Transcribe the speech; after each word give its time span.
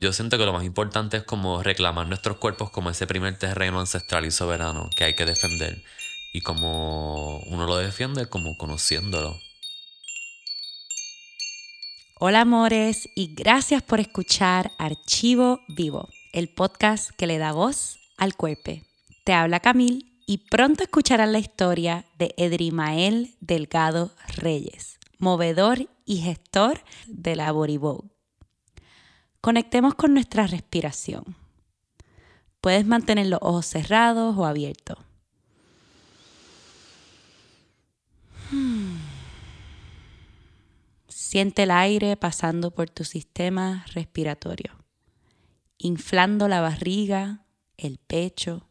Yo 0.00 0.12
siento 0.12 0.38
que 0.38 0.46
lo 0.46 0.52
más 0.52 0.62
importante 0.62 1.16
es 1.16 1.24
como 1.24 1.60
reclamar 1.60 2.06
nuestros 2.06 2.36
cuerpos 2.36 2.70
como 2.70 2.88
ese 2.88 3.08
primer 3.08 3.36
terreno 3.36 3.80
ancestral 3.80 4.24
y 4.26 4.30
soberano 4.30 4.88
que 4.96 5.02
hay 5.02 5.14
que 5.16 5.24
defender. 5.24 5.82
Y 6.32 6.40
como 6.40 7.40
uno 7.48 7.66
lo 7.66 7.76
defiende, 7.76 8.28
como 8.28 8.56
conociéndolo. 8.56 9.36
Hola 12.20 12.42
amores 12.42 13.08
y 13.16 13.34
gracias 13.34 13.82
por 13.82 13.98
escuchar 13.98 14.70
Archivo 14.78 15.60
Vivo, 15.66 16.08
el 16.32 16.48
podcast 16.48 17.10
que 17.10 17.26
le 17.26 17.38
da 17.38 17.50
voz 17.50 17.98
al 18.18 18.36
cuerpo. 18.36 18.80
Te 19.24 19.32
habla 19.32 19.58
Camil 19.58 20.22
y 20.26 20.38
pronto 20.48 20.84
escucharán 20.84 21.32
la 21.32 21.40
historia 21.40 22.04
de 22.18 22.34
Edrimael 22.36 23.34
Delgado 23.40 24.12
Reyes, 24.36 25.00
movedor 25.18 25.88
y 26.04 26.18
gestor 26.18 26.84
de 27.08 27.34
la 27.34 27.50
Body 27.50 27.78
Conectemos 29.40 29.94
con 29.94 30.14
nuestra 30.14 30.46
respiración. 30.46 31.36
Puedes 32.60 32.86
mantener 32.86 33.26
los 33.28 33.38
ojos 33.40 33.66
cerrados 33.66 34.36
o 34.36 34.44
abiertos. 34.44 34.98
Siente 41.08 41.64
el 41.64 41.70
aire 41.70 42.16
pasando 42.16 42.70
por 42.70 42.88
tu 42.90 43.04
sistema 43.04 43.84
respiratorio, 43.92 44.72
inflando 45.76 46.48
la 46.48 46.60
barriga, 46.60 47.44
el 47.76 47.98
pecho. 47.98 48.66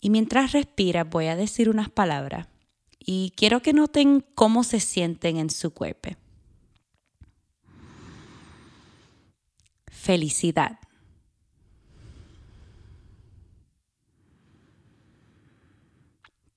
Y 0.00 0.10
mientras 0.10 0.52
respiras 0.52 1.08
voy 1.08 1.26
a 1.26 1.36
decir 1.36 1.70
unas 1.70 1.88
palabras 1.88 2.48
y 2.98 3.32
quiero 3.36 3.62
que 3.62 3.72
noten 3.72 4.24
cómo 4.34 4.62
se 4.64 4.80
sienten 4.80 5.36
en 5.36 5.48
su 5.48 5.72
cuerpo. 5.72 6.10
Felicidad. 10.06 10.78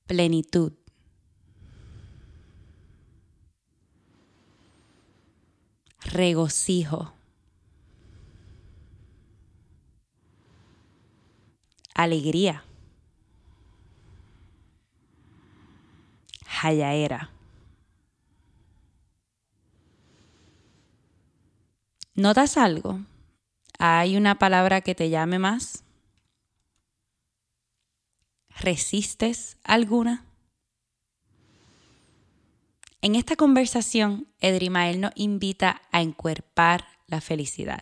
Plenitud. 0.06 0.74
Regocijo. 6.02 7.14
Alegría. 11.96 12.64
Jayaera. 16.46 17.32
¿Notas 22.14 22.58
algo? 22.58 23.00
¿Hay 23.82 24.18
una 24.18 24.38
palabra 24.38 24.82
que 24.82 24.94
te 24.94 25.10
llame 25.10 25.40
más? 25.40 25.86
¿Resistes 28.60 29.58
alguna? 29.64 30.26
En 33.02 33.16
esta 33.16 33.38
conversación, 33.38 34.28
Edrimael 34.42 35.00
nos 35.00 35.14
invita 35.16 35.82
a 35.94 36.02
encuerpar 36.02 36.84
la 37.08 37.22
felicidad. 37.22 37.82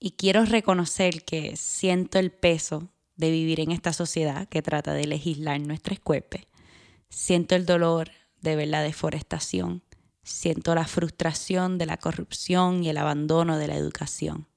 Y 0.00 0.12
quiero 0.12 0.46
reconocer 0.46 1.26
que 1.26 1.56
siento 1.56 2.18
el 2.18 2.32
peso 2.32 2.88
de 3.16 3.30
vivir 3.30 3.60
en 3.60 3.70
esta 3.70 3.92
sociedad 3.92 4.48
que 4.48 4.62
trata 4.62 4.94
de 4.94 5.06
legislar 5.06 5.60
nuestros 5.60 6.00
cuerpos. 6.00 6.40
Siento 7.10 7.54
el 7.54 7.66
dolor 7.66 8.12
de 8.40 8.56
ver 8.56 8.68
la 8.68 8.80
deforestación. 8.80 9.82
Siento 10.22 10.74
la 10.74 10.86
frustración 10.86 11.76
de 11.76 11.84
la 11.84 11.98
corrupción 11.98 12.82
y 12.82 12.88
el 12.88 12.96
abandono 12.96 13.58
de 13.58 13.68
la 13.68 13.76
educación. 13.76 14.48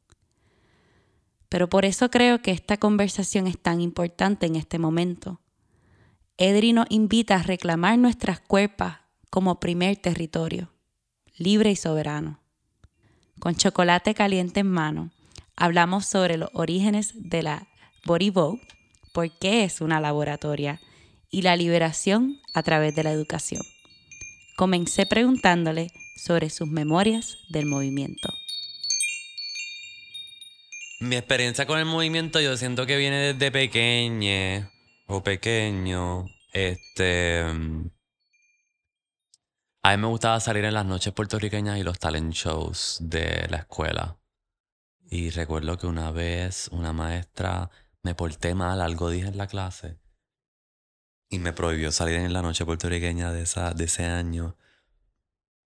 Pero 1.51 1.67
por 1.67 1.83
eso 1.83 2.09
creo 2.09 2.41
que 2.41 2.51
esta 2.51 2.77
conversación 2.77 3.45
es 3.45 3.59
tan 3.61 3.81
importante 3.81 4.45
en 4.45 4.55
este 4.55 4.79
momento. 4.79 5.41
Edri 6.37 6.71
nos 6.71 6.85
invita 6.89 7.35
a 7.35 7.43
reclamar 7.43 7.99
nuestras 7.99 8.39
cuerpas 8.39 8.99
como 9.29 9.59
primer 9.59 9.97
territorio, 9.97 10.71
libre 11.35 11.71
y 11.71 11.75
soberano. 11.75 12.39
Con 13.41 13.55
chocolate 13.55 14.13
caliente 14.13 14.61
en 14.61 14.71
mano, 14.71 15.11
hablamos 15.57 16.05
sobre 16.05 16.37
los 16.37 16.49
orígenes 16.53 17.11
de 17.15 17.43
la 17.43 17.67
Vogue, 18.05 18.61
por 19.11 19.29
qué 19.37 19.65
es 19.65 19.81
una 19.81 19.99
laboratoria 19.99 20.79
y 21.29 21.41
la 21.41 21.57
liberación 21.57 22.39
a 22.53 22.63
través 22.63 22.95
de 22.95 23.03
la 23.03 23.11
educación. 23.11 23.63
Comencé 24.55 25.05
preguntándole 25.05 25.91
sobre 26.15 26.49
sus 26.49 26.69
memorias 26.69 27.39
del 27.49 27.65
movimiento. 27.65 28.29
Mi 31.01 31.15
experiencia 31.15 31.65
con 31.65 31.79
el 31.79 31.85
movimiento 31.85 32.39
yo 32.39 32.55
siento 32.57 32.85
que 32.85 32.95
viene 32.95 33.33
desde 33.33 33.51
pequeña 33.51 34.71
o 35.07 35.23
pequeño. 35.23 36.27
Este... 36.53 37.43
A 39.81 39.89
mí 39.89 39.97
me 39.97 40.07
gustaba 40.07 40.39
salir 40.39 40.63
en 40.63 40.75
las 40.75 40.85
noches 40.85 41.11
puertorriqueñas 41.11 41.79
y 41.79 41.83
los 41.83 41.97
talent 41.97 42.31
shows 42.33 42.99
de 43.01 43.47
la 43.49 43.57
escuela. 43.57 44.19
Y 45.09 45.31
recuerdo 45.31 45.75
que 45.79 45.87
una 45.87 46.11
vez 46.11 46.67
una 46.71 46.93
maestra 46.93 47.71
me 48.03 48.13
porté 48.13 48.53
mal, 48.53 48.79
algo 48.79 49.09
dije 49.09 49.29
en 49.29 49.37
la 49.37 49.47
clase. 49.47 49.97
Y 51.29 51.39
me 51.39 51.51
prohibió 51.51 51.91
salir 51.91 52.17
en 52.17 52.31
la 52.31 52.43
noche 52.43 52.63
puertorriqueña 52.63 53.31
de, 53.31 53.41
esa, 53.41 53.73
de 53.73 53.85
ese 53.85 54.05
año. 54.05 54.55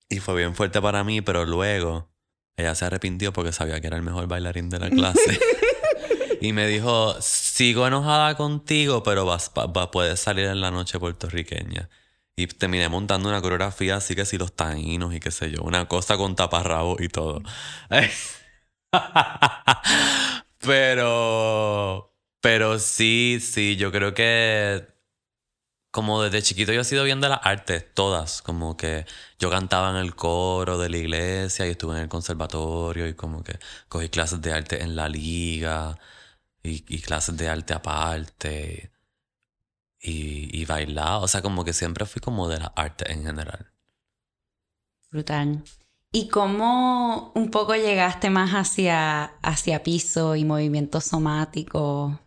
Y 0.07 0.21
fue 0.21 0.37
bien 0.37 0.55
fuerte 0.55 0.81
para 0.81 1.03
mí, 1.03 1.19
pero 1.19 1.43
luego 1.43 2.14
ella 2.57 2.75
se 2.75 2.85
arrepintió 2.85 3.33
porque 3.33 3.51
sabía 3.51 3.81
que 3.81 3.87
era 3.87 3.97
el 3.97 4.03
mejor 4.03 4.27
bailarín 4.27 4.69
de 4.69 4.79
la 4.79 4.89
clase. 4.89 5.39
y 6.41 6.53
me 6.53 6.67
dijo, 6.67 7.15
sigo 7.21 7.87
enojada 7.87 8.35
contigo, 8.35 9.03
pero 9.03 9.25
vas, 9.25 9.51
puedes 9.91 10.19
salir 10.19 10.45
en 10.45 10.61
la 10.61 10.71
noche 10.71 10.99
puertorriqueña. 10.99 11.89
Y 12.37 12.47
terminé 12.47 12.89
montando 12.89 13.29
una 13.29 13.41
coreografía 13.41 13.97
así 13.97 14.15
que 14.15 14.25
sí, 14.25 14.37
los 14.37 14.53
taínos 14.53 15.13
y 15.13 15.19
qué 15.19 15.31
sé 15.31 15.51
yo, 15.51 15.63
una 15.63 15.87
cosa 15.87 16.17
con 16.17 16.35
taparrabo 16.35 16.97
y 16.99 17.07
todo. 17.07 17.41
pero, 20.59 22.13
pero 22.41 22.79
sí, 22.79 23.39
sí, 23.41 23.77
yo 23.77 23.91
creo 23.91 24.13
que 24.13 24.85
como 25.95 26.21
desde 26.21 26.41
chiquito 26.41 26.73
yo 26.73 26.81
he 26.81 26.83
sido 26.83 27.05
bien 27.05 27.21
de 27.21 27.29
las 27.29 27.39
artes, 27.43 27.85
todas. 27.93 28.41
Como 28.41 28.75
que 28.75 29.05
yo 29.39 29.49
cantaba 29.49 29.91
en 29.91 29.95
el 29.95 30.13
coro 30.13 30.77
de 30.77 30.89
la 30.89 30.97
iglesia 30.97 31.65
y 31.65 31.69
estuve 31.69 31.95
en 31.95 32.01
el 32.01 32.09
conservatorio 32.09 33.07
y 33.07 33.13
como 33.13 33.43
que 33.45 33.57
cogí 33.87 34.09
clases 34.09 34.41
de 34.41 34.51
arte 34.51 34.83
en 34.83 34.97
la 34.97 35.07
liga 35.07 35.97
y, 36.63 36.81
clases 37.01 37.37
de 37.37 37.47
arte 37.47 37.73
aparte 37.73 38.91
y, 40.01 40.49
y 40.61 40.65
bailaba. 40.65 41.19
O 41.19 41.29
sea, 41.29 41.41
como 41.41 41.63
que 41.63 41.71
siempre 41.71 42.05
fui 42.05 42.21
como 42.21 42.49
de 42.49 42.59
las 42.59 42.71
artes 42.75 43.09
en 43.09 43.23
general. 43.23 43.71
Brutal. 45.11 45.63
¿Y 46.11 46.27
cómo 46.27 47.31
un 47.35 47.51
poco 47.51 47.73
llegaste 47.73 48.29
más 48.29 48.51
hacia, 48.51 49.25
hacia 49.41 49.81
piso 49.83 50.35
y 50.35 50.43
movimiento 50.43 50.99
somático? 50.99 52.19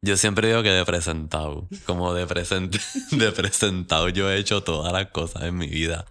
Yo 0.00 0.16
siempre 0.16 0.48
digo 0.48 0.62
que 0.62 0.70
de 0.70 0.84
presentado. 0.84 1.68
Como 1.84 2.14
de, 2.14 2.26
de 3.12 3.32
presentado 3.32 4.08
yo 4.08 4.30
he 4.30 4.38
hecho 4.38 4.62
todas 4.62 4.92
las 4.92 5.06
cosas 5.06 5.42
en 5.44 5.56
mi 5.56 5.66
vida. 5.66 6.06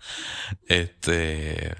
Este. 0.67 1.75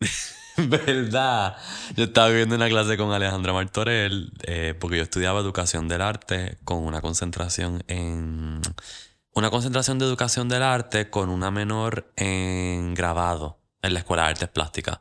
¿Verdad? 0.56 1.56
Yo 1.96 2.04
estaba 2.04 2.28
viendo 2.28 2.56
una 2.56 2.68
clase 2.68 2.96
con 2.96 3.12
Alejandra 3.12 3.52
Martorell 3.52 4.32
eh, 4.42 4.74
porque 4.78 4.98
yo 4.98 5.02
estudiaba 5.02 5.40
educación 5.40 5.88
del 5.88 6.02
arte 6.02 6.58
con 6.64 6.78
una 6.84 7.00
concentración 7.00 7.84
en. 7.86 8.60
Una 9.34 9.48
concentración 9.50 9.98
de 9.98 10.04
educación 10.04 10.48
del 10.50 10.62
arte 10.62 11.08
con 11.08 11.30
una 11.30 11.50
menor 11.50 12.12
en 12.16 12.92
grabado 12.92 13.58
en 13.80 13.94
la 13.94 14.00
Escuela 14.00 14.24
de 14.24 14.30
Artes 14.30 14.48
Plásticas. 14.48 14.98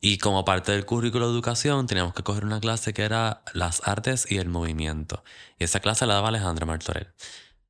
Y 0.00 0.18
como 0.18 0.44
parte 0.44 0.72
del 0.72 0.86
currículo 0.86 1.26
de 1.26 1.32
educación 1.32 1.86
teníamos 1.86 2.14
que 2.14 2.22
coger 2.22 2.44
una 2.44 2.60
clase 2.60 2.92
que 2.94 3.02
era 3.02 3.42
las 3.52 3.86
artes 3.86 4.30
y 4.30 4.38
el 4.38 4.48
movimiento. 4.48 5.24
Y 5.58 5.64
esa 5.64 5.80
clase 5.80 6.06
la 6.06 6.14
daba 6.14 6.28
Alejandra 6.28 6.66
Martorell. 6.66 7.12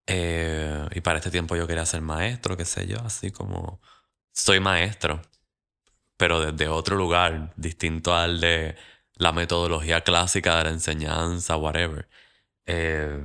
Eh, 0.07 0.89
y 0.95 1.01
para 1.03 1.19
este 1.19 1.31
tiempo 1.31 1.57
yo 1.57 1.67
quería 1.67 1.87
ser 1.87 2.03
maestro, 2.03 2.57
qué 2.57 2.65
sé 2.65 2.87
yo, 2.87 2.99
así 3.05 3.31
como 3.31 3.81
soy 4.33 4.61
maestro, 4.61 5.23
pero 6.17 6.41
desde 6.41 6.69
otro 6.69 6.97
lugar, 6.97 7.53
distinto 7.57 8.15
al 8.17 8.41
de 8.41 8.77
la 9.17 9.33
metodología 9.33 10.03
clásica 10.03 10.59
de 10.59 10.65
la 10.65 10.71
enseñanza, 10.71 11.57
whatever. 11.57 12.09
Eh, 12.67 13.21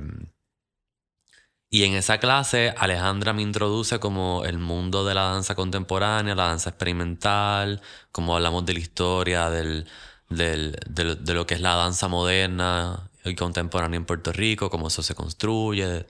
y 1.74 1.82
en 1.82 1.94
esa 1.94 2.18
clase 2.18 2.72
Alejandra 2.78 3.32
me 3.32 3.42
introduce 3.42 3.98
como 3.98 4.44
el 4.44 4.58
mundo 4.58 5.04
de 5.04 5.12
la 5.12 5.24
danza 5.24 5.56
contemporánea, 5.56 6.36
la 6.36 6.46
danza 6.46 6.70
experimental, 6.70 7.82
como 8.12 8.36
hablamos 8.36 8.64
de 8.64 8.74
la 8.74 8.78
historia 8.78 9.50
de 9.50 9.84
lo 10.28 11.46
que 11.46 11.54
es 11.54 11.60
la 11.60 11.74
danza 11.74 12.06
moderna 12.06 13.10
y 13.24 13.34
contemporánea 13.34 13.96
en 13.96 14.04
Puerto 14.06 14.30
Rico, 14.32 14.70
cómo 14.70 14.86
eso 14.86 15.02
se 15.02 15.16
construye, 15.16 16.06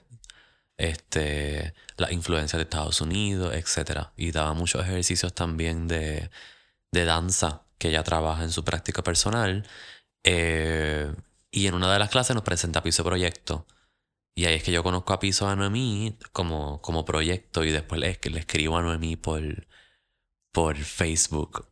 este, 0.77 1.73
la 1.97 2.11
influencia 2.13 2.57
de 2.57 2.63
Estados 2.63 3.01
Unidos, 3.01 3.55
etc. 3.55 4.09
Y 4.17 4.31
daba 4.31 4.53
muchos 4.53 4.83
ejercicios 4.83 5.33
también 5.33 5.87
de, 5.87 6.29
de 6.91 7.05
danza 7.05 7.63
que 7.79 7.89
ella 7.89 8.03
trabaja 8.03 8.43
en 8.43 8.51
su 8.51 8.63
práctica 8.63 9.03
personal. 9.03 9.67
Eh, 10.23 11.11
y 11.51 11.67
en 11.67 11.73
una 11.75 11.91
de 11.91 11.99
las 11.99 12.09
clases 12.11 12.35
nos 12.35 12.43
presenta 12.43 12.83
Piso 12.83 13.03
Proyecto. 13.03 13.65
Y 14.35 14.45
ahí 14.45 14.55
es 14.55 14.63
que 14.63 14.71
yo 14.73 14.83
conozco 14.83 15.13
a 15.13 15.19
Piso 15.19 15.47
a 15.47 15.55
Noemí 15.55 16.17
como, 16.33 16.81
como 16.81 17.05
proyecto 17.05 17.63
y 17.63 17.71
después 17.71 18.01
le, 18.01 18.19
le 18.29 18.39
escribo 18.39 18.77
a 18.77 18.81
Noemí 18.81 19.15
por, 19.15 19.65
por 20.51 20.75
Facebook. 20.77 21.69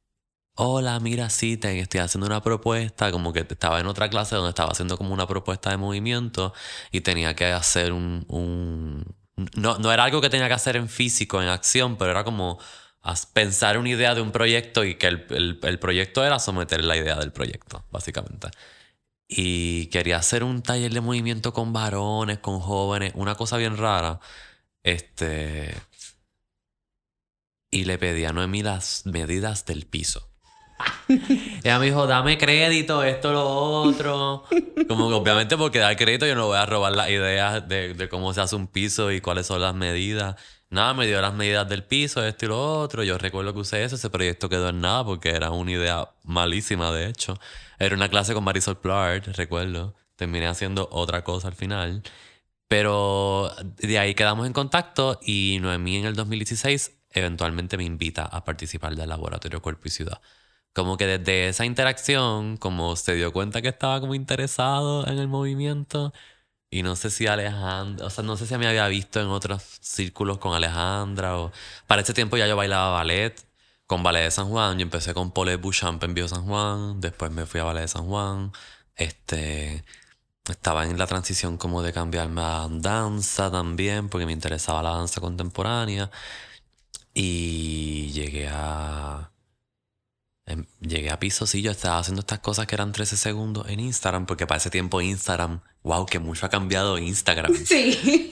Hola, 0.55 0.99
mira, 0.99 1.29
sí, 1.29 1.57
te, 1.57 1.79
estoy 1.79 1.99
haciendo 1.99 2.27
una 2.27 2.41
propuesta, 2.41 3.11
como 3.11 3.33
que 3.33 3.39
estaba 3.41 3.79
en 3.79 3.87
otra 3.87 4.09
clase 4.09 4.35
donde 4.35 4.49
estaba 4.49 4.71
haciendo 4.71 4.97
como 4.97 5.13
una 5.13 5.27
propuesta 5.27 5.71
de 5.71 5.77
movimiento 5.77 6.53
y 6.91 7.01
tenía 7.01 7.35
que 7.35 7.45
hacer 7.47 7.91
un... 7.91 8.25
un 8.29 9.15
no, 9.55 9.79
no 9.79 9.91
era 9.91 10.03
algo 10.03 10.21
que 10.21 10.29
tenía 10.29 10.47
que 10.47 10.53
hacer 10.53 10.75
en 10.75 10.89
físico, 10.89 11.41
en 11.41 11.49
acción, 11.49 11.97
pero 11.97 12.11
era 12.11 12.23
como 12.23 12.59
pensar 13.33 13.77
una 13.77 13.89
idea 13.89 14.15
de 14.15 14.21
un 14.21 14.31
proyecto 14.31 14.83
y 14.83 14.95
que 14.95 15.07
el, 15.07 15.59
el, 15.63 15.79
proyecto 15.79 16.23
era 16.23 16.39
someter 16.39 16.83
la 16.83 16.95
idea 16.95 17.15
del 17.15 17.31
proyecto, 17.33 17.83
básicamente. 17.91 18.49
Y 19.35 19.87
quería 19.87 20.17
hacer 20.17 20.43
un 20.43 20.61
taller 20.61 20.93
de 20.93 21.01
movimiento 21.01 21.53
con 21.53 21.73
varones, 21.73 22.37
con 22.37 22.59
jóvenes, 22.59 23.13
una 23.15 23.33
cosa 23.33 23.57
bien 23.57 23.77
rara. 23.77 24.19
Este. 24.83 25.73
Y 27.71 27.85
le 27.85 27.97
pedí 27.97 28.25
a 28.25 28.33
Noemí 28.33 28.61
las 28.61 29.07
medidas 29.07 29.65
del 29.65 29.87
piso. 29.87 30.29
Ella 31.63 31.79
me 31.79 31.87
dijo, 31.87 32.05
dame 32.05 32.37
crédito, 32.37 33.03
esto, 33.03 33.31
lo 33.31 33.49
otro. 33.49 34.43
Como 34.87 35.09
que 35.09 35.15
obviamente 35.15 35.57
porque 35.57 35.79
dar 35.79 35.95
crédito 35.95 36.27
yo 36.27 36.35
no 36.35 36.47
voy 36.47 36.57
a 36.57 36.67
robar 36.67 36.93
las 36.93 37.09
ideas 37.09 37.67
de, 37.67 37.95
de 37.95 38.09
cómo 38.09 38.33
se 38.35 38.41
hace 38.41 38.55
un 38.55 38.67
piso 38.67 39.11
y 39.11 39.19
cuáles 39.19 39.47
son 39.47 39.61
las 39.61 39.73
medidas. 39.73 40.35
Nada, 40.73 40.95
me 40.95 41.05
dio 41.05 41.21
las 41.21 41.35
medidas 41.35 41.69
del 41.69 41.83
piso, 41.83 42.25
esto 42.25 42.45
y 42.45 42.47
lo 42.47 42.79
otro. 42.79 43.03
Yo 43.03 43.19
recuerdo 43.19 43.53
que 43.53 43.59
usé 43.59 43.83
eso, 43.83 43.95
ese 43.95 44.09
proyecto 44.09 44.49
quedó 44.49 44.69
en 44.69 44.81
nada 44.81 45.05
porque 45.05 45.29
era 45.29 45.51
una 45.51 45.71
idea 45.71 46.09
malísima, 46.23 46.91
de 46.91 47.07
hecho. 47.09 47.39
Era 47.77 47.95
una 47.95 48.09
clase 48.09 48.33
con 48.33 48.43
Marisol 48.43 48.79
Plard, 48.79 49.23
recuerdo. 49.35 49.93
Terminé 50.15 50.47
haciendo 50.47 50.89
otra 50.91 51.23
cosa 51.23 51.49
al 51.49 51.53
final. 51.53 52.01
Pero 52.67 53.51
de 53.77 53.99
ahí 53.99 54.15
quedamos 54.15 54.47
en 54.47 54.53
contacto 54.53 55.19
y 55.21 55.59
Noemí 55.61 55.97
en 55.97 56.05
el 56.05 56.15
2016 56.15 56.91
eventualmente 57.11 57.77
me 57.77 57.83
invita 57.83 58.25
a 58.25 58.43
participar 58.43 58.95
del 58.95 59.09
laboratorio 59.09 59.61
Cuerpo 59.61 59.83
y 59.85 59.91
Ciudad. 59.91 60.21
Como 60.73 60.97
que 60.97 61.05
desde 61.05 61.49
esa 61.49 61.65
interacción, 61.65 62.57
como 62.57 62.95
se 62.95 63.13
dio 63.15 63.31
cuenta 63.31 63.61
que 63.61 63.67
estaba 63.69 63.99
como 64.01 64.15
interesado 64.15 65.07
en 65.07 65.19
el 65.19 65.27
movimiento, 65.27 66.13
y 66.73 66.83
no 66.83 66.95
sé 66.95 67.11
si 67.11 67.27
Alejandra, 67.27 68.05
o 68.07 68.09
sea, 68.09 68.23
no 68.23 68.35
sé 68.37 68.47
si 68.47 68.57
me 68.57 68.67
había 68.67 68.87
visto 68.87 69.21
en 69.21 69.27
otros 69.27 69.61
círculos 69.81 70.39
con 70.39 70.53
Alejandra 70.55 71.37
o... 71.37 71.51
Para 71.87 72.01
ese 72.01 72.13
tiempo 72.13 72.35
ya 72.37 72.47
yo 72.47 72.55
bailaba 72.55 72.89
ballet 72.91 73.35
con 73.85 74.01
Ballet 74.03 74.23
de 74.23 74.31
San 74.31 74.49
Juan. 74.49 74.77
Yo 74.79 74.83
empecé 74.83 75.13
con 75.13 75.31
Paulette 75.31 75.61
Bouchamp 75.61 76.03
en 76.03 76.13
Bio 76.15 76.27
San 76.27 76.45
Juan, 76.45 76.99
después 77.01 77.31
me 77.31 77.45
fui 77.45 77.59
a 77.59 77.63
Ballet 77.65 77.81
de 77.81 77.87
San 77.87 78.05
Juan. 78.05 78.51
Este... 78.95 79.83
Estaba 80.49 80.85
en 80.85 80.97
la 80.97 81.07
transición 81.07 81.57
como 81.57 81.81
de 81.81 81.93
cambiarme 81.93 82.41
a 82.41 82.67
danza 82.69 83.49
también, 83.51 84.09
porque 84.09 84.25
me 84.25 84.33
interesaba 84.33 84.83
la 84.83 84.91
danza 84.91 85.21
contemporánea. 85.21 86.11
Y 87.13 88.11
llegué 88.11 88.49
a 88.51 89.31
Em, 90.45 90.65
llegué 90.81 91.09
a 91.09 91.19
piso, 91.19 91.47
sí, 91.47 91.61
yo 91.61 91.71
estaba 91.71 91.99
haciendo 91.99 92.19
estas 92.19 92.39
cosas 92.39 92.67
que 92.67 92.75
eran 92.75 92.91
13 92.91 93.15
segundos 93.15 93.69
en 93.69 93.79
Instagram, 93.79 94.25
porque 94.25 94.45
para 94.45 94.57
ese 94.57 94.69
tiempo 94.69 94.99
Instagram, 95.01 95.61
wow, 95.83 96.05
que 96.05 96.19
mucho 96.19 96.45
ha 96.45 96.49
cambiado 96.49 96.97
Instagram. 96.97 97.53
Sí. 97.65 98.29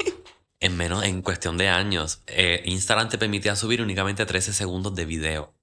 En 0.59 0.77
menos, 0.77 1.03
en 1.03 1.23
cuestión 1.23 1.57
de 1.57 1.69
años, 1.69 2.21
eh, 2.27 2.61
Instagram 2.65 3.09
te 3.09 3.17
permitía 3.17 3.55
subir 3.55 3.81
únicamente 3.81 4.27
13 4.27 4.53
segundos 4.53 4.93
de 4.93 5.05
video. 5.05 5.55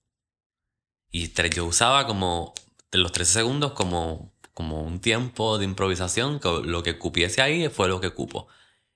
Y 1.11 1.33
yo 1.50 1.67
usaba 1.67 2.05
como 2.06 2.53
los 2.91 3.12
13 3.12 3.33
segundos 3.33 3.73
como, 3.73 4.35
como 4.55 4.83
un 4.83 5.01
tiempo 5.01 5.56
de 5.59 5.67
improvisación, 5.67 6.41
que 6.41 6.49
lo 6.65 6.83
que 6.83 6.99
cupiese 6.99 7.43
ahí 7.43 7.69
fue 7.69 7.89
lo 7.89 8.01
que 8.01 8.11
cupo. 8.11 8.49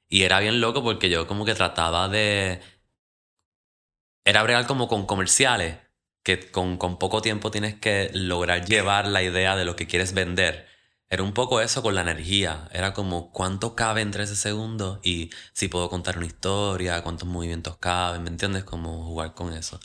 Y 0.08 0.22
era 0.24 0.40
bien 0.40 0.60
loco 0.60 0.82
porque 0.82 1.08
yo 1.08 1.28
como 1.28 1.44
que 1.44 1.54
trataba 1.54 2.08
de... 2.08 2.60
Era 4.24 4.42
real 4.42 4.66
como 4.66 4.88
con 4.88 5.06
comerciales 5.06 5.78
que 6.22 6.50
con, 6.50 6.76
con, 6.76 6.98
poco 6.98 7.22
tiempo 7.22 7.50
tienes 7.50 7.74
que 7.74 8.10
lograr 8.14 8.64
llevar 8.64 9.06
la 9.08 9.22
idea 9.22 9.56
de 9.56 9.64
lo 9.64 9.76
que 9.76 9.86
quieres 9.86 10.14
vender. 10.14 10.66
Era 11.10 11.22
un 11.22 11.34
poco 11.34 11.60
eso 11.60 11.82
con 11.82 11.94
la 11.94 12.00
energía. 12.00 12.68
Era 12.72 12.94
como 12.94 13.32
cuánto 13.32 13.74
cabe 13.74 14.00
en 14.00 14.10
13 14.10 14.34
segundos 14.36 14.98
y 15.02 15.30
si 15.52 15.68
puedo 15.68 15.90
contar 15.90 16.16
una 16.16 16.26
historia, 16.26 17.02
cuántos 17.02 17.28
movimientos 17.28 17.76
caben, 17.76 18.22
¿me 18.22 18.30
entiendes? 18.30 18.64
Como 18.64 19.04
jugar 19.04 19.34
con 19.34 19.52
eso. 19.52 19.78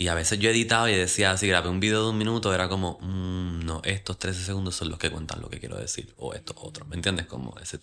Y 0.00 0.08
a 0.08 0.14
veces 0.14 0.38
yo 0.38 0.50
editaba 0.50 0.88
y 0.90 0.94
decía, 0.94 1.36
si 1.36 1.48
grabé 1.48 1.68
un 1.68 1.80
video 1.80 2.04
de 2.04 2.10
un 2.10 2.18
minuto, 2.18 2.54
era 2.54 2.68
como, 2.68 2.98
mm, 3.00 3.64
no, 3.66 3.80
estos 3.84 4.16
13 4.18 4.44
segundos 4.44 4.76
son 4.76 4.90
los 4.90 4.98
que 4.98 5.10
cuentan 5.10 5.40
lo 5.40 5.50
que 5.50 5.58
quiero 5.58 5.76
decir, 5.76 6.14
o 6.16 6.34
estos 6.34 6.56
otros, 6.60 6.86
¿me 6.86 6.94
entiendes? 6.94 7.26
Como 7.26 7.58
ese... 7.60 7.80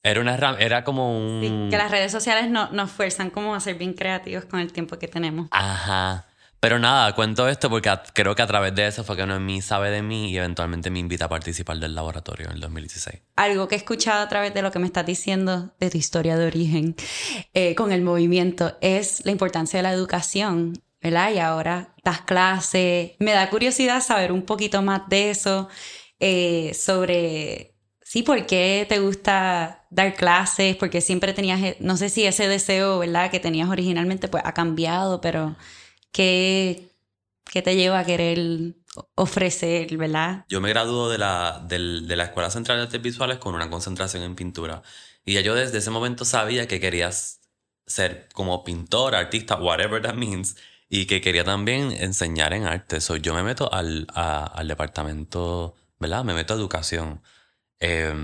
Era, 0.00 0.20
una, 0.20 0.36
era 0.60 0.84
como 0.84 1.18
un... 1.18 1.40
Sí, 1.40 1.70
que 1.70 1.76
las 1.76 1.90
redes 1.90 2.12
sociales 2.12 2.48
no, 2.48 2.70
nos 2.70 2.92
fuerzan 2.92 3.30
como 3.30 3.56
a 3.56 3.60
ser 3.60 3.74
bien 3.74 3.94
creativos 3.94 4.44
con 4.44 4.60
el 4.60 4.72
tiempo 4.72 4.96
que 5.00 5.08
tenemos. 5.08 5.48
Ajá. 5.50 6.26
Pero 6.66 6.80
nada, 6.80 7.14
cuento 7.14 7.48
esto 7.48 7.70
porque 7.70 7.88
creo 8.12 8.34
que 8.34 8.42
a 8.42 8.46
través 8.48 8.74
de 8.74 8.88
eso 8.88 9.04
fue 9.04 9.16
que 9.16 9.24
Noemí 9.24 9.62
sabe 9.62 9.88
de 9.92 10.02
mí 10.02 10.32
y 10.32 10.36
eventualmente 10.36 10.90
me 10.90 10.98
invita 10.98 11.26
a 11.26 11.28
participar 11.28 11.76
del 11.76 11.94
laboratorio 11.94 12.46
en 12.46 12.54
el 12.54 12.60
2016. 12.60 13.20
Algo 13.36 13.68
que 13.68 13.76
he 13.76 13.78
escuchado 13.78 14.20
a 14.20 14.28
través 14.28 14.52
de 14.52 14.62
lo 14.62 14.72
que 14.72 14.80
me 14.80 14.86
estás 14.86 15.06
diciendo 15.06 15.72
de 15.78 15.90
tu 15.90 15.96
historia 15.96 16.36
de 16.36 16.44
origen 16.44 16.96
eh, 17.54 17.76
con 17.76 17.92
el 17.92 18.02
movimiento 18.02 18.76
es 18.80 19.24
la 19.24 19.30
importancia 19.30 19.78
de 19.78 19.84
la 19.84 19.92
educación, 19.92 20.82
¿verdad? 21.00 21.30
Y 21.30 21.38
ahora 21.38 21.94
das 22.02 22.22
clases. 22.22 23.12
Me 23.20 23.30
da 23.30 23.48
curiosidad 23.48 24.02
saber 24.02 24.32
un 24.32 24.42
poquito 24.42 24.82
más 24.82 25.02
de 25.08 25.30
eso, 25.30 25.68
eh, 26.18 26.74
sobre, 26.74 27.76
sí, 28.02 28.24
por 28.24 28.44
qué 28.44 28.86
te 28.88 28.98
gusta 28.98 29.86
dar 29.90 30.14
clases, 30.14 30.74
porque 30.74 31.00
siempre 31.00 31.32
tenías, 31.32 31.76
no 31.78 31.96
sé 31.96 32.08
si 32.08 32.26
ese 32.26 32.48
deseo, 32.48 32.98
¿verdad? 32.98 33.30
Que 33.30 33.38
tenías 33.38 33.68
originalmente, 33.68 34.26
pues 34.26 34.42
ha 34.44 34.52
cambiado, 34.52 35.20
pero... 35.20 35.54
¿Qué, 36.16 36.92
te 37.52 37.76
lleva 37.76 37.98
a 37.98 38.04
querer 38.06 38.74
ofrecer, 39.16 39.94
verdad? 39.98 40.46
Yo 40.48 40.62
me 40.62 40.70
graduó 40.70 41.10
de 41.10 41.18
la, 41.18 41.62
de 41.68 42.16
la 42.16 42.24
Escuela 42.24 42.48
Central 42.48 42.78
de 42.78 42.84
Artes 42.84 43.02
Visuales 43.02 43.36
con 43.36 43.54
una 43.54 43.68
concentración 43.68 44.22
en 44.22 44.34
pintura. 44.34 44.82
Y 45.26 45.34
ya 45.34 45.42
yo 45.42 45.54
desde 45.54 45.76
ese 45.76 45.90
momento 45.90 46.24
sabía 46.24 46.66
que 46.66 46.80
querías 46.80 47.42
ser 47.86 48.28
como 48.32 48.64
pintor, 48.64 49.14
artista, 49.14 49.56
whatever 49.56 50.00
that 50.00 50.14
means, 50.14 50.56
y 50.88 51.04
que 51.04 51.20
quería 51.20 51.44
también 51.44 51.92
enseñar 51.92 52.54
en 52.54 52.64
arte. 52.64 53.02
So, 53.02 53.16
yo 53.16 53.34
me 53.34 53.42
meto 53.42 53.70
al, 53.70 54.06
al 54.14 54.68
departamento, 54.68 55.74
¿verdad? 55.98 56.24
Me 56.24 56.32
meto 56.32 56.54
a 56.54 56.56
educación. 56.56 57.20
Eh, 57.80 58.14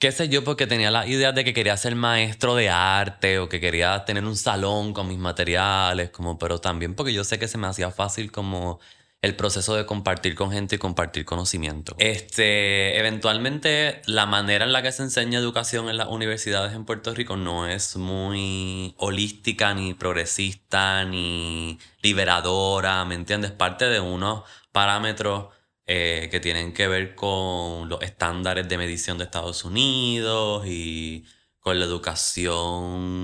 qué 0.00 0.10
sé 0.12 0.28
yo, 0.28 0.42
porque 0.42 0.66
tenía 0.66 0.90
la 0.90 1.06
idea 1.06 1.32
de 1.32 1.44
que 1.44 1.54
quería 1.54 1.76
ser 1.76 1.94
maestro 1.94 2.56
de 2.56 2.70
arte 2.70 3.38
o 3.38 3.48
que 3.48 3.60
quería 3.60 4.04
tener 4.04 4.24
un 4.24 4.36
salón 4.36 4.92
con 4.92 5.08
mis 5.08 5.18
materiales, 5.18 6.10
como, 6.10 6.38
pero 6.38 6.60
también 6.60 6.94
porque 6.94 7.12
yo 7.12 7.24
sé 7.24 7.38
que 7.38 7.48
se 7.48 7.58
me 7.58 7.66
hacía 7.68 7.90
fácil 7.90 8.32
como 8.32 8.80
el 9.22 9.34
proceso 9.34 9.74
de 9.74 9.86
compartir 9.86 10.34
con 10.34 10.52
gente 10.52 10.76
y 10.76 10.78
compartir 10.78 11.24
conocimiento. 11.24 11.96
Este, 11.98 12.98
eventualmente, 12.98 14.02
la 14.06 14.26
manera 14.26 14.64
en 14.64 14.72
la 14.72 14.82
que 14.82 14.92
se 14.92 15.02
enseña 15.02 15.38
educación 15.38 15.88
en 15.88 15.96
las 15.96 16.08
universidades 16.08 16.74
en 16.74 16.84
Puerto 16.84 17.14
Rico 17.14 17.36
no 17.36 17.66
es 17.66 17.96
muy 17.96 18.94
holística, 18.98 19.74
ni 19.74 19.94
progresista, 19.94 21.04
ni 21.04 21.78
liberadora, 22.02 23.04
¿me 23.04 23.14
entiendes? 23.14 23.50
Parte 23.52 23.86
de 23.86 24.00
unos 24.00 24.44
parámetros 24.70 25.55
eh, 25.86 26.28
que 26.30 26.40
tienen 26.40 26.72
que 26.72 26.88
ver 26.88 27.14
con 27.14 27.88
los 27.88 28.02
estándares 28.02 28.68
de 28.68 28.78
medición 28.78 29.18
de 29.18 29.24
Estados 29.24 29.64
Unidos 29.64 30.66
y 30.66 31.24
con 31.60 31.78
la 31.78 31.84
educación 31.84 33.16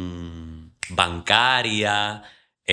bancaria 0.90 2.22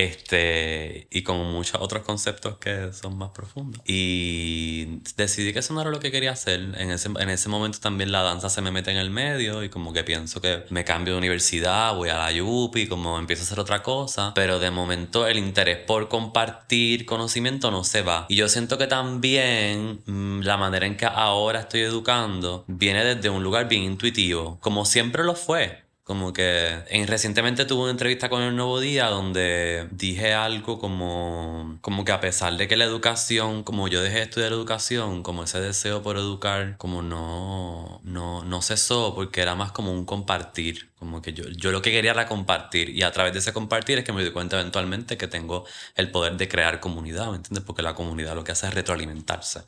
este, 0.06 1.08
y 1.12 1.24
con 1.24 1.38
muchos 1.52 1.82
otros 1.82 2.04
conceptos 2.04 2.58
que 2.58 2.94
son 2.94 3.18
más 3.18 3.32
profundos. 3.32 3.82
Y 3.86 5.00
decidí 5.16 5.54
que 5.54 5.60
eso 5.60 5.74
no 5.74 5.82
era 5.82 5.90
lo 5.90 6.00
que 6.00 6.12
quería 6.12 6.32
hacer. 6.32 6.60
En 6.60 6.92
ese, 6.92 7.10
en 7.10 7.30
ese 7.30 7.50
momento 7.50 7.80
también 7.80 8.12
la 8.12 8.22
danza 8.22 8.50
se 8.50 8.62
me 8.62 8.72
mete 8.72 8.92
en 8.92 8.98
el 8.98 9.10
medio 9.10 9.64
y 9.64 9.70
como 9.70 9.94
que 9.94 10.04
pienso 10.04 10.42
que 10.42 10.64
me 10.70 10.84
cambio 10.84 11.14
de 11.14 11.20
universidad, 11.20 11.96
voy 11.96 12.10
a 12.10 12.18
la 12.18 12.30
y 12.32 12.88
como 12.88 13.18
empiezo 13.18 13.44
a 13.44 13.46
hacer 13.46 13.60
otra 13.60 13.84
cosa. 13.84 14.34
Pero 14.36 14.60
de 14.60 14.72
momento 14.72 15.28
el 15.28 15.38
interés 15.38 15.78
por 15.78 16.08
compartir 16.08 17.06
conocimiento 17.06 17.72
no 17.72 17.84
se 17.84 18.02
va. 18.02 18.26
Y 18.30 18.36
yo 18.36 18.48
siento 18.48 18.78
que 18.78 18.88
también 18.88 20.02
mm, 20.06 20.42
la 20.42 20.58
manera 20.58 20.86
en 20.86 20.96
que 20.96 21.06
ahora 21.06 21.62
estoy 21.62 21.82
educando 21.82 22.64
viene 22.68 23.04
desde 23.04 23.30
un 23.30 23.44
lugar 23.44 23.68
bien 23.68 23.84
intuitivo, 23.84 24.58
como 24.62 24.86
siempre 24.86 25.24
lo 25.24 25.36
fue 25.36 25.89
Como 26.10 26.34
que 26.34 26.76
en, 26.88 27.06
recientemente 27.06 27.66
tuve 27.66 27.84
una 27.84 27.92
entrevista 27.92 28.30
con 28.30 28.42
El 28.42 28.56
Nuevo 28.56 28.80
Día 28.80 29.10
donde 29.10 29.88
dije 29.92 30.34
algo 30.34 30.80
como, 30.80 31.78
como 31.82 32.04
que 32.04 32.12
a 32.12 32.20
pesar 32.20 32.58
de 32.58 32.68
que 32.68 32.76
la 32.78 32.86
educación, 32.86 33.62
como 33.62 33.88
yo 33.88 34.02
dejé 34.02 34.16
de 34.16 34.24
estudiar 34.24 34.52
educación, 34.52 35.22
como 35.22 35.44
ese 35.44 35.62
deseo 35.62 36.02
por 36.02 36.18
educar, 36.18 36.78
como 36.78 37.04
no, 37.04 38.02
no, 38.04 38.44
no 38.44 38.62
cesó 38.64 39.14
porque 39.14 39.42
era 39.42 39.54
más 39.54 39.72
como 39.72 39.92
un 39.92 40.04
compartir. 40.04 40.90
Como 40.98 41.22
que 41.22 41.34
yo, 41.34 41.44
yo 41.50 41.72
lo 41.72 41.84
que 41.84 41.92
quería 41.92 42.10
era 42.10 42.26
compartir 42.26 42.90
y 42.90 43.04
a 43.04 43.12
través 43.12 43.34
de 43.34 43.38
ese 43.38 43.54
compartir 43.54 44.00
es 44.00 44.04
que 44.04 44.12
me 44.12 44.24
di 44.24 44.32
cuenta 44.32 44.60
eventualmente 44.60 45.16
que 45.16 45.28
tengo 45.28 45.66
el 45.94 46.10
poder 46.10 46.38
de 46.38 46.48
crear 46.48 46.80
comunidad, 46.80 47.30
¿me 47.30 47.36
entiendes? 47.36 47.64
Porque 47.64 47.84
la 47.84 47.94
comunidad 47.94 48.34
lo 48.34 48.44
que 48.44 48.54
hace 48.54 48.66
es 48.66 48.74
retroalimentarse 48.74 49.60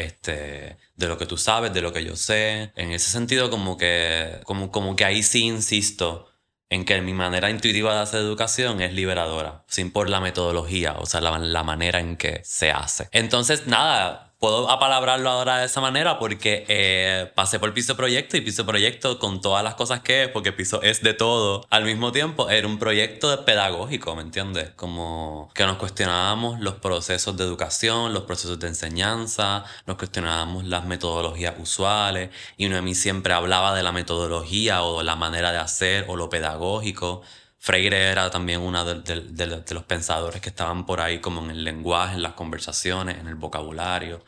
este, 0.00 0.76
de 0.96 1.08
lo 1.08 1.18
que 1.18 1.26
tú 1.26 1.36
sabes, 1.36 1.72
de 1.72 1.82
lo 1.82 1.92
que 1.92 2.04
yo 2.04 2.16
sé. 2.16 2.72
En 2.76 2.92
ese 2.92 3.10
sentido, 3.10 3.50
como 3.50 3.76
que, 3.76 4.40
como, 4.44 4.70
como 4.70 4.96
que 4.96 5.04
ahí 5.04 5.22
sí 5.22 5.44
insisto 5.44 6.26
en 6.68 6.84
que 6.84 7.00
mi 7.02 7.12
manera 7.12 7.50
intuitiva 7.50 7.94
de 7.94 8.00
hacer 8.00 8.20
educación 8.20 8.80
es 8.80 8.92
liberadora, 8.92 9.64
sin 9.66 9.90
por 9.92 10.08
la 10.08 10.20
metodología, 10.20 10.94
o 10.98 11.06
sea, 11.06 11.20
la, 11.20 11.38
la 11.38 11.64
manera 11.64 11.98
en 11.98 12.16
que 12.16 12.42
se 12.44 12.70
hace. 12.70 13.08
Entonces, 13.10 13.66
nada, 13.66 14.29
puedo 14.40 14.70
apalabrarlo 14.70 15.28
ahora 15.28 15.58
de 15.58 15.66
esa 15.66 15.82
manera 15.82 16.18
porque 16.18 16.64
eh, 16.66 17.30
pasé 17.34 17.60
por 17.60 17.74
Piso 17.74 17.94
Proyecto 17.94 18.38
y 18.38 18.40
Piso 18.40 18.64
Proyecto 18.64 19.18
con 19.18 19.42
todas 19.42 19.62
las 19.62 19.74
cosas 19.74 20.00
que 20.00 20.24
es, 20.24 20.28
porque 20.28 20.50
Piso 20.50 20.82
es 20.82 21.02
de 21.02 21.12
todo 21.12 21.66
al 21.68 21.84
mismo 21.84 22.10
tiempo, 22.10 22.48
era 22.48 22.66
un 22.66 22.78
proyecto 22.78 23.44
pedagógico, 23.44 24.16
¿me 24.16 24.22
entiendes? 24.22 24.70
Como 24.70 25.50
que 25.54 25.66
nos 25.66 25.76
cuestionábamos 25.76 26.58
los 26.58 26.74
procesos 26.76 27.36
de 27.36 27.44
educación, 27.44 28.14
los 28.14 28.22
procesos 28.22 28.58
de 28.58 28.68
enseñanza, 28.68 29.64
nos 29.84 29.98
cuestionábamos 29.98 30.64
las 30.64 30.86
metodologías 30.86 31.54
usuales 31.58 32.30
y 32.56 32.64
uno 32.64 32.76
de 32.76 32.82
mí 32.82 32.94
siempre 32.94 33.34
hablaba 33.34 33.74
de 33.74 33.82
la 33.82 33.92
metodología 33.92 34.82
o 34.82 35.02
la 35.02 35.16
manera 35.16 35.52
de 35.52 35.58
hacer 35.58 36.06
o 36.08 36.16
lo 36.16 36.30
pedagógico. 36.30 37.22
Freire 37.62 38.10
era 38.10 38.30
también 38.30 38.62
uno 38.62 38.82
de, 38.86 39.64
los 39.74 39.84
pensadores 39.84 40.40
que 40.40 40.48
estaban 40.48 40.86
por 40.86 41.02
ahí 41.02 41.18
como 41.18 41.44
en 41.44 41.50
el 41.50 41.62
lenguaje, 41.62 42.14
en 42.14 42.22
las 42.22 42.32
conversaciones, 42.32 43.18
en 43.18 43.26
el 43.26 43.34
vocabulario. 43.34 44.24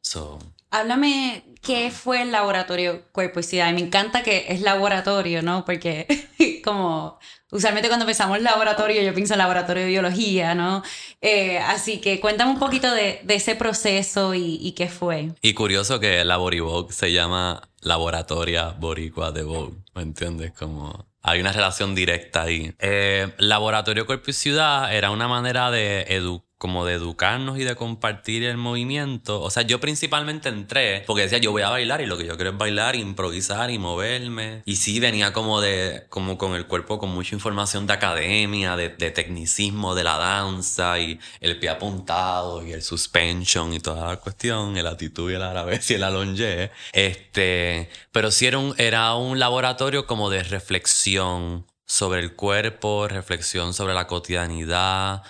So. 0.00 0.40
Háblame 0.70 1.44
qué 1.62 1.92
fue 1.92 2.22
el 2.22 2.32
laboratorio 2.32 3.04
Cuerpo 3.12 3.38
y 3.40 3.56
Me 3.56 3.80
encanta 3.80 4.24
que 4.24 4.46
es 4.48 4.60
laboratorio, 4.60 5.40
¿no? 5.40 5.64
Porque 5.64 6.08
como 6.64 7.20
usualmente 7.52 7.86
cuando 7.86 8.06
pensamos 8.06 8.42
laboratorio 8.42 9.02
yo 9.02 9.14
pienso 9.14 9.34
en 9.34 9.38
laboratorio 9.38 9.84
de 9.84 9.90
biología, 9.90 10.56
¿no? 10.56 10.82
Eh, 11.20 11.58
así 11.58 12.00
que 12.00 12.18
cuéntame 12.18 12.50
un 12.50 12.58
poquito 12.58 12.92
de, 12.92 13.22
ese 13.28 13.54
proceso 13.54 14.34
y, 14.34 14.72
qué 14.72 14.88
fue. 14.88 15.30
Y 15.42 15.54
curioso 15.54 16.00
que 16.00 16.24
Laboribog 16.24 16.92
se 16.92 17.12
llama 17.12 17.68
Laboratoria 17.82 18.70
Boricua 18.70 19.30
de 19.30 19.44
Vogue, 19.44 19.76
¿me 19.94 20.02
entiendes? 20.02 20.52
Como 20.52 21.06
hay 21.26 21.40
una 21.40 21.52
relación 21.52 21.94
directa 21.94 22.42
ahí. 22.42 22.74
Eh, 22.78 23.32
Laboratorio 23.38 24.04
Cuerpo 24.04 24.30
y 24.30 24.34
Ciudad 24.34 24.94
era 24.94 25.10
una 25.10 25.26
manera 25.26 25.70
de 25.70 26.02
educar 26.02 26.53
como 26.64 26.86
de 26.86 26.94
educarnos 26.94 27.58
y 27.58 27.64
de 27.64 27.76
compartir 27.76 28.42
el 28.42 28.56
movimiento. 28.56 29.42
O 29.42 29.50
sea, 29.50 29.64
yo 29.64 29.80
principalmente 29.80 30.48
entré 30.48 31.04
porque 31.06 31.24
decía, 31.24 31.36
yo 31.36 31.52
voy 31.52 31.60
a 31.60 31.68
bailar 31.68 32.00
y 32.00 32.06
lo 32.06 32.16
que 32.16 32.24
yo 32.24 32.36
quiero 32.36 32.52
es 32.52 32.56
bailar, 32.56 32.96
improvisar 32.96 33.70
y 33.70 33.76
moverme. 33.76 34.62
Y 34.64 34.76
sí, 34.76 34.98
venía 34.98 35.34
como 35.34 35.60
de, 35.60 36.06
como 36.08 36.38
con 36.38 36.54
el 36.54 36.66
cuerpo 36.66 36.98
con 36.98 37.10
mucha 37.10 37.34
información 37.34 37.86
de 37.86 37.92
academia, 37.92 38.76
de, 38.76 38.88
tecnicismo 38.88 39.94
de 39.94 40.04
la 40.04 40.16
danza 40.16 40.98
y 40.98 41.20
el 41.42 41.58
pie 41.58 41.68
apuntado 41.68 42.66
y 42.66 42.72
el 42.72 42.82
suspension 42.82 43.74
y 43.74 43.80
toda 43.80 44.08
la 44.08 44.16
cuestión, 44.16 44.78
el 44.78 44.86
actitud 44.86 45.30
y 45.30 45.34
el 45.34 45.42
árabe 45.42 45.78
y 45.86 45.92
el 45.92 46.02
alongé. 46.02 46.70
Este, 46.94 47.90
pero 48.10 48.30
sí 48.30 48.46
era 48.46 48.56
un, 48.56 48.74
era 48.78 49.14
un 49.16 49.38
laboratorio 49.38 50.06
como 50.06 50.30
de 50.30 50.42
reflexión 50.42 51.66
sobre 51.84 52.20
el 52.20 52.34
cuerpo, 52.34 53.06
reflexión 53.06 53.74
sobre 53.74 53.92
la 53.92 54.06
cotidianidad, 54.06 55.22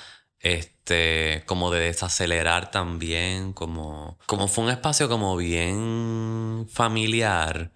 este, 0.45 1.43
como 1.47 1.71
de 1.71 1.81
desacelerar 1.81 2.71
también, 2.71 3.55
como, 3.55 4.19
como 4.27 4.47
fue 4.47 4.65
un 4.65 4.71
espacio 4.71 5.09
como 5.09 5.37
bien 5.37 6.69
familiar, 6.71 7.73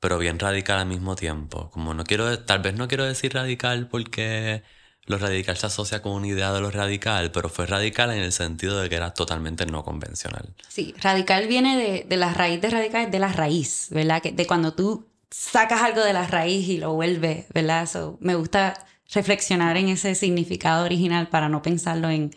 pero 0.00 0.16
bien 0.18 0.38
radical 0.38 0.78
al 0.78 0.86
mismo 0.86 1.16
tiempo. 1.16 1.68
Como 1.70 1.94
no 1.94 2.04
quiero, 2.04 2.38
tal 2.44 2.60
vez 2.60 2.74
no 2.74 2.86
quiero 2.86 3.04
decir 3.04 3.34
radical 3.34 3.88
porque 3.88 4.62
lo 5.04 5.18
radical 5.18 5.56
se 5.56 5.66
asocia 5.66 6.00
con 6.00 6.12
una 6.12 6.28
idea 6.28 6.52
de 6.52 6.60
lo 6.60 6.70
radical, 6.70 7.32
pero 7.32 7.48
fue 7.48 7.66
radical 7.66 8.12
en 8.12 8.18
el 8.18 8.32
sentido 8.32 8.80
de 8.80 8.88
que 8.88 8.94
era 8.94 9.12
totalmente 9.12 9.66
no 9.66 9.84
convencional. 9.84 10.54
Sí, 10.68 10.94
radical 11.00 11.48
viene 11.48 11.76
de, 11.76 12.06
de 12.08 12.16
la 12.16 12.32
raíz 12.32 12.60
de 12.60 12.70
radical, 12.70 13.10
de 13.10 13.18
la 13.18 13.32
raíz, 13.32 13.88
¿verdad? 13.90 14.22
Que 14.22 14.30
de 14.30 14.46
cuando 14.46 14.74
tú 14.74 15.08
sacas 15.30 15.82
algo 15.82 16.02
de 16.02 16.12
la 16.12 16.26
raíz 16.28 16.68
y 16.68 16.78
lo 16.78 16.92
vuelves, 16.94 17.46
¿verdad? 17.52 17.88
me 18.20 18.36
gusta 18.36 18.86
reflexionar 19.12 19.76
en 19.76 19.88
ese 19.88 20.14
significado 20.14 20.84
original 20.84 21.28
para 21.28 21.48
no 21.48 21.62
pensarlo 21.62 22.10
en 22.10 22.34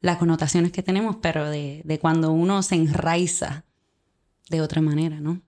las 0.00 0.18
connotaciones 0.18 0.72
que 0.72 0.82
tenemos, 0.82 1.16
pero 1.20 1.48
de, 1.48 1.98
cuando 2.00 2.30
uno 2.32 2.62
se 2.62 2.76
enraiza 2.76 3.64
de 4.48 4.60
otra 4.60 4.80
manera, 4.80 5.20
¿no? 5.20 5.40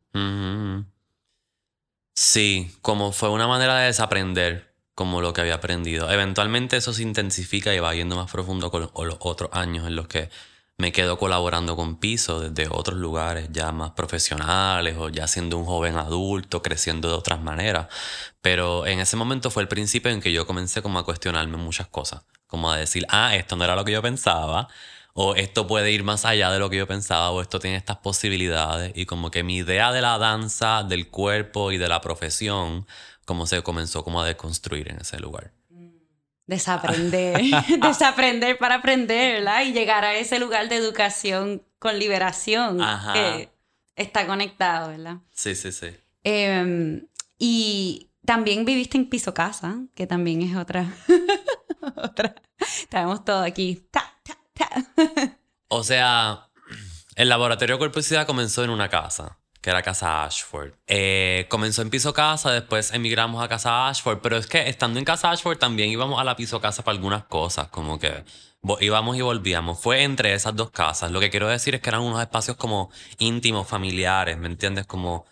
Sí, 2.15 2.71
como 2.83 3.13
fue 3.13 3.31
una 3.31 3.47
manera 3.47 3.79
de 3.79 3.87
desaprender 3.87 4.75
como 4.95 5.23
lo 5.23 5.33
que 5.33 5.41
había 5.41 5.55
aprendido. 5.55 6.11
Eventualmente 6.11 6.77
eso 6.77 6.93
se 6.93 7.03
intensifica 7.03 7.75
y 7.75 7.79
va 7.79 7.95
yendo 7.95 8.17
más 8.17 8.31
profundo 8.31 8.71
con 8.71 9.09
los 9.09 9.17
otros 9.21 9.51
años 9.53 9.87
en 9.87 9.97
los 9.97 10.09
que 10.09 10.29
me 10.81 10.93
quedo 10.93 11.19
colaborando 11.19 11.77
con 11.77 11.97
Piso 11.97 12.41
desde 12.41 12.69
otros 12.71 12.99
lugares 12.99 13.49
ya 13.53 13.71
más 13.71 13.93
profesionales 13.93 14.97
o 14.99 15.11
ya 15.11 15.29
siendo 15.29 15.59
un 15.59 15.67
joven 15.67 15.97
adulto, 15.97 16.63
creciendo 16.63 17.09
de 17.09 17.15
otras 17.15 17.41
maneras. 17.41 17.89
Pero 18.41 18.87
en 18.87 19.01
ese 19.01 19.17
momento 19.17 19.51
fue 19.51 19.63
el 19.63 19.69
principio 19.69 20.11
en 20.11 20.21
que 20.21 20.33
yo 20.33 20.47
comencé 20.47 20.83
como 20.83 20.99
a 20.99 21.05
cuestionarme 21.05 21.59
muchas 21.59 21.87
cosas, 21.89 22.23
como 22.47 22.71
a 22.71 22.77
decir, 22.79 23.07
ah, 23.11 23.37
esto 23.37 23.57
no 23.57 23.65
era 23.65 23.77
lo 23.77 23.85
que 23.85 23.93
yo 23.93 24.03
pensaba, 24.03 24.69
o 25.15 25.35
esto 25.35 25.67
puede 25.67 25.93
ir 25.93 26.03
más 26.05 26.25
allá 26.25 26.51
de 26.51 26.59
lo 26.59 26.71
que 26.71 26.79
yo 26.79 26.87
pensaba, 26.87 27.31
o 27.31 27.43
esto 27.43 27.61
tiene 27.61 27.77
estas 27.77 27.99
posibilidades, 27.99 28.93
y 28.97 29.07
como 29.07 29.31
que 29.31 29.43
mi 29.43 29.57
idea 29.59 29.93
de 29.93 30.01
la 30.01 30.19
danza, 30.19 30.83
del 30.85 31.11
cuerpo 31.11 31.73
y 31.73 31.79
de 31.79 31.89
la 31.89 32.01
profesión, 32.01 32.87
como 33.27 33.47
se 33.47 33.63
comenzó 33.63 34.03
como 34.05 34.23
a 34.23 34.27
deconstruir 34.27 34.91
en 34.91 35.01
ese 35.01 35.21
lugar. 35.21 35.53
Desaprender, 36.51 37.41
desaprender 37.81 38.59
para 38.59 38.75
aprender, 38.75 39.39
¿verdad? 39.39 39.63
Y 39.63 39.73
llegar 39.73 40.05
a 40.05 40.17
ese 40.17 40.41
lugar 40.41 40.69
de 40.69 40.75
educación 40.75 41.63
con 41.79 41.97
liberación 41.97 42.81
que 43.15 43.51
está 43.95 44.27
conectado, 44.27 44.89
¿verdad? 44.89 45.19
Sí, 45.31 45.55
sí, 45.55 45.71
sí. 45.71 45.91
Em, 46.25 47.07
y 47.39 48.11
también 48.27 48.65
viviste 48.65 48.99
en 48.99 49.09
piso 49.09 49.33
casa, 49.33 49.79
que 49.95 50.09
también 50.09 50.43
es 50.43 50.57
otra. 50.57 50.93
otra. 51.95 52.35
Tenemos 52.89 53.25
todo 53.25 53.45
aquí. 53.45 53.87
o 55.69 55.85
sea, 55.85 56.51
el 57.15 57.29
laboratorio 57.29 57.77
de 57.77 57.79
corposidad 57.79 58.27
comenzó 58.27 58.65
en 58.65 58.71
una 58.71 58.89
casa 58.89 59.39
que 59.61 59.71
era 59.71 59.83
Casa 59.83 60.25
Ashford. 60.25 60.73
Eh, 60.87 61.47
comenzó 61.49 61.83
en 61.83 61.91
piso 61.91 62.13
casa, 62.15 62.51
después 62.53 62.93
emigramos 62.93 63.43
a 63.43 63.49
Casa 63.49 63.89
Ashford, 63.89 64.21
pero 64.21 64.37
es 64.37 64.47
que 64.47 64.69
estando 64.69 64.99
en 64.99 65.05
Casa 65.05 65.31
Ashford 65.31 65.59
también 65.59 65.91
íbamos 65.91 66.21
a 66.21 66.25
la 66.25 66.37
piso 66.37 66.61
casa 66.61 66.83
para 66.83 66.97
algunas 66.97 67.25
cosas, 67.25 67.69
como 67.69 67.99
que 67.99 68.25
íbamos 68.81 69.17
y 69.17 69.21
volvíamos. 69.23 69.79
Fue 69.81 70.03
entre 70.03 70.35
esas 70.35 70.57
dos 70.57 70.71
casas. 70.71 71.11
Lo 71.11 71.21
que 71.21 71.31
quiero 71.31 71.49
decir 71.49 71.75
es 71.75 71.81
que 71.81 71.91
eran 71.91 72.03
unos 72.03 72.21
espacios 72.21 72.57
como 72.57 72.91
íntimos, 73.19 73.69
familiares, 73.69 74.39
¿me 74.39 74.49
entiendes? 74.49 74.87
Como, 74.87 75.27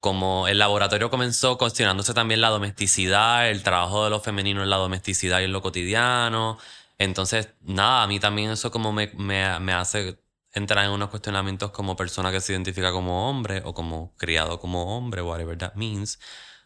como 0.00 0.48
el 0.48 0.58
laboratorio 0.58 1.10
comenzó 1.10 1.58
cuestionándose 1.58 2.14
también 2.14 2.40
la 2.40 2.48
domesticidad, 2.50 3.48
el 3.50 3.62
trabajo 3.62 4.04
de 4.04 4.10
lo 4.10 4.20
femenino 4.20 4.62
en 4.62 4.70
la 4.70 4.76
domesticidad 4.76 5.40
y 5.40 5.44
en 5.44 5.52
lo 5.52 5.62
cotidiano. 5.62 6.58
Entonces, 6.98 7.50
nada, 7.62 8.02
a 8.02 8.06
mí 8.06 8.20
también 8.20 8.50
eso 8.50 8.70
como 8.70 8.92
me, 8.92 9.10
me, 9.16 9.58
me 9.60 9.72
hace 9.72 10.18
entrar 10.52 10.84
en 10.84 10.90
unos 10.92 11.10
cuestionamientos 11.10 11.70
como 11.70 11.96
persona 11.96 12.32
que 12.32 12.40
se 12.40 12.52
identifica 12.52 12.92
como 12.92 13.28
hombre 13.28 13.62
o 13.64 13.74
como 13.74 14.14
criado 14.16 14.58
como 14.60 14.96
hombre, 14.96 15.22
whatever 15.22 15.56
that 15.58 15.74
means. 15.74 16.18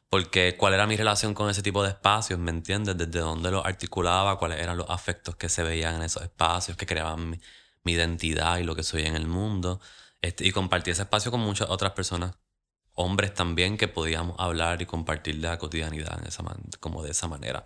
Porque 0.08 0.56
cuál 0.56 0.74
era 0.74 0.86
mi 0.86 0.96
relación 0.96 1.34
con 1.34 1.50
ese 1.50 1.62
tipo 1.62 1.82
de 1.82 1.90
espacios, 1.90 2.38
¿me 2.38 2.50
entiendes? 2.50 2.96
Desde 2.96 3.20
dónde 3.20 3.50
los 3.50 3.64
articulaba, 3.66 4.38
cuáles 4.38 4.60
eran 4.60 4.76
los 4.76 4.88
afectos 4.90 5.36
que 5.36 5.48
se 5.48 5.62
veían 5.64 5.96
en 5.96 6.02
esos 6.02 6.22
espacios, 6.22 6.76
que 6.76 6.86
creaban 6.86 7.30
mi, 7.30 7.40
identidad 7.92 8.58
y 8.58 8.64
lo 8.64 8.76
que 8.76 8.82
soy 8.82 9.02
en 9.04 9.16
el 9.16 9.26
mundo. 9.26 9.80
Este, 10.22 10.46
y 10.46 10.52
compartí 10.52 10.90
ese 10.90 11.02
espacio 11.02 11.30
con 11.30 11.40
muchas 11.40 11.68
otras 11.70 11.92
personas, 11.92 12.36
hombres 12.94 13.34
también, 13.34 13.76
que 13.76 13.88
podíamos 13.88 14.36
hablar 14.38 14.80
y 14.82 14.86
compartir 14.86 15.36
la 15.36 15.58
cotidianidad 15.58 16.18
en 16.20 16.28
esa 16.28 16.44
como 16.80 17.02
de 17.02 17.10
esa 17.10 17.28
manera. 17.28 17.64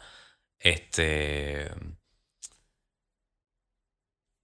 Este 0.59 1.71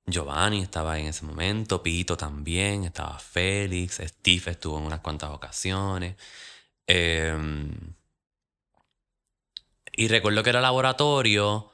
Giovanni 0.06 0.62
estaba 0.62 0.98
en 0.98 1.06
ese 1.06 1.24
momento, 1.24 1.82
Pito 1.82 2.16
también, 2.16 2.84
estaba 2.84 3.18
Félix, 3.18 4.00
Steve 4.04 4.52
estuvo 4.52 4.78
en 4.78 4.84
unas 4.84 5.00
cuantas 5.00 5.30
ocasiones. 5.30 6.16
Em, 6.86 7.94
y 9.92 10.08
recuerdo 10.08 10.42
que 10.42 10.50
era 10.50 10.60
laboratorio 10.60 11.70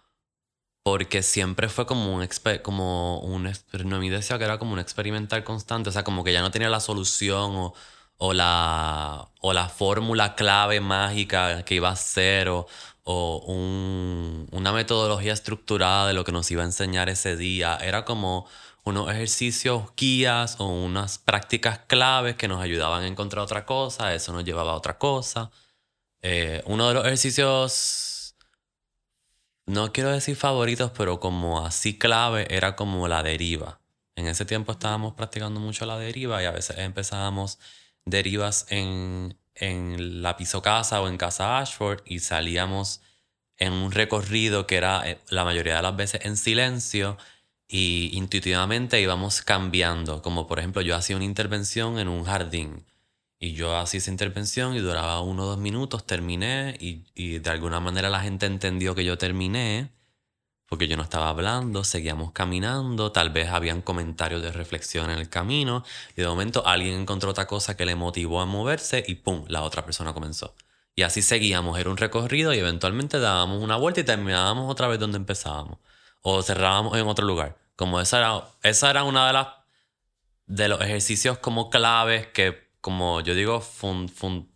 porque 0.83 1.23
siempre 1.23 1.69
fue 1.69 1.87
como 1.87 2.15
un, 2.15 2.29
como 2.63 3.21
un, 3.21 3.45
no 3.85 3.99
me 4.01 4.11
decía 4.11 4.39
que 4.39 4.45
era 4.45 4.59
como 4.59 4.73
un 4.75 4.81
experimental 4.81 5.45
constante, 5.45 5.91
o 5.91 5.93
sea, 5.93 6.05
como 6.05 6.25
que 6.25 6.33
ya 6.33 6.41
no 6.43 6.51
tenía 6.51 6.71
la 6.71 6.81
solución 6.81 7.57
o, 7.57 7.75
o 8.19 8.33
la, 8.35 9.31
o 9.41 9.53
la 9.53 9.69
fórmula 9.69 10.35
clave 10.37 10.81
mágica 10.81 11.65
que 11.65 11.77
iba 11.77 11.91
a 11.91 11.97
ser 11.97 12.49
o, 12.49 12.67
una 13.05 14.73
metodología 14.73 15.33
estructurada 15.33 16.07
de 16.07 16.15
lo 16.15 16.25
que 16.25 16.33
nos 16.33 16.51
iba 16.51 16.63
a 16.63 16.67
enseñar 16.67 17.09
ese 17.09 17.37
día. 17.37 17.77
Era 17.77 18.05
como 18.05 18.47
unos 18.85 19.11
ejercicios 19.11 19.93
guías 19.97 20.57
o 20.59 20.67
unas 20.67 21.19
prácticas 21.19 21.81
claves 21.87 22.37
que 22.37 22.49
nos 22.49 22.61
ayudaban 22.61 23.05
a 23.05 23.07
encontrar 23.07 23.43
otra 23.43 23.67
cosa, 23.67 24.15
eso 24.15 24.33
nos 24.33 24.45
llevaba 24.45 24.73
a 24.73 24.77
otra 24.77 24.99
cosa. 24.99 25.51
Eh, 26.23 26.63
uno 26.67 26.89
de 26.89 26.95
los 26.95 27.05
ejercicios, 27.07 28.37
no 29.67 29.93
quiero 29.93 30.11
decir 30.11 30.37
favoritos, 30.37 30.91
pero 30.97 31.21
como 31.21 31.65
así 31.65 31.99
clave, 31.99 32.47
era 32.55 32.77
como 32.77 33.09
la 33.09 33.23
deriva. 33.23 33.81
En 34.17 34.27
ese 34.27 34.45
tiempo 34.45 34.73
estábamos 34.73 35.15
practicando 35.15 35.61
mucho 35.61 35.87
la 35.87 35.99
deriva 35.99 36.43
y 36.43 36.47
a 36.47 36.51
veces 36.51 36.79
empezábamos 36.79 37.59
derivas 38.05 38.67
en, 38.71 39.39
en 39.55 40.23
la 40.23 40.37
piso 40.37 40.63
casa 40.63 41.01
o 41.01 41.09
en 41.09 41.17
casa 41.17 41.59
Ashford 41.59 42.03
y 42.05 42.21
salíamos 42.21 43.03
en 43.59 43.73
un 43.73 43.93
recorrido 43.93 44.67
que 44.67 44.77
era 44.77 45.09
eh, 45.09 45.19
la 45.29 45.45
mayoría 45.45 45.77
de 45.77 45.83
las 45.83 45.97
veces 45.97 46.25
en 46.25 46.37
silencio 46.37 47.19
y 47.69 48.11
intuitivamente 48.15 49.01
íbamos 49.01 49.43
cambiando. 49.43 50.23
Como 50.23 50.47
por 50.47 50.59
ejemplo 50.59 50.83
yo 50.83 50.97
hacía 50.97 51.17
una 51.17 51.25
intervención 51.25 51.99
en 51.99 52.09
un 52.09 52.25
jardín 52.25 52.85
y 53.39 53.53
yo 53.53 53.77
hacía 53.77 53.99
esa 53.99 54.11
intervención 54.11 54.75
y 54.75 54.81
duraba 54.81 55.21
uno 55.21 55.45
o 55.45 55.47
dos 55.47 55.59
minutos, 55.59 56.07
terminé 56.07 56.77
y, 56.81 57.05
y 57.15 57.39
de 57.39 57.51
alguna 57.51 57.81
manera 57.81 58.09
la 58.11 58.21
gente 58.21 58.47
entendió 58.47 58.95
que 58.95 59.05
yo 59.05 59.19
terminé 59.19 59.91
porque 60.71 60.87
yo 60.87 60.97
no 60.97 61.03
estaba 61.03 61.31
hablando, 61.31 61.83
seguíamos 61.83 62.31
caminando, 62.31 63.11
tal 63.11 63.31
vez 63.31 63.49
habían 63.49 63.83
comentarios 63.83 64.41
de 64.41 64.53
reflexión 64.53 65.11
en 65.11 65.19
el 65.19 65.29
camino 65.29 65.83
y 66.17 66.21
de 66.21 66.29
momento 66.29 66.65
alguien 66.65 66.95
encontró 66.95 67.33
otra 67.33 67.49
cosa 67.49 67.77
que 67.77 67.85
le 67.85 67.97
motivó 67.97 68.41
a 68.41 68.47
moverse 68.47 69.05
y 69.05 69.17
¡pum! 69.17 69.45
La 69.49 69.63
otra 69.63 69.85
persona 69.85 70.13
comenzó. 70.13 70.55
Y 70.95 71.03
así 71.03 71.23
seguíamos, 71.23 71.77
era 71.77 71.91
un 71.91 71.97
recorrido 71.97 72.55
y 72.55 72.59
eventualmente 72.61 73.19
dábamos 73.19 73.61
una 73.61 73.75
vuelta 73.75 73.99
y 73.99 74.05
terminábamos 74.05 74.71
otra 74.71 74.87
vez 74.87 75.01
donde 75.01 75.17
empezábamos. 75.17 75.79
O 76.23 76.41
cerrábamos 76.41 76.97
en 76.97 77.09
otro 77.09 77.27
lugar. 77.27 77.59
Como 77.75 78.01
esa 78.01 78.19
era, 78.19 78.45
esa 78.63 78.91
era 78.91 79.03
una 79.03 79.27
de 79.27 79.33
las 79.33 79.49
de 80.47 80.69
los 80.69 80.81
ejercicios 80.81 81.39
como 81.39 81.69
claves 81.69 82.29
que, 82.29 82.71
como 82.81 83.23
yo 83.23 83.35
digo, 83.35 83.61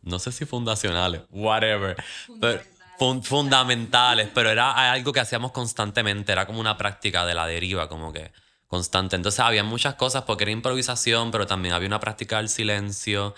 no 0.02 0.18
sé 0.20 0.30
si 0.30 0.44
fundacionales, 0.44 1.22
whatever. 1.30 1.96
Pero, 2.40 2.62
fundamentales, 2.98 4.28
pero 4.34 4.50
era 4.50 4.92
algo 4.92 5.12
que 5.12 5.20
hacíamos 5.20 5.52
constantemente, 5.52 6.32
era 6.32 6.46
como 6.46 6.60
una 6.60 6.76
práctica 6.76 7.24
de 7.26 7.34
la 7.34 7.46
deriva, 7.46 7.88
como 7.88 8.12
que 8.12 8.32
constante. 8.68 9.16
Entonces 9.16 9.40
había 9.40 9.64
muchas 9.64 9.94
cosas 9.94 10.24
porque 10.24 10.44
era 10.44 10.52
improvisación, 10.52 11.30
pero 11.30 11.46
también 11.46 11.74
había 11.74 11.88
una 11.88 12.00
práctica 12.00 12.38
del 12.38 12.48
silencio 12.48 13.34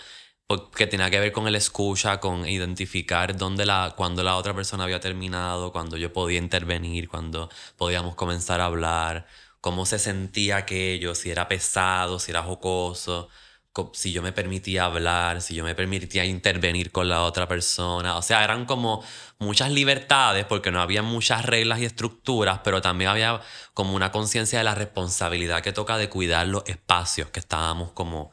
que 0.75 0.87
tenía 0.87 1.09
que 1.09 1.19
ver 1.19 1.31
con 1.33 1.47
el 1.47 1.55
escucha, 1.55 2.19
con 2.19 2.47
identificar 2.47 3.35
dónde 3.35 3.65
la, 3.65 3.93
cuando 3.97 4.23
la 4.23 4.37
otra 4.37 4.53
persona 4.53 4.85
había 4.85 4.99
terminado, 4.99 5.71
cuando 5.73 5.97
yo 5.97 6.13
podía 6.13 6.37
intervenir, 6.39 7.09
cuando 7.09 7.49
podíamos 7.75 8.15
comenzar 8.15 8.61
a 8.61 8.65
hablar, 8.65 9.27
cómo 9.59 9.85
se 9.85 9.99
sentía 9.99 10.57
aquello, 10.57 11.15
si 11.15 11.31
era 11.31 11.47
pesado, 11.49 12.19
si 12.19 12.31
era 12.31 12.43
jocoso 12.43 13.29
si 13.93 14.11
yo 14.11 14.21
me 14.21 14.31
permitía 14.31 14.85
hablar, 14.85 15.41
si 15.41 15.55
yo 15.55 15.63
me 15.63 15.75
permitía 15.75 16.25
intervenir 16.25 16.91
con 16.91 17.09
la 17.09 17.23
otra 17.23 17.47
persona. 17.47 18.17
O 18.17 18.21
sea, 18.21 18.43
eran 18.43 18.65
como 18.65 19.03
muchas 19.39 19.71
libertades 19.71 20.45
porque 20.45 20.71
no 20.71 20.81
había 20.81 21.03
muchas 21.03 21.45
reglas 21.45 21.79
y 21.79 21.85
estructuras, 21.85 22.61
pero 22.63 22.81
también 22.81 23.09
había 23.09 23.41
como 23.73 23.95
una 23.95 24.11
conciencia 24.11 24.59
de 24.59 24.65
la 24.65 24.75
responsabilidad 24.75 25.61
que 25.61 25.73
toca 25.73 25.97
de 25.97 26.09
cuidar 26.09 26.47
los 26.47 26.63
espacios 26.67 27.29
que 27.29 27.39
estábamos 27.39 27.91
como 27.91 28.31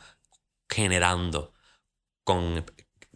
generando 0.69 1.53
con, 2.25 2.65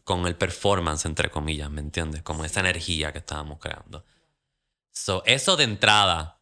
con 0.04 0.26
el 0.26 0.36
performance, 0.36 1.06
entre 1.06 1.30
comillas, 1.30 1.70
¿me 1.70 1.80
entiendes? 1.80 2.22
Como 2.22 2.44
esa 2.44 2.60
energía 2.60 3.12
que 3.12 3.18
estábamos 3.18 3.58
creando. 3.58 4.04
So, 4.90 5.22
eso 5.26 5.56
de 5.56 5.64
entrada, 5.64 6.37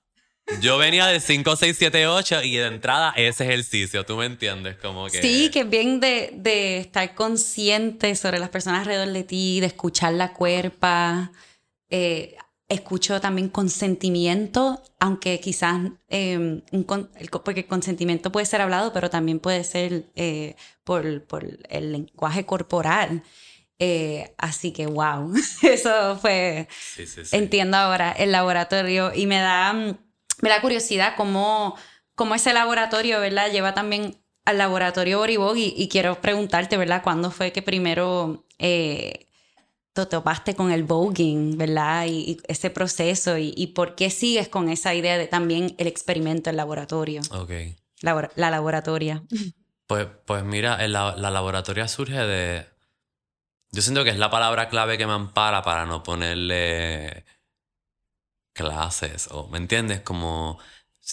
yo 0.60 0.78
venía 0.78 1.06
de 1.06 1.20
5, 1.20 1.56
6, 1.56 1.76
7, 1.78 2.06
8 2.06 2.42
y 2.42 2.56
de 2.56 2.66
entrada 2.66 3.12
ese 3.16 3.44
ejercicio, 3.44 4.04
¿tú 4.04 4.16
me 4.16 4.26
entiendes? 4.26 4.76
Como 4.76 5.06
que... 5.06 5.20
Sí, 5.20 5.50
que 5.50 5.60
es 5.60 5.70
bien 5.70 6.00
de, 6.00 6.32
de 6.34 6.78
estar 6.78 7.14
consciente 7.14 8.14
sobre 8.14 8.38
las 8.38 8.50
personas 8.50 8.80
alrededor 8.80 9.12
de 9.12 9.24
ti, 9.24 9.60
de 9.60 9.66
escuchar 9.66 10.12
la 10.12 10.32
cuerpa. 10.32 11.32
Eh, 11.90 12.36
escucho 12.68 13.20
también 13.20 13.48
consentimiento, 13.48 14.82
aunque 14.98 15.38
quizás, 15.40 15.80
eh, 16.08 16.62
porque 17.44 17.60
el 17.60 17.66
consentimiento 17.66 18.32
puede 18.32 18.46
ser 18.46 18.60
hablado, 18.60 18.92
pero 18.92 19.10
también 19.10 19.38
puede 19.38 19.62
ser 19.64 20.06
eh, 20.16 20.56
por, 20.84 21.24
por, 21.24 21.44
el 21.68 21.92
lenguaje 21.92 22.44
corporal. 22.44 23.22
Eh, 23.78 24.34
así 24.38 24.72
que, 24.72 24.86
wow, 24.86 25.32
eso 25.62 26.18
fue, 26.20 26.66
sí, 26.70 27.06
sí, 27.06 27.24
sí. 27.24 27.36
entiendo 27.36 27.76
ahora, 27.76 28.10
el 28.12 28.32
laboratorio 28.32 29.12
y 29.14 29.26
me 29.26 29.38
da 29.38 29.72
mm, 29.72 29.98
me 30.42 30.48
da 30.48 30.60
curiosidad 30.60 31.14
cómo, 31.16 31.76
cómo 32.14 32.34
ese 32.34 32.52
laboratorio, 32.52 33.20
¿verdad? 33.20 33.50
Lleva 33.50 33.74
también 33.74 34.16
al 34.44 34.58
laboratorio 34.58 35.18
Boribog 35.18 35.56
y, 35.56 35.88
quiero 35.88 36.20
preguntarte, 36.20 36.76
¿verdad? 36.76 37.02
¿Cuándo 37.02 37.30
fue 37.30 37.52
que 37.52 37.62
primero 37.62 38.46
eh, 38.58 39.26
te 39.92 40.06
topaste 40.06 40.54
con 40.54 40.70
el 40.70 40.84
voguing, 40.84 41.58
¿verdad? 41.58 42.06
Y, 42.06 42.38
ese 42.46 42.70
proceso 42.70 43.38
y, 43.38 43.66
por 43.74 43.96
qué 43.96 44.10
sigues 44.10 44.48
con 44.48 44.68
esa 44.68 44.94
idea 44.94 45.18
de 45.18 45.26
también 45.26 45.74
el 45.78 45.88
experimento 45.88 46.50
en 46.50 46.56
laboratorio. 46.56 47.22
Ok. 47.32 47.50
la 48.02 48.50
laboratoria. 48.50 49.22
Pues, 49.88 50.08
pues 50.24 50.44
mira, 50.44 50.86
la, 50.88 51.16
la 51.16 51.30
laboratoria 51.30 51.88
surge 51.88 52.18
de... 52.18 52.66
Yo 53.72 53.82
siento 53.82 54.04
que 54.04 54.10
es 54.10 54.18
la 54.18 54.30
palabra 54.30 54.68
clave 54.68 54.96
que 54.96 55.06
me 55.06 55.12
ampara 55.12 55.62
para 55.62 55.86
no 55.86 56.02
ponerle 56.02 57.24
clases 58.56 59.28
o, 59.30 59.48
¿me 59.48 59.58
entiendes? 59.58 60.00
Como 60.00 60.58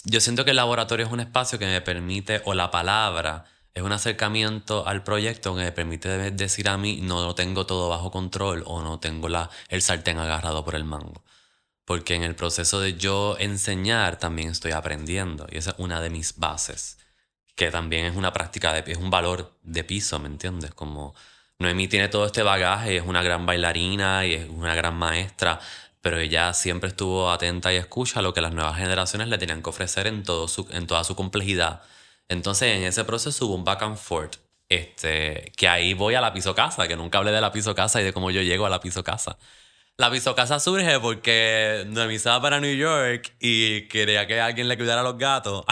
yo 0.04 0.20
siento 0.20 0.44
que 0.44 0.50
el 0.50 0.56
laboratorio 0.56 1.06
es 1.06 1.12
un 1.12 1.20
espacio 1.20 1.58
que 1.58 1.66
me 1.66 1.80
permite, 1.80 2.42
o 2.46 2.54
la 2.54 2.70
palabra, 2.70 3.44
es 3.74 3.82
un 3.82 3.92
acercamiento 3.92 4.86
al 4.86 5.04
proyecto 5.04 5.54
que 5.54 5.62
me 5.62 5.72
permite 5.72 6.32
decir 6.32 6.68
a 6.68 6.78
mí, 6.78 7.00
no 7.02 7.24
lo 7.24 7.34
tengo 7.34 7.66
todo 7.66 7.88
bajo 7.88 8.10
control 8.10 8.64
o 8.66 8.82
no 8.82 8.98
tengo 9.00 9.28
la, 9.28 9.50
el 9.68 9.82
sartén 9.82 10.18
agarrado 10.18 10.64
por 10.64 10.74
el 10.74 10.84
mango. 10.84 11.22
Porque 11.84 12.14
en 12.14 12.22
el 12.22 12.34
proceso 12.34 12.80
de 12.80 12.94
yo 12.94 13.36
enseñar 13.38 14.18
también 14.18 14.50
estoy 14.50 14.72
aprendiendo 14.72 15.46
y 15.50 15.58
esa 15.58 15.72
es 15.72 15.76
una 15.78 16.00
de 16.00 16.10
mis 16.10 16.38
bases, 16.38 16.98
que 17.56 17.70
también 17.70 18.06
es 18.06 18.16
una 18.16 18.32
práctica, 18.32 18.72
de, 18.72 18.90
es 18.90 18.98
un 18.98 19.10
valor 19.10 19.56
de 19.62 19.84
piso, 19.84 20.18
¿me 20.18 20.28
entiendes? 20.28 20.72
Como 20.74 21.14
Noemí 21.58 21.88
tiene 21.88 22.08
todo 22.08 22.26
este 22.26 22.42
bagaje, 22.42 22.96
es 22.96 23.04
una 23.04 23.22
gran 23.22 23.46
bailarina 23.46 24.26
y 24.26 24.34
es 24.34 24.48
una 24.48 24.74
gran 24.74 24.96
maestra, 24.96 25.60
pero 26.04 26.18
ella 26.18 26.52
siempre 26.52 26.90
estuvo 26.90 27.30
atenta 27.30 27.72
y 27.72 27.76
escucha 27.76 28.20
lo 28.20 28.34
que 28.34 28.42
las 28.42 28.52
nuevas 28.52 28.76
generaciones 28.76 29.28
le 29.28 29.38
tenían 29.38 29.62
que 29.62 29.70
ofrecer 29.70 30.06
en, 30.06 30.22
todo 30.22 30.48
su, 30.48 30.68
en 30.70 30.86
toda 30.86 31.02
su 31.02 31.16
complejidad. 31.16 31.80
Entonces, 32.28 32.76
en 32.76 32.82
ese 32.82 33.04
proceso 33.04 33.46
hubo 33.46 33.54
un 33.54 33.64
back 33.64 33.82
and 33.84 33.96
forth. 33.96 34.36
Este, 34.68 35.50
que 35.56 35.66
ahí 35.66 35.94
voy 35.94 36.14
a 36.14 36.20
la 36.20 36.34
piso 36.34 36.54
casa, 36.54 36.86
que 36.86 36.96
nunca 36.96 37.16
hablé 37.16 37.32
de 37.32 37.40
la 37.40 37.52
piso 37.52 37.74
casa 37.74 38.02
y 38.02 38.04
de 38.04 38.12
cómo 38.12 38.30
yo 38.30 38.42
llego 38.42 38.66
a 38.66 38.68
la 38.68 38.80
piso 38.80 39.02
casa. 39.02 39.38
La 39.96 40.10
piso 40.10 40.34
casa 40.34 40.60
surge 40.60 41.00
porque 41.00 41.84
Noemí 41.86 42.16
estaba 42.16 42.42
para 42.42 42.60
New 42.60 42.76
York 42.76 43.34
y 43.40 43.88
quería 43.88 44.26
que 44.26 44.38
alguien 44.42 44.68
le 44.68 44.76
cuidara 44.76 45.00
a 45.00 45.04
los 45.04 45.16
gatos. 45.16 45.64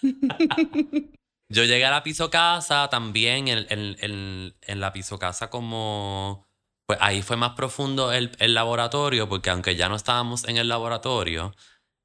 yo 1.50 1.64
llegué 1.64 1.84
a 1.84 1.90
la 1.90 2.02
piso 2.02 2.30
casa 2.30 2.88
también 2.88 3.48
en, 3.48 3.66
en, 3.68 4.54
en 4.62 4.80
la 4.80 4.94
piso 4.94 5.18
casa 5.18 5.50
como 5.50 6.46
pues 6.86 6.98
ahí 7.00 7.22
fue 7.22 7.36
más 7.36 7.52
profundo 7.52 8.12
el, 8.12 8.30
laboratorio, 8.38 9.28
porque 9.28 9.50
aunque 9.50 9.76
ya 9.76 9.88
no 9.88 9.96
estábamos 9.96 10.44
en 10.44 10.58
el 10.58 10.68
laboratorio, 10.68 11.54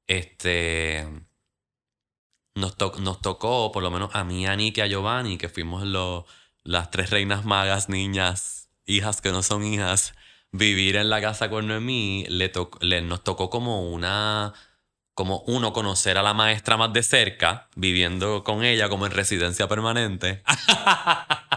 este, 0.06 1.06
nos, 2.54 2.76
nos 3.00 3.20
tocó, 3.20 3.72
por 3.72 3.82
lo 3.82 3.90
menos 3.90 4.10
a 4.14 4.24
mí, 4.24 4.46
a 4.46 4.56
Nick 4.56 4.78
y 4.78 4.80
a 4.80 4.86
Giovanni, 4.86 5.38
que 5.38 5.48
fuimos 5.48 5.84
las 6.64 6.90
tres 6.90 7.10
reinas 7.10 7.44
magas, 7.44 7.88
niñas, 7.88 8.70
hijas 8.86 9.20
que 9.20 9.32
no 9.32 9.42
son 9.42 9.64
hijas, 9.64 10.14
vivir 10.52 10.96
en 10.96 11.10
la 11.10 11.20
casa 11.20 11.50
con 11.50 11.68
Noemí, 11.68 12.26
le, 12.28 12.52
le 12.80 13.02
nos 13.02 13.22
tocó 13.22 13.50
como 13.50 13.90
una 13.90 14.54
como 15.14 15.40
uno 15.46 15.74
conocer 15.74 16.16
a 16.16 16.22
la 16.22 16.32
maestra 16.32 16.78
más 16.78 16.94
de 16.94 17.02
cerca, 17.02 17.68
viviendo 17.76 18.42
con 18.42 18.64
ella 18.64 18.88
como 18.88 19.04
en 19.04 19.12
residencia 19.12 19.68
permanente. 19.68 20.42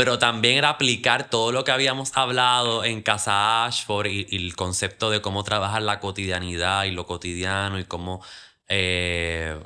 pero 0.00 0.18
también 0.18 0.56
era 0.56 0.70
aplicar 0.70 1.28
todo 1.28 1.52
lo 1.52 1.62
que 1.62 1.72
habíamos 1.72 2.16
hablado 2.16 2.84
en 2.84 3.02
Casa 3.02 3.66
Ashford 3.66 4.06
y, 4.06 4.34
el 4.34 4.56
concepto 4.56 5.10
de 5.10 5.20
cómo 5.20 5.44
trabajar 5.44 5.82
la 5.82 6.00
cotidianidad 6.00 6.84
y 6.84 6.90
lo 6.90 7.04
cotidiano 7.04 7.78
y 7.78 7.84
cómo 7.84 8.22
eh, 8.66 9.62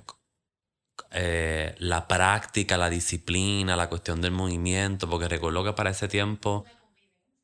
eh, 1.12 1.76
la 1.78 2.08
práctica, 2.08 2.76
la 2.76 2.90
disciplina, 2.90 3.76
la 3.76 3.88
cuestión 3.88 4.20
del 4.20 4.32
movimiento, 4.32 5.08
porque 5.08 5.28
recuerdo 5.28 5.62
que 5.62 5.72
para 5.72 5.90
ese 5.90 6.08
tiempo 6.08 6.64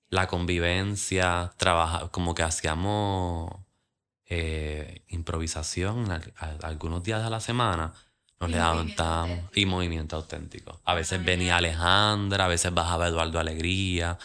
la 0.09 0.27
convivencia, 0.27 1.53
trabaja, 1.59 2.09
como 2.09 2.35
que 2.35 2.43
hacíamos 2.43 3.53
eh, 4.27 5.05
improvisación 5.07 6.09
algunos 6.61 7.05
días 7.05 7.23
de 7.23 7.31
la 7.31 7.39
semana 7.39 7.95
Nos 8.41 8.51
levantamos. 8.51 9.39
Y 9.55 9.67
movimiento 9.67 10.17
auténtico. 10.17 10.81
A 10.85 10.95
veces 10.95 11.23
venía 11.23 11.59
Alejandra, 11.59 12.47
a 12.47 12.49
veces 12.49 12.73
bajaba 12.73 13.09
Eduardo 13.09 13.39
Alegría. 13.39 14.19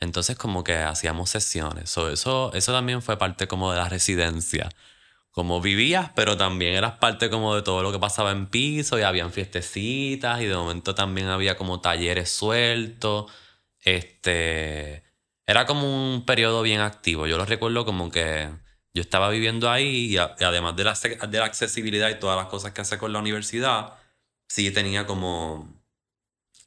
Entonces 0.00 0.36
como 0.36 0.62
que 0.64 0.76
hacíamos 0.76 1.30
sesiones. 1.30 1.96
eso, 1.96 2.52
eso 2.52 2.72
también 2.72 3.00
fue 3.00 3.16
parte 3.16 3.48
como 3.48 3.72
de 3.72 3.78
la 3.78 3.88
residencia. 3.88 4.68
Como 5.30 5.60
vivías, 5.60 6.10
pero 6.14 6.36
también 6.36 6.74
eras 6.74 6.98
parte 6.98 7.30
como 7.30 7.56
de 7.56 7.62
todo 7.62 7.82
lo 7.82 7.90
que 7.90 7.98
pasaba 7.98 8.30
en 8.32 8.46
piso 8.46 8.98
y 8.98 9.02
habían 9.02 9.32
fiestecitas 9.32 10.40
y 10.42 10.46
de 10.46 10.54
momento 10.54 10.94
también 10.94 11.28
había 11.28 11.56
como 11.56 11.80
talleres 11.80 12.30
sueltos. 12.30 13.32
Este, 13.80 15.02
era 15.46 15.66
como 15.66 16.12
un 16.14 16.24
periodo 16.26 16.62
bien 16.62 16.80
activo. 16.82 17.26
Yo 17.26 17.38
lo 17.38 17.46
recuerdo 17.46 17.84
como 17.84 18.10
que 18.10 18.50
yo 18.94 19.02
estaba 19.02 19.28
viviendo 19.30 19.70
ahí 19.70 20.14
y, 20.14 20.16
además 20.16 20.76
de 20.76 20.84
la, 20.84 20.94
de 20.94 21.38
la 21.38 21.44
accesibilidad 21.44 22.08
y 22.10 22.18
todas 22.20 22.36
las 22.36 22.46
cosas 22.46 22.72
que 22.72 22.80
hace 22.80 22.96
con 22.96 23.12
la 23.12 23.18
universidad, 23.18 23.94
sí 24.48 24.70
tenía 24.70 25.06
como 25.06 25.68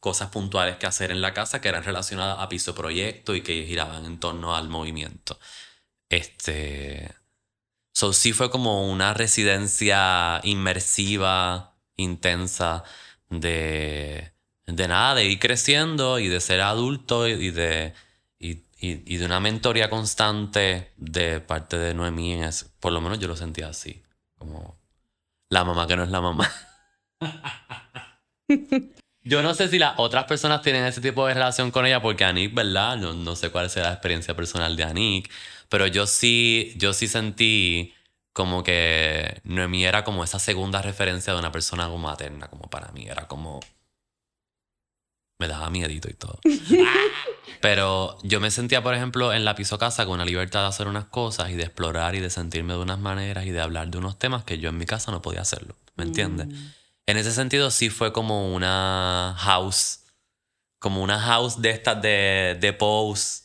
cosas 0.01 0.29
puntuales 0.29 0.77
que 0.77 0.85
hacer 0.85 1.11
en 1.11 1.21
la 1.21 1.33
casa 1.33 1.61
que 1.61 1.69
eran 1.69 1.83
relacionadas 1.83 2.39
a 2.39 2.49
piso 2.49 2.75
proyecto 2.75 3.35
y 3.35 3.41
que 3.41 3.65
giraban 3.65 4.05
en 4.05 4.19
torno 4.19 4.55
al 4.55 4.69
movimiento. 4.69 5.39
Este. 6.09 7.15
So, 7.93 8.13
sí 8.13 8.33
fue 8.33 8.51
como 8.51 8.89
una 8.91 9.13
residencia 9.13 10.39
inmersiva, 10.43 11.75
intensa, 11.97 12.83
de, 13.29 14.33
de 14.67 14.87
nada, 14.87 15.15
de 15.15 15.25
ir 15.25 15.39
creciendo 15.39 16.19
y 16.19 16.27
de 16.27 16.39
ser 16.41 16.61
adulto 16.61 17.27
y 17.27 17.51
de 17.51 17.93
y, 18.79 19.17
de 19.17 19.25
una 19.25 19.39
mentoría 19.39 19.89
constante 19.89 20.93
de 20.97 21.39
parte 21.39 21.77
de 21.77 21.93
Noemí, 21.93 22.33
en 22.33 22.49
por 22.79 22.93
lo 22.93 23.01
menos 23.01 23.19
yo 23.19 23.27
lo 23.27 23.35
sentía 23.35 23.69
así, 23.69 24.03
como 24.37 24.79
la 25.49 25.63
mamá 25.63 25.87
que 25.87 25.95
no 25.95 26.03
es 26.03 26.11
la 26.11 26.21
mamá. 26.21 26.51
yo 29.23 29.41
no 29.41 29.53
sé 29.55 29.67
si 29.67 29.79
las 29.79 29.95
otras 29.97 30.25
personas 30.25 30.61
tienen 30.61 30.83
ese 30.85 31.01
tipo 31.01 31.25
de 31.25 31.33
relación 31.33 31.71
con 31.71 31.85
ella, 31.85 32.01
porque 32.01 32.23
Anik, 32.23 32.53
¿verdad? 32.53 32.97
No, 32.97 33.13
no 33.13 33.35
sé 33.35 33.49
cuál 33.49 33.69
será 33.69 33.87
la 33.87 33.93
experiencia 33.93 34.35
personal 34.35 34.75
de 34.75 34.83
Anik, 34.83 35.31
pero 35.69 35.87
yo 35.87 36.05
sí, 36.05 36.73
yo 36.77 36.93
sí 36.93 37.07
sentí 37.07 37.93
como 38.31 38.61
que 38.61 39.41
Noemí 39.43 39.85
era 39.85 40.03
como 40.03 40.23
esa 40.23 40.37
segunda 40.37 40.83
referencia 40.83 41.33
de 41.33 41.39
una 41.39 41.51
persona 41.51 41.85
como 41.85 41.97
materna, 41.97 42.47
como 42.47 42.69
para 42.69 42.91
mí, 42.91 43.07
era 43.07 43.27
como 43.27 43.59
me 45.39 45.47
daba 45.47 45.69
miedito 45.71 46.09
y 46.09 46.13
todo. 46.13 46.39
Pero 47.61 48.17
yo 48.23 48.39
me 48.39 48.51
sentía, 48.51 48.83
por 48.83 48.93
ejemplo, 48.93 49.33
en 49.33 49.45
la 49.45 49.55
piso 49.55 49.77
casa 49.77 50.05
con 50.05 50.19
la 50.19 50.25
libertad 50.25 50.61
de 50.61 50.67
hacer 50.67 50.87
unas 50.87 51.05
cosas 51.05 51.49
y 51.49 51.55
de 51.55 51.63
explorar 51.63 52.15
y 52.15 52.19
de 52.19 52.29
sentirme 52.29 52.73
de 52.73 52.79
unas 52.79 52.99
maneras 52.99 53.45
y 53.45 53.51
de 53.51 53.61
hablar 53.61 53.89
de 53.89 53.97
unos 53.97 54.19
temas 54.19 54.43
que 54.43 54.59
yo 54.59 54.69
en 54.69 54.77
mi 54.77 54.85
casa 54.85 55.11
no 55.11 55.21
podía 55.21 55.41
hacerlo. 55.41 55.75
¿Me 55.95 56.03
entiendes? 56.03 56.47
Mm. 56.47 56.71
En 57.07 57.17
ese 57.17 57.31
sentido 57.31 57.71
sí 57.71 57.89
fue 57.89 58.11
como 58.13 58.53
una 58.53 59.35
house, 59.37 60.01
como 60.79 61.01
una 61.01 61.19
house 61.19 61.61
de 61.61 61.71
estas 61.71 62.01
de, 62.01 62.57
de 62.59 62.73
pose, 62.73 63.43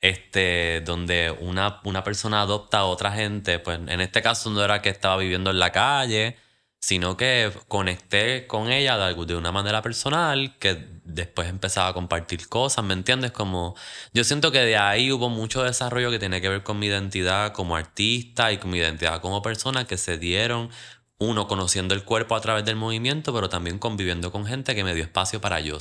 este, 0.00 0.82
donde 0.82 1.30
una, 1.40 1.80
una 1.84 2.04
persona 2.04 2.42
adopta 2.42 2.78
a 2.78 2.84
otra 2.84 3.12
gente. 3.12 3.58
Pues 3.58 3.78
en 3.78 4.00
este 4.00 4.20
caso 4.22 4.50
no 4.50 4.62
era 4.62 4.82
que 4.82 4.90
estaba 4.90 5.16
viviendo 5.16 5.50
en 5.50 5.58
la 5.58 5.72
calle, 5.72 6.36
sino 6.80 7.16
que 7.16 7.52
conecté 7.66 8.46
con 8.46 8.70
ella 8.70 8.96
de, 8.96 9.34
una 9.34 9.50
manera 9.50 9.82
personal, 9.82 10.56
que 10.58 10.86
después 11.04 11.48
empezaba 11.48 11.88
a 11.88 11.92
compartir 11.92 12.48
cosas, 12.48 12.84
¿me 12.84 12.94
entiendes? 12.94 13.32
Como 13.32 13.74
yo 14.12 14.22
siento 14.22 14.52
que 14.52 14.60
de 14.60 14.76
ahí 14.76 15.10
hubo 15.10 15.28
mucho 15.28 15.62
desarrollo 15.64 16.10
que 16.10 16.18
tiene 16.18 16.40
que 16.40 16.48
ver 16.48 16.62
con 16.62 16.78
mi 16.78 16.86
identidad 16.86 17.52
como 17.52 17.76
artista 17.76 18.52
y 18.52 18.58
con 18.58 18.70
mi 18.70 18.78
identidad 18.78 19.20
como 19.20 19.42
persona 19.42 19.86
que 19.86 19.96
se 19.96 20.18
dieron, 20.18 20.70
uno 21.18 21.48
conociendo 21.48 21.94
el 21.94 22.04
cuerpo 22.04 22.36
a 22.36 22.40
través 22.40 22.64
del 22.64 22.76
movimiento, 22.76 23.34
pero 23.34 23.48
también 23.48 23.78
conviviendo 23.78 24.30
con 24.30 24.46
gente 24.46 24.76
que 24.76 24.84
me 24.84 24.94
dio 24.94 25.02
espacio 25.02 25.40
para 25.40 25.58
yo, 25.60 25.78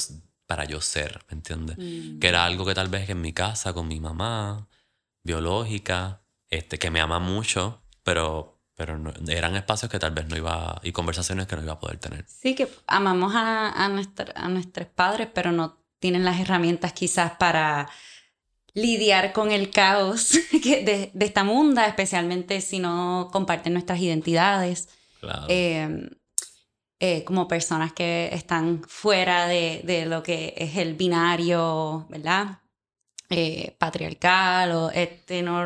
para 0.47 0.65
yo 0.65 0.81
ser, 0.81 1.23
¿me 1.29 1.36
entiendes? 1.36 1.77
Mm. 1.77 2.19
Que 2.19 2.27
era 2.27 2.43
algo 2.43 2.65
que 2.65 2.73
tal 2.73 2.88
vez 2.88 3.07
en 3.10 3.21
mi 3.21 3.33
casa, 3.33 3.73
con 3.73 3.88
mi 3.88 3.99
mamá, 3.99 4.67
biológica, 5.23 6.21
este, 6.49 6.79
que 6.79 6.89
me 6.89 7.01
ama 7.01 7.19
mucho, 7.19 7.83
pero 8.03 8.56
pero 8.77 9.01
eran 9.27 9.55
espacios 9.55 9.91
que 9.91 9.97
tal 9.97 10.11
vez 10.11 10.27
no 10.27 10.37
iba, 10.37 10.79
y 10.83 10.91
conversaciones 10.91 11.47
que 11.47 11.55
no 11.55 11.63
iba 11.63 11.73
a 11.73 11.79
poder 11.79 11.97
tener. 11.97 12.25
Sí, 12.27 12.53
que 12.53 12.69
amamos 12.85 13.33
a, 13.35 13.69
a, 13.69 13.85
a 13.85 14.49
nuestros 14.49 14.87
padres, 14.93 15.27
pero 15.33 15.51
no 15.51 15.79
tienen 15.99 16.23
las 16.23 16.39
herramientas 16.39 16.93
quizás 16.93 17.31
para 17.39 17.89
lidiar 18.75 19.33
con 19.33 19.51
el 19.51 19.71
caos 19.71 20.33
de, 20.51 21.09
de 21.11 21.25
esta 21.25 21.43
munda, 21.43 21.87
especialmente 21.87 22.61
si 22.61 22.77
no 22.77 23.29
comparten 23.33 23.73
nuestras 23.73 23.99
identidades. 23.99 24.89
Claro. 25.19 25.47
Em, 25.49 26.11
eh, 26.99 27.23
como 27.23 27.47
personas 27.47 27.93
que 27.93 28.29
están 28.31 28.83
fuera 28.87 29.47
de, 29.47 29.81
de, 29.83 30.05
lo 30.05 30.21
que 30.21 30.53
es 30.55 30.77
el 30.77 30.93
binario, 30.93 32.05
¿verdad? 32.09 32.59
Eh, 33.29 33.75
patriarcal 33.77 34.71
o 34.71 34.91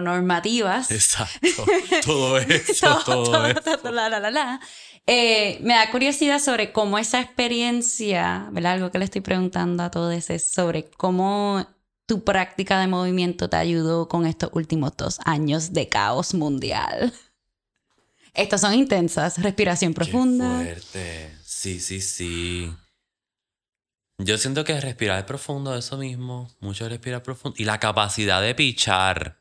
normativas 0.02 0.90
Exacto, 0.90 1.64
todo 2.04 2.40
eso, 2.40 3.00
todo, 3.06 3.46
eso. 3.46 3.92
La, 3.92 4.10
la, 4.10 4.32
la, 4.32 4.60
eh, 5.06 5.60
me 5.62 5.76
da 5.76 5.92
curiosidad 5.92 6.40
sobre 6.40 6.72
cómo 6.72 6.98
esa 6.98 7.22
experiencia, 7.22 8.48
¿verdad? 8.52 8.74
Algo 8.74 8.90
que 8.90 8.98
le 8.98 9.06
estoy 9.06 9.22
preguntando 9.22 9.84
a 9.84 9.92
todos 9.92 10.30
es 10.32 10.52
sobre 10.52 10.90
cómo 10.90 11.68
tu 12.08 12.24
práctica 12.24 12.80
de 12.80 12.88
movimiento 12.88 13.50
te 13.50 13.58
ayudó 13.58 14.08
con 14.08 14.26
estos 14.26 14.50
últimos 14.54 14.98
dos 14.98 15.20
años 15.24 15.72
de 15.72 15.88
caos 15.88 16.34
mundial. 16.34 17.14
Estas 18.34 18.62
son 18.62 18.74
intensas, 18.74 19.42
respiración 19.42 19.94
profunda. 19.94 20.60
Qué 20.60 20.76
fuerte. 20.76 21.38
Sí, 21.44 21.80
sí, 21.80 22.02
sí. 22.02 22.74
Yo 24.24 24.38
siento 24.38 24.64
que 24.64 24.80
respirar 24.80 25.26
profundo, 25.26 25.76
eso 25.76 25.98
mismo, 25.98 26.48
mucho 26.60 26.88
respirar 26.88 27.24
profundo. 27.24 27.56
Y 27.58 27.66
la 27.66 27.80
capacidad 27.80 28.40
de 28.40 28.54
pichar, 28.54 29.40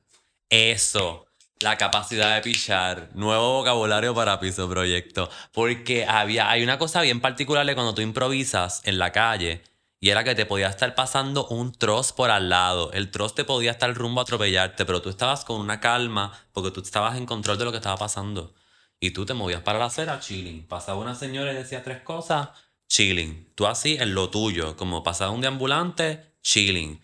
eso, 0.48 1.26
la 1.60 1.76
capacidad 1.76 2.34
de 2.34 2.40
pichar, 2.40 3.10
nuevo 3.12 3.58
vocabulario 3.58 4.14
para 4.14 4.40
Piso 4.40 4.70
Proyecto. 4.70 5.28
Porque 5.52 6.06
había, 6.06 6.48
hay 6.48 6.62
una 6.62 6.78
cosa 6.78 7.02
bien 7.02 7.20
particular 7.20 7.66
cuando 7.74 7.94
tú 7.94 8.00
improvisas 8.00 8.80
en 8.84 8.98
la 8.98 9.12
calle, 9.12 9.62
y 10.00 10.08
era 10.08 10.24
que 10.24 10.34
te 10.34 10.46
podía 10.46 10.68
estar 10.68 10.94
pasando 10.94 11.46
un 11.48 11.72
troz 11.72 12.14
por 12.14 12.30
al 12.30 12.48
lado. 12.48 12.90
El 12.92 13.10
troz 13.10 13.34
te 13.34 13.44
podía 13.44 13.72
estar 13.72 13.92
rumbo 13.94 14.20
a 14.20 14.22
atropellarte, 14.22 14.86
pero 14.86 15.02
tú 15.02 15.10
estabas 15.10 15.44
con 15.44 15.60
una 15.60 15.78
calma 15.78 16.32
porque 16.52 16.70
tú 16.70 16.80
estabas 16.80 17.18
en 17.18 17.26
control 17.26 17.58
de 17.58 17.66
lo 17.66 17.70
que 17.70 17.76
estaba 17.76 17.98
pasando. 17.98 18.54
Y 18.98 19.10
tú 19.10 19.26
te 19.26 19.34
movías 19.34 19.60
para 19.60 19.78
la 19.78 19.86
acera, 19.86 20.20
chilling. 20.20 20.66
Pasaba 20.66 20.98
una 20.98 21.14
señora 21.14 21.52
y 21.52 21.56
decía 21.56 21.82
tres 21.82 22.00
cosas 22.00 22.48
chilling. 22.90 23.48
Tú 23.54 23.66
así 23.66 23.96
en 23.98 24.14
lo 24.14 24.28
tuyo, 24.28 24.76
como 24.76 25.02
pasaba 25.02 25.30
un 25.30 25.40
deambulante, 25.40 26.34
chilling. 26.42 27.00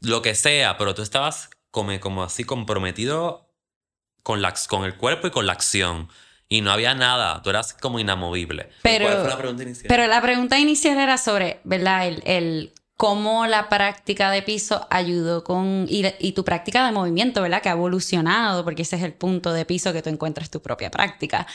Lo 0.00 0.22
que 0.22 0.36
sea, 0.36 0.78
pero 0.78 0.94
tú 0.94 1.02
estabas 1.02 1.50
como, 1.72 1.98
como 1.98 2.22
así 2.22 2.44
comprometido 2.44 3.52
con, 4.22 4.42
la, 4.42 4.54
con 4.68 4.84
el 4.84 4.96
cuerpo 4.96 5.26
y 5.26 5.30
con 5.30 5.46
la 5.46 5.52
acción. 5.52 6.08
Y 6.48 6.62
no 6.62 6.70
había 6.72 6.94
nada, 6.94 7.42
tú 7.42 7.50
eras 7.50 7.74
como 7.74 7.98
inamovible. 7.98 8.70
Pero, 8.82 9.06
¿Cuál 9.06 9.20
fue 9.20 9.28
la 9.28 9.38
pregunta 9.38 9.62
inicial? 9.62 9.86
Pero 9.88 10.06
la 10.06 10.20
pregunta 10.20 10.58
inicial 10.58 10.98
era 10.98 11.16
sobre, 11.16 11.60
¿verdad? 11.64 12.08
El, 12.08 12.22
el 12.26 12.72
cómo 12.96 13.46
la 13.46 13.68
práctica 13.68 14.30
de 14.30 14.42
piso 14.42 14.86
ayudó 14.90 15.44
con, 15.44 15.86
y, 15.88 16.04
y, 16.18 16.32
tu 16.32 16.44
práctica 16.44 16.84
de 16.84 16.92
movimiento, 16.92 17.40
¿verdad? 17.40 17.62
Que 17.62 17.68
ha 17.68 17.72
evolucionado, 17.72 18.64
porque 18.64 18.82
ese 18.82 18.96
es 18.96 19.02
el 19.02 19.14
punto 19.14 19.52
de 19.52 19.64
piso 19.64 19.92
que 19.92 20.02
tú 20.02 20.10
encuentras 20.10 20.50
tu 20.50 20.60
propia 20.60 20.90
práctica. 20.90 21.46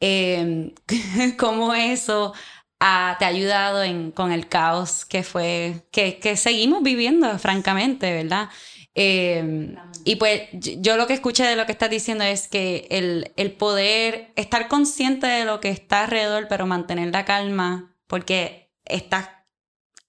Eh, 0.00 0.74
cómo 1.38 1.74
eso 1.74 2.34
te 2.80 3.24
ha 3.26 3.28
ayudado 3.28 3.82
en, 3.82 4.10
con 4.10 4.32
el 4.32 4.48
caos 4.48 5.04
que 5.04 5.22
fue, 5.22 5.86
que, 5.92 6.18
que 6.18 6.36
seguimos 6.36 6.82
viviendo, 6.82 7.38
francamente, 7.38 8.10
¿verdad? 8.10 8.48
Em, 8.94 9.76
y 10.04 10.16
pues 10.16 10.48
yo 10.52 10.96
lo 10.96 11.06
que 11.06 11.12
escuché 11.12 11.44
de 11.44 11.56
lo 11.56 11.66
que 11.66 11.72
estás 11.72 11.90
diciendo 11.90 12.24
es 12.24 12.48
que 12.48 12.88
el, 12.90 13.32
el, 13.36 13.52
poder 13.52 14.32
estar 14.36 14.66
consciente 14.68 15.26
de 15.26 15.44
lo 15.44 15.60
que 15.60 15.68
está 15.68 16.04
alrededor, 16.04 16.48
pero 16.48 16.66
mantener 16.66 17.12
la 17.12 17.24
calma, 17.24 17.94
porque 18.06 18.72
estás, 18.86 19.28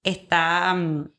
está, 0.03 0.73
mm, 0.73 1.12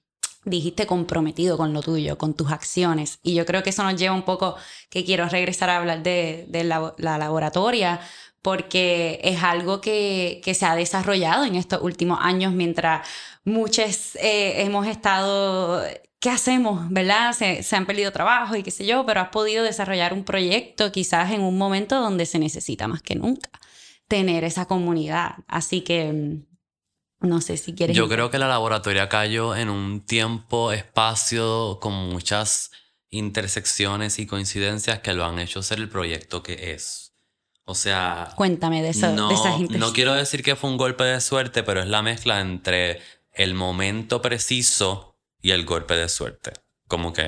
dijiste, 0.45 0.87
comprometido 0.87 1.57
con 1.57 1.73
lo 1.73 1.83
tuyo, 1.83 2.19
con 2.19 2.35
tus 2.35 2.51
acciones. 2.51 3.19
Y 3.23 3.35
yo 3.35 3.47
creo 3.47 3.63
que 3.63 3.71
eso 3.71 3.85
nos 3.85 3.97
lleva 3.97 4.15
un 4.15 4.25
poco, 4.25 4.57
que 4.91 5.05
quiero 5.05 5.29
regresar 5.29 5.71
a 5.71 5.77
hablar 5.77 6.03
de, 6.03 6.47
de 6.49 6.65
la, 6.65 6.95
la 6.99 7.19
laboratoria, 7.19 8.01
porque 8.43 9.21
es 9.23 9.43
algo 9.43 9.81
que, 9.81 10.41
que, 10.45 10.55
se 10.55 10.67
ha 10.67 10.75
desarrollado 10.75 11.45
en 11.45 11.55
estos 11.55 11.81
últimos 11.81 12.19
años 12.21 12.53
mientras 12.53 13.09
muchos 13.45 14.17
eh, 14.17 14.63
hemos 14.63 14.87
estado, 14.89 15.83
¿qué 16.21 16.29
hacemos? 16.31 16.91
¿Verdad? 16.91 17.33
Se, 17.33 17.63
se, 17.63 17.77
han 17.77 17.87
perdido 17.87 18.11
trabajo 18.11 18.57
y 18.57 18.65
qué 18.65 18.73
sé 18.73 18.85
yo, 18.85 19.07
pero 19.07 19.21
has 19.21 19.29
podido 19.29 19.63
desarrollar 19.63 20.13
un 20.13 20.25
proyecto 20.25 20.91
quizás 20.91 21.31
en 21.31 21.41
un 21.41 21.57
momento 21.57 22.01
donde 22.01 22.27
se 22.27 22.41
necesita 22.41 22.89
más 22.89 23.01
que 23.01 23.15
nunca 23.15 23.51
tener 24.09 24.45
esa 24.45 24.67
comunidad. 24.67 25.37
Así 25.47 25.83
que 25.83 26.13
mm, 26.13 27.27
no 27.27 27.41
sé 27.41 27.57
si 27.57 27.75
quieres... 27.75 27.97
Yo 27.97 28.09
creo 28.09 28.31
que 28.31 28.39
la 28.39 28.49
laboratoria 28.49 29.09
cayó 29.09 29.57
en 29.57 29.71
un 29.71 30.05
tiempo, 30.05 30.73
espacio 30.73 31.79
con 31.81 31.95
muchas 31.95 32.73
intersecciones 33.09 34.19
y 34.19 34.27
coincidencias 34.27 34.99
que 35.01 35.15
lo 35.15 35.25
han 35.25 35.39
hecho 35.39 35.63
ser 35.63 35.79
el 35.79 35.89
proyecto 35.89 36.43
que 36.43 36.73
es 36.73 37.02
O 37.65 37.75
sea... 37.75 38.33
Cuéntame 38.37 38.83
de, 38.83 38.91
eso, 38.91 39.13
no, 39.13 39.29
de 39.29 39.35
esa 39.35 39.57
No 39.79 39.93
quiero 39.93 40.15
decir 40.15 40.43
que 40.43 40.57
fue 40.57 40.71
un 40.71 40.77
golpe 40.77 41.05
de 41.05 41.21
suerte, 41.21 41.63
pero 41.63 41.81
es 41.81 41.89
la 41.89 42.03
mezcla 42.03 42.41
entre 42.41 43.01
el 43.33 43.55
momento 43.55 44.21
preciso 44.21 45.17
y 45.41 45.53
el 45.53 45.65
golpe 45.65 45.97
de 45.97 46.09
suerte. 46.09 46.53
Como 46.89 47.13
que 47.13 47.25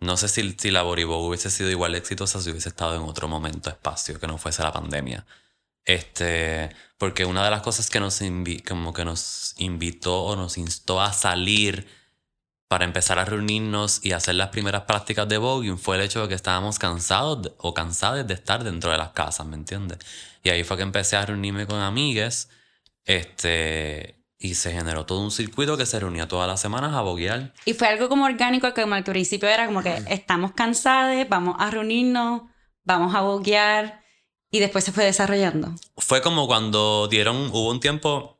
no 0.00 0.16
sé 0.16 0.28
si, 0.28 0.54
si 0.58 0.70
la 0.70 0.82
Boribo 0.82 1.26
hubiese 1.26 1.50
sido 1.50 1.70
igual 1.70 1.94
exitosa 1.94 2.40
si 2.40 2.50
hubiese 2.50 2.68
estado 2.68 2.94
en 2.94 3.02
otro 3.02 3.26
momento, 3.28 3.68
espacio, 3.68 4.20
que 4.20 4.26
no 4.26 4.38
fuese 4.38 4.62
la 4.62 4.72
pandemia. 4.72 5.26
Este, 5.84 6.70
porque 6.98 7.24
una 7.24 7.44
de 7.44 7.50
las 7.50 7.62
cosas 7.62 7.90
que 7.90 7.98
nos, 7.98 8.20
como 8.66 8.92
que 8.92 9.04
nos 9.04 9.54
invitó 9.58 10.22
o 10.24 10.36
nos 10.36 10.58
instó 10.58 11.00
a 11.00 11.12
salir 11.12 11.88
para 12.68 12.84
empezar 12.84 13.18
a 13.18 13.24
reunirnos 13.24 14.04
y 14.04 14.12
hacer 14.12 14.34
las 14.34 14.50
primeras 14.50 14.82
prácticas 14.82 15.26
de 15.26 15.38
voguing 15.38 15.78
fue 15.78 15.96
el 15.96 16.02
hecho 16.02 16.22
de 16.22 16.28
que 16.28 16.34
estábamos 16.34 16.78
cansados 16.78 17.52
o 17.58 17.72
cansadas 17.72 18.26
de 18.26 18.34
estar 18.34 18.62
dentro 18.62 18.92
de 18.92 18.98
las 18.98 19.10
casas, 19.10 19.46
¿me 19.46 19.56
entiendes? 19.56 19.98
Y 20.42 20.50
ahí 20.50 20.64
fue 20.64 20.76
que 20.76 20.82
empecé 20.82 21.16
a 21.16 21.24
reunirme 21.24 21.66
con 21.66 21.80
amigues, 21.80 22.50
este, 23.06 24.22
y 24.38 24.54
se 24.54 24.72
generó 24.72 25.06
todo 25.06 25.20
un 25.20 25.30
circuito 25.30 25.78
que 25.78 25.86
se 25.86 25.98
reunía 25.98 26.28
todas 26.28 26.46
las 26.46 26.60
semanas 26.60 26.94
a 26.94 27.00
boguear. 27.00 27.54
Y 27.64 27.72
fue 27.72 27.88
algo 27.88 28.10
como 28.10 28.26
orgánico 28.26 28.72
que 28.74 28.82
como 28.82 28.94
al 28.94 29.04
principio 29.04 29.48
era 29.48 29.66
como 29.66 29.82
que 29.82 30.02
estamos 30.08 30.52
cansados, 30.52 31.26
vamos 31.28 31.56
a 31.58 31.70
reunirnos, 31.70 32.42
vamos 32.84 33.14
a 33.14 33.22
boguear 33.22 34.04
y 34.50 34.60
después 34.60 34.84
se 34.84 34.92
fue 34.92 35.04
desarrollando. 35.04 35.74
Fue 35.96 36.20
como 36.20 36.46
cuando 36.46 37.08
dieron, 37.08 37.48
hubo 37.48 37.70
un 37.70 37.80
tiempo 37.80 38.37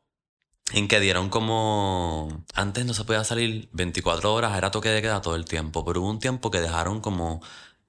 en 0.73 0.89
que 0.89 1.01
dieron 1.01 1.31
como, 1.31 2.45
antes 2.55 2.85
no 2.85 2.95
se 2.95 3.05
podía 3.05 3.25
salir 3.25 3.69
24 3.73 4.33
horas, 4.35 4.57
era 4.57 4.71
toque 4.71 4.91
de 4.91 5.03
queda 5.03 5.21
todo 5.23 5.37
el 5.37 5.45
tiempo, 5.45 5.85
pero 5.85 6.01
hubo 6.03 6.11
un 6.11 6.19
tiempo 6.19 6.51
que 6.51 6.61
dejaron 6.61 7.01
como 7.01 7.41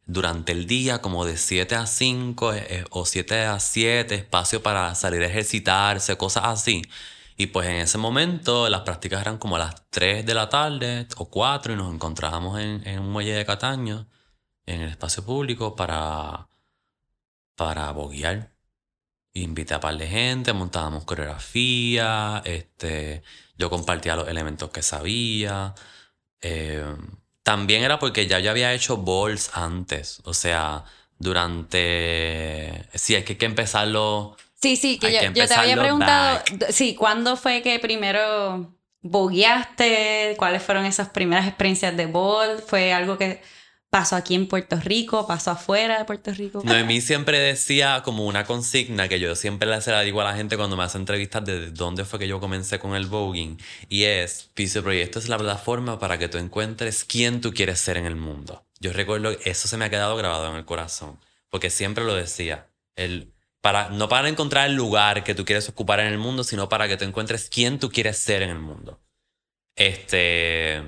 durante 0.06 0.52
el 0.54 0.66
día, 0.68 1.02
como 1.02 1.26
de 1.26 1.38
7 1.38 1.76
a 1.76 1.86
5 1.86 2.54
eh, 2.54 2.68
eh, 2.70 2.86
o 2.92 3.06
7 3.06 3.46
a 3.46 3.60
7, 3.60 4.16
espacio 4.16 4.64
para 4.64 4.96
salir 4.96 5.22
a 5.24 5.28
ejercitarse, 5.28 6.18
cosas 6.18 6.46
así. 6.46 6.82
Y 7.38 7.48
pues 7.48 7.68
en 7.70 7.76
ese 7.78 7.98
momento 7.98 8.70
las 8.70 8.82
prácticas 8.82 9.22
eran 9.22 9.38
como 9.38 9.56
a 9.58 9.60
las 9.60 9.90
3 9.92 10.26
de 10.26 10.34
la 10.34 10.50
tarde 10.50 11.08
o 11.18 11.30
4 11.30 11.74
y 11.74 11.76
nos 11.78 11.94
encontrábamos 11.94 12.60
en, 12.60 13.00
un 13.00 13.12
muelle 13.12 13.34
de 13.34 13.46
Cataño, 13.46 14.08
en 14.66 14.82
el 14.82 14.90
espacio 14.90 15.24
público, 15.26 15.76
para 15.76 16.50
para 17.56 17.92
boguear. 17.92 18.54
Invité 19.34 19.76
a 19.76 19.80
par 19.80 19.96
de 19.96 20.08
gente, 20.08 20.54
montábamos 20.54 21.04
coreografía, 21.06 22.42
este, 22.46 23.22
yo 23.58 23.70
compartía 23.70 24.16
los 24.16 24.28
elementos 24.28 24.70
que 24.72 24.82
sabía. 24.82 25.76
Eh, 26.42 26.84
también 27.44 27.84
era 27.84 28.00
porque 28.00 28.28
ya 28.28 28.40
yo 28.40 28.52
había 28.52 28.74
hecho 28.74 28.98
balls 28.98 29.52
antes, 29.54 30.22
o 30.24 30.34
sea, 30.34 30.84
durante... 31.18 32.86
Sí, 32.94 33.16
es 33.16 33.24
que 33.24 33.34
hay 33.34 33.38
que 33.38 33.46
empezarlo... 33.46 34.36
Sí, 34.56 34.76
sí, 34.76 35.00
que, 35.00 35.14
yo, 35.14 35.32
yo, 35.32 35.48
te 35.48 35.54
había 35.54 35.78
preguntado, 35.78 36.42
sí, 36.70 36.94
¿cuándo 36.96 37.38
fue 37.38 37.62
que 37.62 37.80
primero 37.80 38.74
bogueaste? 39.02 40.36
¿Cuáles 40.38 40.62
fueron 40.62 40.86
esas 40.86 41.10
primeras 41.10 41.48
experiencias 41.48 41.96
de 41.96 42.08
ball? 42.08 42.62
¿Fue 42.66 42.92
algo 42.92 43.18
que 43.18 43.42
pasó 43.90 44.16
aquí 44.16 44.36
en 44.36 44.48
Puerto 44.48 44.80
Rico, 44.80 45.26
pasó 45.26 45.52
afuera 45.52 45.98
de 45.98 46.06
Puerto 46.06 46.32
Rico. 46.32 46.62
Noemí 46.64 47.02
siempre 47.02 47.40
decía 47.40 48.02
como 48.04 48.26
una 48.26 48.46
consigna 48.46 49.08
que 49.08 49.20
yo 49.20 49.36
siempre 49.36 49.68
le 49.70 49.80
la 49.80 50.02
digo 50.02 50.22
a 50.22 50.26
la 50.26 50.36
gente 50.36 50.58
cuando 50.58 50.78
me 50.78 50.84
hace 50.84 50.98
entrevistas 50.98 51.44
de 51.46 51.72
dónde 51.72 52.06
fue 52.06 52.20
que 52.20 52.28
yo 52.28 52.40
comencé 52.40 52.78
con 52.80 52.96
el 52.96 53.08
voguing 53.08 53.58
y 53.88 54.04
es, 54.04 54.50
Piso 54.54 54.84
Proyecto 54.84 55.18
es 55.18 55.28
la 55.28 55.38
plataforma 55.38 56.00
para 56.00 56.18
que 56.20 56.28
tú 56.30 56.38
encuentres 56.38 57.04
quién 57.04 57.42
tú 57.42 57.54
quieres 57.54 57.80
ser 57.80 57.98
en 57.98 58.06
el 58.06 58.16
mundo. 58.16 58.64
Yo 58.80 58.94
recuerdo, 58.94 59.32
eso 59.44 59.68
se 59.68 59.78
me 59.78 59.86
ha 59.86 59.90
quedado 59.90 60.16
grabado 60.16 60.50
en 60.50 60.56
el 60.56 60.66
corazón, 60.66 61.20
porque 61.50 61.70
siempre 61.70 62.06
lo 62.06 62.14
decía, 62.14 62.68
el, 62.96 63.34
para, 63.62 63.90
no 63.90 64.08
para 64.08 64.30
encontrar 64.30 64.70
el 64.70 64.76
lugar 64.76 65.24
que 65.24 65.36
tú 65.36 65.46
quieres 65.46 65.68
ocupar 65.68 66.00
en 66.00 66.08
el 66.08 66.20
mundo, 66.20 66.44
sino 66.44 66.70
para 66.70 66.88
que 66.88 66.96
tú 66.96 67.06
encuentres 67.06 67.50
quién 67.50 67.80
tú 67.80 67.90
quieres 67.90 68.18
ser 68.18 68.44
en 68.44 68.52
el 68.52 68.60
mundo. 68.60 69.02
Este 69.76 70.84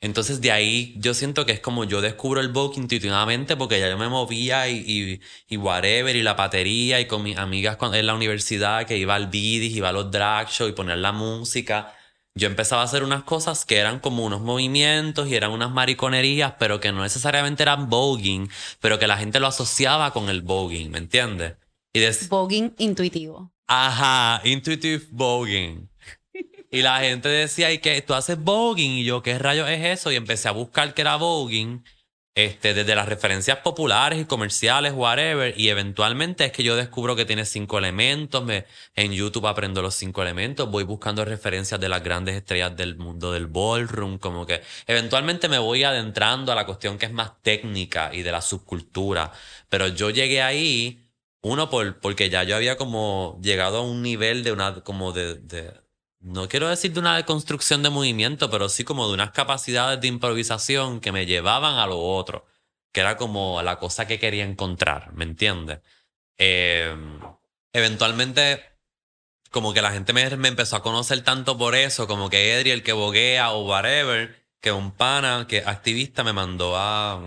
entonces 0.00 0.40
de 0.40 0.52
ahí 0.52 0.94
yo 0.98 1.14
siento 1.14 1.46
que 1.46 1.52
es 1.52 1.60
como 1.60 1.84
yo 1.84 2.00
descubro 2.00 2.40
el 2.40 2.48
book 2.48 2.74
intuitivamente 2.76 3.56
porque 3.56 3.80
ya 3.80 3.88
yo 3.88 3.96
me 3.96 4.08
movía 4.08 4.68
y, 4.68 5.20
y, 5.48 5.56
whatever 5.56 6.14
y 6.14 6.22
la 6.22 6.34
batería 6.34 7.00
y 7.00 7.06
con 7.06 7.22
mis 7.22 7.38
amigas 7.38 7.78
en 7.80 8.06
la 8.06 8.14
universidad 8.14 8.86
que 8.86 8.98
iba 8.98 9.14
al 9.14 9.28
bidis, 9.28 9.74
iba 9.74 9.88
a 9.88 9.92
los 9.92 10.10
drag 10.10 10.48
shows 10.48 10.70
y 10.70 10.74
poner 10.74 10.98
la 10.98 11.12
música. 11.12 11.94
Yo 12.34 12.46
empezaba 12.46 12.82
a 12.82 12.84
hacer 12.84 13.02
unas 13.02 13.22
cosas 13.22 13.64
que 13.64 13.78
eran 13.78 13.98
como 13.98 14.22
unos 14.24 14.42
movimientos 14.42 15.26
y 15.28 15.34
eran 15.34 15.52
unas 15.52 15.70
mariconerías, 15.70 16.52
pero 16.58 16.80
que 16.80 16.92
no 16.92 17.02
necesariamente 17.02 17.62
eran 17.62 17.88
voguing, 17.88 18.50
pero 18.80 18.98
que 18.98 19.06
la 19.06 19.16
gente 19.16 19.40
lo 19.40 19.46
asociaba 19.46 20.12
con 20.12 20.28
el 20.28 20.42
voguing, 20.42 20.90
¿me 20.90 20.98
entiendes? 20.98 21.54
Y 21.94 22.04
voguing 22.28 22.74
intuitivo. 22.76 23.50
Ajá, 23.66 24.42
intuitive 24.44 25.06
voguing. 25.10 25.88
Y 26.70 26.82
la 26.82 27.00
gente 27.00 27.28
decía, 27.28 27.72
¿y 27.72 27.78
qué? 27.78 28.00
¿Tú 28.02 28.14
haces 28.14 28.38
voguing? 28.38 28.92
Y 28.98 29.04
yo, 29.04 29.22
¿qué 29.22 29.38
rayos 29.38 29.68
es 29.68 29.84
eso? 29.84 30.12
Y 30.12 30.16
empecé 30.16 30.48
a 30.48 30.52
buscar 30.52 30.94
qué 30.94 31.02
era 31.02 31.16
voguing. 31.16 31.82
Este, 32.36 32.74
desde 32.74 32.94
las 32.94 33.08
referencias 33.08 33.60
populares 33.60 34.20
y 34.20 34.26
comerciales, 34.26 34.92
whatever, 34.92 35.58
y 35.58 35.70
eventualmente 35.70 36.44
es 36.44 36.52
que 36.52 36.62
yo 36.62 36.76
descubro 36.76 37.16
que 37.16 37.24
tiene 37.24 37.46
cinco 37.46 37.78
elementos, 37.78 38.44
me, 38.44 38.66
en 38.94 39.12
YouTube 39.12 39.46
aprendo 39.46 39.80
los 39.80 39.94
cinco 39.94 40.20
elementos, 40.20 40.70
voy 40.70 40.84
buscando 40.84 41.24
referencias 41.24 41.80
de 41.80 41.88
las 41.88 42.02
grandes 42.04 42.36
estrellas 42.36 42.76
del 42.76 42.98
mundo 42.98 43.32
del 43.32 43.46
ballroom, 43.46 44.18
como 44.18 44.44
que 44.44 44.60
eventualmente 44.86 45.48
me 45.48 45.58
voy 45.58 45.84
adentrando 45.84 46.52
a 46.52 46.54
la 46.54 46.66
cuestión 46.66 46.98
que 46.98 47.06
es 47.06 47.12
más 47.12 47.40
técnica 47.40 48.10
y 48.12 48.20
de 48.22 48.32
la 48.32 48.42
subcultura, 48.42 49.32
pero 49.70 49.88
yo 49.88 50.10
llegué 50.10 50.42
ahí, 50.42 51.08
uno, 51.40 51.70
por, 51.70 52.00
porque 52.00 52.28
ya 52.28 52.42
yo 52.44 52.56
había 52.56 52.76
como 52.76 53.40
llegado 53.42 53.78
a 53.78 53.80
un 53.80 54.02
nivel 54.02 54.44
de 54.44 54.52
una, 54.52 54.82
como 54.82 55.12
de 55.12 55.40
no 56.26 56.48
quiero 56.48 56.68
decir 56.68 56.92
de 56.92 56.98
una 57.00 57.24
construcción 57.24 57.84
de 57.84 57.90
movimiento, 57.90 58.50
pero 58.50 58.68
sí 58.68 58.82
como 58.82 59.06
de 59.06 59.14
unas 59.14 59.30
capacidades 59.30 60.00
de 60.00 60.08
improvisación 60.08 61.00
que 61.00 61.12
me 61.12 61.24
llevaban 61.24 61.78
a 61.78 61.86
lo 61.86 62.00
otro, 62.00 62.46
que 62.92 63.00
era 63.00 63.16
como 63.16 63.62
la 63.62 63.78
cosa 63.78 64.06
que 64.08 64.18
quería 64.18 64.44
encontrar, 64.44 65.12
¿me 65.14 65.24
entiendes? 65.24 65.80
Em, 66.38 67.20
eventualmente, 67.72 68.62
como 69.50 69.72
que 69.72 69.82
la 69.82 69.92
gente 69.92 70.12
me, 70.12 70.22
empezó 70.48 70.76
a 70.76 70.82
conocer 70.82 71.22
tanto 71.22 71.56
por 71.58 71.76
eso, 71.76 72.08
como 72.08 72.28
que 72.30 72.54
Edri, 72.54 72.72
el 72.72 72.82
que 72.82 72.92
boguea 72.92 73.52
o 73.52 73.64
whatever, 73.64 74.36
que 74.60 74.72
un 74.72 74.92
pana, 74.92 75.46
que 75.48 75.58
activista, 75.58 76.24
me 76.24 76.32
mandó 76.32 76.76
a. 76.76 77.20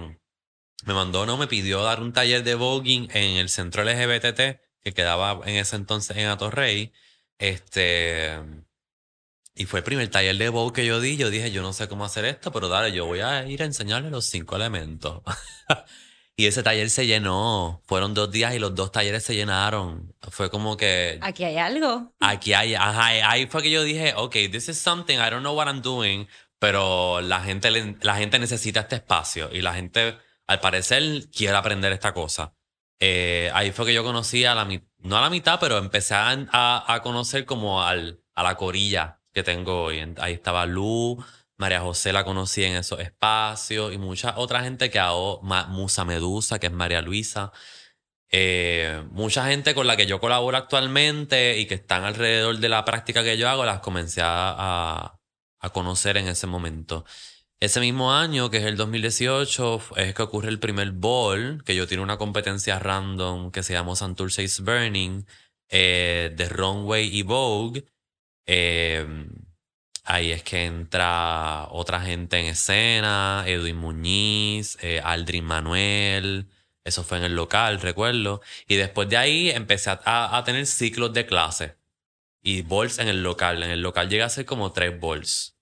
Me 0.85 0.93
mandó, 0.93 1.25
no, 1.25 1.38
me 1.38 1.47
pidió 1.47 1.83
dar 1.83 2.01
un 2.01 2.13
taller 2.13 2.43
de 2.43 2.55
voguing 2.55 3.09
en 3.13 3.38
el 3.38 3.49
centro 3.49 3.83
LGBT 3.83 4.59
que 4.81 4.93
quedaba 4.93 5.41
en 5.45 5.55
ese 5.55 5.75
entonces 5.75 6.17
en 6.17 6.27
Atorrey. 6.27 6.93
Este 7.38 8.39
y 9.60 9.65
fue 9.65 9.80
el 9.80 9.84
primer 9.84 10.08
taller 10.08 10.38
de 10.38 10.48
bow 10.48 10.72
que 10.72 10.86
yo 10.86 11.02
di. 11.02 11.17
Yo 11.17 11.30
dije, 11.30 11.52
yo 11.52 11.62
no 11.62 11.74
sé 11.74 11.89
cómo 11.89 12.06
hacer 12.06 12.24
esto, 12.24 12.50
pero 12.50 12.69
dale, 12.69 12.93
yo 12.93 13.06
voy 13.06 13.19
a 13.19 13.45
ir 13.45 13.62
a 13.62 13.65
enseñarle 13.65 14.10
los 14.10 14.24
cinco 14.24 14.56
elementos. 14.56 15.22
y 16.38 16.45
ese 16.45 16.63
taller 16.63 16.89
se 16.89 17.06
llenó. 17.06 17.82
Fueron 17.86 18.13
dos 18.13 18.32
días 18.32 18.56
y 18.56 18.60
los 18.60 18.74
dos 18.74 18.93
talleres 18.93 19.22
se 19.26 19.36
llenaron. 19.36 20.15
Fue 20.32 20.50
como 20.50 20.78
que... 20.78 21.19
Aquí 21.22 21.43
hay 21.43 21.58
algo. 21.58 22.13
Aquí 22.22 22.54
hay... 22.54 22.74
Ajá, 22.74 23.08
ahí 23.30 23.48
fue 23.48 23.62
que 23.62 23.69
yo 23.69 23.84
dije, 23.84 24.13
ok, 24.15 24.34
this 24.50 24.69
is 24.69 24.78
something, 24.78 25.15
I 25.15 25.30
don't 25.30 25.41
know 25.41 25.58
what 25.58 25.67
I'm 25.67 25.82
doing, 25.82 26.30
pero 26.58 27.19
la 27.19 27.41
gente, 27.41 27.69
la 28.02 28.15
gente 28.15 28.39
necesita 28.39 28.80
este 28.80 28.95
espacio 28.95 29.50
y 29.52 29.62
la 29.62 29.74
gente, 29.74 30.17
al 30.48 30.62
parecer, 30.62 31.30
quiere 31.32 31.58
aprender 31.58 31.91
esta 31.91 32.13
cosa. 32.13 32.54
Eh, 33.02 33.52
ahí 33.54 33.74
fue 33.74 33.88
que 33.88 33.93
yo 33.93 34.06
conocí 34.06 34.45
a 34.45 34.56
la 34.56 34.63
mitad, 34.63 34.88
no 35.00 35.17
a 35.17 35.22
la 35.22 35.30
mitad, 35.30 35.60
pero 35.60 35.78
empecé 35.80 36.15
a, 36.15 36.86
a 36.88 37.02
conocer 37.02 37.43
como 37.43 37.84
al, 37.84 38.22
a 38.36 38.43
la 38.43 38.56
corilla 38.56 39.18
que 39.39 39.43
tengo 39.43 39.84
hoy. 39.84 40.02
Ahí 40.17 40.34
estaba 40.34 40.65
Lu, 40.65 41.17
María 41.58 41.80
José 41.82 42.12
la 42.12 42.25
conocí 42.25 42.63
en 42.63 42.75
esos 42.75 42.99
espacios 42.99 43.93
y 43.93 43.97
mucha 43.97 44.38
otra 44.38 44.62
gente 44.63 44.89
que 44.89 44.99
hago, 44.99 45.41
Musa 45.41 46.04
Medusa, 46.06 46.60
que 46.60 46.67
es 46.67 46.73
María 46.73 47.02
Luisa. 47.02 47.52
Eh, 48.32 49.04
mucha 49.12 49.47
gente 49.47 49.73
con 49.73 49.88
la 49.88 49.95
que 49.95 50.06
yo 50.06 50.19
colaboro 50.19 50.58
actualmente 50.58 51.58
y 51.58 51.65
que 51.67 51.75
están 51.75 52.04
alrededor 52.04 52.60
de 52.60 52.69
la 52.69 52.84
práctica 52.86 53.23
que 53.23 53.38
yo 53.38 53.49
hago, 53.49 53.65
las 53.65 53.80
comencé 53.80 54.21
a, 54.23 55.17
a 55.60 55.69
conocer 55.69 56.17
en 56.17 56.28
ese 56.28 56.47
momento. 56.47 57.06
Ese 57.62 57.80
mismo 57.80 58.13
año, 58.13 58.49
que 58.49 58.58
es 58.58 58.65
el 58.65 58.78
2018, 58.78 59.82
es 59.97 60.13
que 60.13 60.21
ocurre 60.21 60.49
el 60.49 60.60
primer 60.60 60.91
ball, 60.91 61.63
que 61.65 61.75
yo 61.75 61.88
tiene 61.88 62.04
una 62.04 62.17
competencia 62.17 62.80
random 62.80 63.52
que 63.52 63.63
se 63.63 63.73
llama 63.73 63.95
Santurce 63.95 64.43
is 64.43 64.62
Burning, 64.62 65.25
eh, 65.69 66.34
de 66.36 66.49
Runway 66.49 67.15
y 67.15 67.21
Vogue. 67.23 67.86
Em, 68.51 69.29
ahí 70.05 70.31
es 70.31 70.41
que 70.43 70.65
entra 70.65 71.67
otra 71.69 72.01
gente 72.01 72.39
en 72.39 72.47
escena, 72.47 73.43
Edwin 73.45 73.75
Muñiz, 73.77 74.75
eh, 74.81 75.01
Aldrin 75.03 75.45
Manuel, 75.45 76.47
eso 76.83 77.03
fue 77.03 77.19
en 77.19 77.25
el 77.25 77.35
local, 77.35 77.79
recuerdo. 77.79 78.41
Y 78.67 78.77
después 78.77 79.07
de 79.09 79.17
ahí 79.17 79.51
empecé 79.51 79.91
a, 79.91 80.43
tener 80.45 80.65
ciclos 80.65 81.13
de 81.13 81.27
clase 81.27 81.75
y 82.41 82.63
balls 82.63 82.97
en 82.99 83.07
el 83.09 83.21
local. 83.23 83.62
En 83.63 83.69
el 83.69 83.81
local 83.81 84.09
llega 84.09 84.25
a 84.25 84.29
ser 84.29 84.45
como 84.45 84.71
tres 84.73 84.99
balls. 84.99 85.55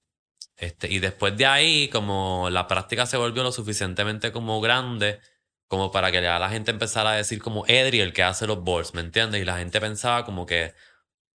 Este, 0.56 0.90
y 0.92 1.00
después 1.00 1.36
de 1.38 1.46
ahí, 1.46 1.90
como 1.90 2.50
la 2.50 2.68
práctica 2.68 3.06
se 3.06 3.18
volvió 3.18 3.44
lo 3.44 3.52
suficientemente 3.52 4.32
como 4.32 4.62
grande, 4.62 5.20
como 5.68 5.92
para 5.92 6.12
que 6.12 6.22
la 6.22 6.50
gente 6.50 6.72
empezara 6.72 7.12
a 7.12 7.16
decir 7.18 7.42
como 7.42 7.66
Edri 7.68 8.00
el 8.00 8.14
que 8.14 8.24
hace 8.24 8.48
los 8.48 8.64
boards, 8.64 8.94
¿me 8.94 9.02
entiendes? 9.02 9.42
Y 9.42 9.46
la 9.46 9.58
gente 9.58 9.82
pensaba 9.82 10.26
como 10.26 10.46
que 10.46 10.74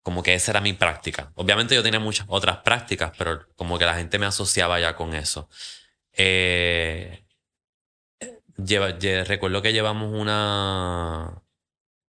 como 0.03 0.23
que 0.23 0.35
esa 0.35 0.53
era 0.53 0.61
mi 0.61 0.73
práctica. 0.73 1.33
Obviamente 1.37 1.75
yo 1.75 1.83
tenía 1.83 2.01
muchas 2.01 2.27
otras 2.29 2.59
prácticas, 2.59 3.13
pero 3.17 3.47
como 3.57 3.79
que 3.79 3.85
la 3.85 3.95
gente 3.95 4.19
me 4.19 4.27
asociaba 4.27 4.81
ya 4.81 4.97
con 4.97 5.15
eso. 5.15 5.49
Eh, 6.13 7.25
recuerdo 9.27 9.63
que 9.63 9.73
llevamos 9.73 10.13
una, 10.13 11.43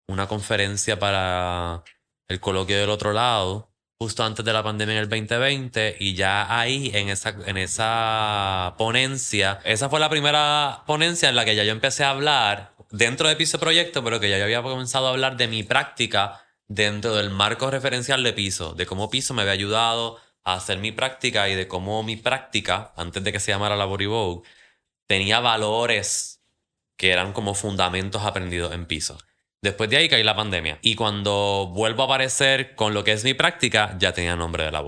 una 0.08 0.28
conferencia 0.28 1.00
para 1.00 1.84
el 2.28 2.40
coloquio 2.40 2.80
del 2.80 2.90
otro 2.90 3.14
lado, 3.14 3.72
justo 4.00 4.24
antes 4.24 4.44
de 4.44 4.54
la 4.54 4.64
pandemia 4.64 4.94
en 4.96 5.00
el 5.02 5.10
2020, 5.10 5.98
y 6.00 6.16
ya 6.16 6.60
ahí 6.60 6.92
en 6.94 7.10
esa, 7.10 7.36
en 7.46 7.58
esa 7.58 8.76
ponencia, 8.78 9.60
esa 9.66 9.90
fue 9.90 10.00
la 10.00 10.10
primera 10.10 10.84
ponencia 10.88 11.30
en 11.30 11.36
la 11.36 11.46
que 11.46 11.56
ya 11.56 11.64
yo 11.64 11.72
empecé 11.72 12.04
a 12.04 12.10
hablar 12.10 12.74
dentro 12.90 13.28
de 13.28 13.36
Piso 13.36 13.60
Proyecto, 13.60 14.04
pero 14.04 14.20
que 14.20 14.30
ya 14.30 14.38
yo 14.38 14.46
había 14.46 14.62
comenzado 14.62 15.08
a 15.08 15.12
hablar 15.12 15.38
de 15.38 15.48
mi 15.48 15.64
práctica 15.64 16.44
dentro 16.74 17.16
del 17.16 17.30
marco 17.30 17.70
referencial 17.70 18.24
de 18.24 18.34
Piso, 18.34 18.74
de 18.74 18.86
cómo 18.86 19.10
Piso 19.10 19.34
me 19.34 19.44
había 19.44 19.54
ayudado 19.54 20.20
a 20.44 20.56
hacer 20.56 20.80
mi 20.80 20.92
práctica 20.92 21.48
y 21.50 21.56
de 21.56 21.68
cómo 21.68 22.04
mi 22.04 22.16
práctica, 22.18 22.94
antes 22.98 23.24
de 23.24 23.32
que 23.32 23.40
se 23.40 23.52
llamara 23.52 23.76
la 23.76 23.88
tenía 25.08 25.40
valores 25.40 26.42
que 26.98 27.12
eran 27.12 27.34
como 27.34 27.54
fundamentos 27.54 28.24
aprendidos 28.24 28.74
en 28.74 28.86
Piso. 28.86 29.18
Después 29.62 29.90
de 29.90 29.98
ahí 29.98 30.10
caí 30.10 30.24
la 30.24 30.36
pandemia. 30.36 30.80
Y 30.82 30.96
cuando 30.96 31.72
vuelvo 31.74 32.04
a 32.04 32.06
aparecer 32.06 32.76
con 32.76 32.94
lo 32.94 33.04
que 33.04 33.14
es 33.14 33.24
mi 33.24 33.34
práctica, 33.34 33.96
ya 34.00 34.14
tenía 34.14 34.36
nombre 34.36 34.66
de 34.66 34.72
la. 34.72 34.84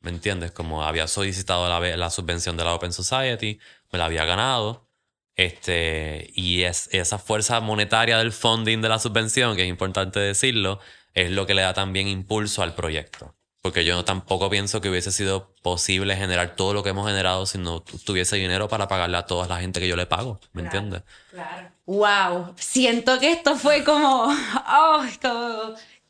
¿Me 0.00 0.10
entiendes? 0.10 0.52
Como 0.52 0.82
había 0.84 1.06
solicitado 1.06 1.68
la, 1.68 1.96
la 1.96 2.10
subvención 2.10 2.56
de 2.56 2.64
la 2.64 2.74
Open 2.74 2.92
Society, 2.92 3.58
me 3.92 3.98
la 3.98 4.06
había 4.06 4.24
ganado. 4.24 4.88
Este, 5.36 6.30
y 6.34 6.62
es, 6.62 6.88
esa 6.92 7.18
fuerza 7.18 7.60
monetaria 7.60 8.18
del 8.18 8.32
funding 8.32 8.80
de 8.80 8.88
la 8.88 8.98
subvención, 8.98 9.56
que 9.56 9.62
es 9.62 9.68
importante 9.68 10.20
decirlo, 10.20 10.80
es 11.14 11.30
lo 11.30 11.46
que 11.46 11.54
le 11.54 11.62
da 11.62 11.74
también 11.74 12.08
impulso 12.08 12.62
al 12.62 12.74
proyecto. 12.74 13.34
Porque 13.62 13.84
yo 13.84 14.04
tampoco 14.04 14.48
pienso 14.48 14.80
que 14.80 14.88
hubiese 14.88 15.12
sido 15.12 15.52
posible 15.62 16.16
generar 16.16 16.56
todo 16.56 16.72
lo 16.72 16.82
que 16.82 16.90
hemos 16.90 17.06
generado 17.06 17.44
si 17.44 17.58
no 17.58 17.82
tuviese 17.82 18.36
dinero 18.36 18.68
para 18.68 18.88
pagarle 18.88 19.18
a 19.18 19.26
toda 19.26 19.46
la 19.46 19.60
gente 19.60 19.80
que 19.80 19.88
yo 19.88 19.96
le 19.96 20.06
pago. 20.06 20.40
¿Me 20.52 20.62
entiendes? 20.62 21.02
Claro. 21.30 21.68
Wow. 21.84 22.54
Siento 22.56 23.18
que 23.18 23.32
esto 23.32 23.56
fue 23.56 23.84
como. 23.84 24.34
Oh, 24.72 25.04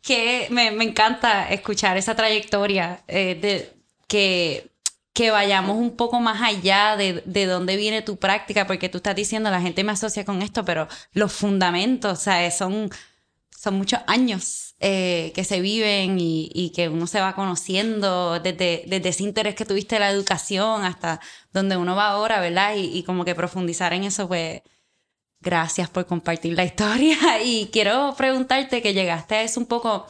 que 0.02 0.46
me, 0.50 0.68
encanta 0.68 1.50
escuchar 1.50 1.96
esa 1.96 2.14
trayectoria 2.14 3.02
eh, 3.08 3.38
de 3.40 3.72
que, 4.06 4.70
que 5.12 5.30
vayamos 5.30 5.76
un 5.76 5.96
poco 5.96 6.20
más 6.20 6.40
allá 6.40 6.96
de, 6.96 7.22
de 7.26 7.46
dónde 7.46 7.76
viene 7.76 8.02
tu 8.02 8.16
práctica, 8.16 8.66
porque 8.66 8.88
tú 8.88 8.98
estás 8.98 9.16
diciendo 9.16 9.50
la 9.50 9.60
gente 9.60 9.84
me 9.84 9.92
asocia 9.92 10.24
con 10.24 10.42
esto, 10.42 10.64
pero 10.64 10.88
los 11.12 11.32
fundamentos, 11.32 12.18
o 12.18 12.22
sea, 12.22 12.50
son 12.50 12.90
son 13.60 13.74
muchos 13.74 14.00
años 14.06 14.74
eh, 14.80 15.32
que 15.34 15.44
se 15.44 15.60
viven 15.60 16.16
y, 16.18 16.72
que 16.74 16.88
uno 16.88 17.06
se 17.06 17.20
va 17.20 17.34
conociendo 17.34 18.40
desde, 18.40 18.84
desde 18.86 19.10
ese 19.10 19.22
interés 19.22 19.54
que 19.54 19.66
tuviste 19.66 19.96
en 19.96 20.00
la 20.00 20.10
educación 20.10 20.86
hasta 20.86 21.20
donde 21.52 21.76
uno 21.76 21.94
va 21.94 22.08
ahora, 22.08 22.40
¿verdad? 22.40 22.72
Y, 22.78 23.02
como 23.02 23.22
que 23.22 23.34
profundizar 23.34 23.92
en 23.92 24.04
eso, 24.04 24.26
pues 24.28 24.62
gracias 25.42 25.90
por 25.90 26.06
compartir 26.06 26.54
la 26.54 26.64
historia 26.64 27.18
y 27.44 27.68
quiero 27.70 28.14
preguntarte 28.16 28.80
que 28.80 28.94
llegaste 28.94 29.34
a 29.34 29.42
eso 29.42 29.60
un 29.60 29.66
poco, 29.66 30.06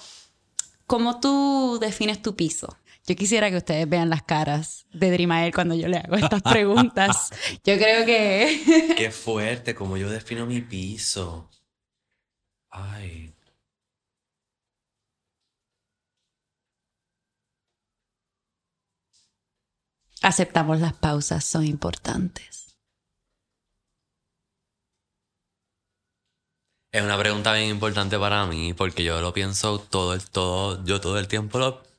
¿cómo 0.86 1.18
tú 1.18 1.78
defines 1.80 2.22
tu 2.22 2.36
piso? 2.36 2.78
Yo 3.04 3.16
quisiera 3.16 3.50
que 3.50 3.56
ustedes 3.56 3.88
vean 3.88 4.10
las 4.10 4.22
caras 4.22 4.86
de 4.92 5.10
Drimael 5.10 5.52
cuando 5.52 5.74
yo 5.74 5.88
le 5.88 5.96
hago 5.96 6.14
estas 6.14 6.42
preguntas. 6.42 7.30
Yo 7.64 7.76
creo 7.76 8.06
que... 8.06 8.94
Qué 8.96 9.10
fuerte, 9.10 9.74
como 9.74 9.96
yo 9.96 10.08
defino 10.08 10.46
mi 10.46 10.60
piso. 10.60 11.50
Ay. 12.70 13.34
Aceptamos 20.22 20.80
las 20.80 20.92
pausas, 20.92 21.44
son 21.44 21.64
importantes. 21.64 22.76
Es 26.92 27.02
una 27.02 27.16
pregunta 27.16 27.52
bien 27.54 27.68
importante 27.70 28.18
para 28.18 28.44
mí 28.46 28.74
porque 28.74 29.04
yo 29.04 29.20
lo 29.20 29.32
pienso 29.32 29.78
todo 29.78 30.12
el 30.12 30.28
todo, 30.28 30.84
yo 30.84 31.00
todo 31.00 31.18
el 31.18 31.28
tiempo 31.28 31.58
lo 31.58 31.89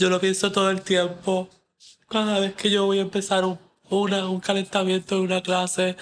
Yo 0.00 0.08
lo 0.08 0.18
pienso 0.18 0.50
todo 0.50 0.70
el 0.70 0.80
tiempo. 0.80 1.50
Cada 2.08 2.40
vez 2.40 2.54
que 2.54 2.70
yo 2.70 2.86
voy 2.86 3.00
a 3.00 3.02
empezar 3.02 3.44
un, 3.44 3.58
un 3.90 4.40
calentamiento 4.40 5.16
en 5.16 5.20
una 5.20 5.42
clase, 5.42 5.94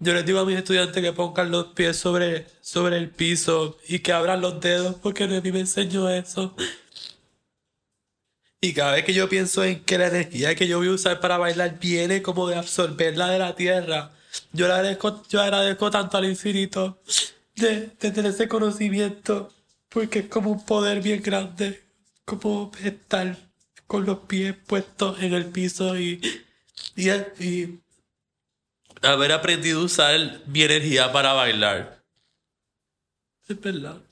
yo 0.00 0.12
les 0.12 0.26
digo 0.26 0.40
a 0.40 0.44
mis 0.44 0.56
estudiantes 0.56 1.00
que 1.00 1.12
pongan 1.12 1.52
los 1.52 1.66
pies 1.66 1.96
sobre, 1.96 2.48
sobre 2.60 2.96
el 2.96 3.10
piso 3.10 3.78
y 3.86 4.00
que 4.00 4.12
abran 4.12 4.40
los 4.40 4.60
dedos 4.60 4.96
porque 4.96 5.22
a 5.22 5.28
mí 5.28 5.52
me 5.52 5.60
enseñó 5.60 6.10
eso. 6.10 6.52
Y 8.60 8.72
cada 8.74 8.94
vez 8.94 9.04
que 9.04 9.14
yo 9.14 9.28
pienso 9.28 9.62
en 9.62 9.84
que 9.84 9.98
la 9.98 10.08
energía 10.08 10.56
que 10.56 10.66
yo 10.66 10.78
voy 10.78 10.88
a 10.88 10.92
usar 10.94 11.20
para 11.20 11.38
bailar 11.38 11.78
viene 11.78 12.22
como 12.22 12.48
de 12.48 12.56
absorberla 12.56 13.28
de 13.28 13.38
la 13.38 13.54
tierra, 13.54 14.10
yo 14.52 14.66
le 14.66 14.72
agradezco, 14.72 15.22
yo 15.28 15.40
agradezco 15.40 15.92
tanto 15.92 16.18
al 16.18 16.24
infinito 16.24 17.00
de, 17.54 17.92
de 18.00 18.10
tener 18.10 18.32
ese 18.32 18.48
conocimiento 18.48 19.52
porque 19.88 20.18
es 20.18 20.26
como 20.26 20.50
un 20.50 20.66
poder 20.66 21.00
bien 21.00 21.22
grande 21.22 21.87
como 22.28 22.70
estar 22.84 23.38
con 23.86 24.04
los 24.04 24.18
pies 24.20 24.54
puestos 24.66 25.22
en 25.22 25.32
el 25.32 25.46
piso 25.46 25.98
y, 25.98 26.20
y, 26.94 27.10
y 27.42 27.80
haber 29.02 29.32
aprendido 29.32 29.80
a 29.80 29.84
usar 29.84 30.42
mi 30.46 30.62
energía 30.62 31.10
para 31.10 31.32
bailar. 31.32 32.04
Es 33.48 33.58
verdad. 33.58 34.02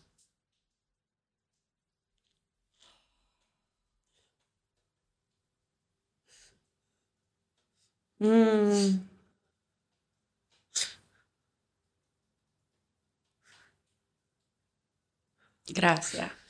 Mm. 8.20 9.00
Gracias. 15.68 16.46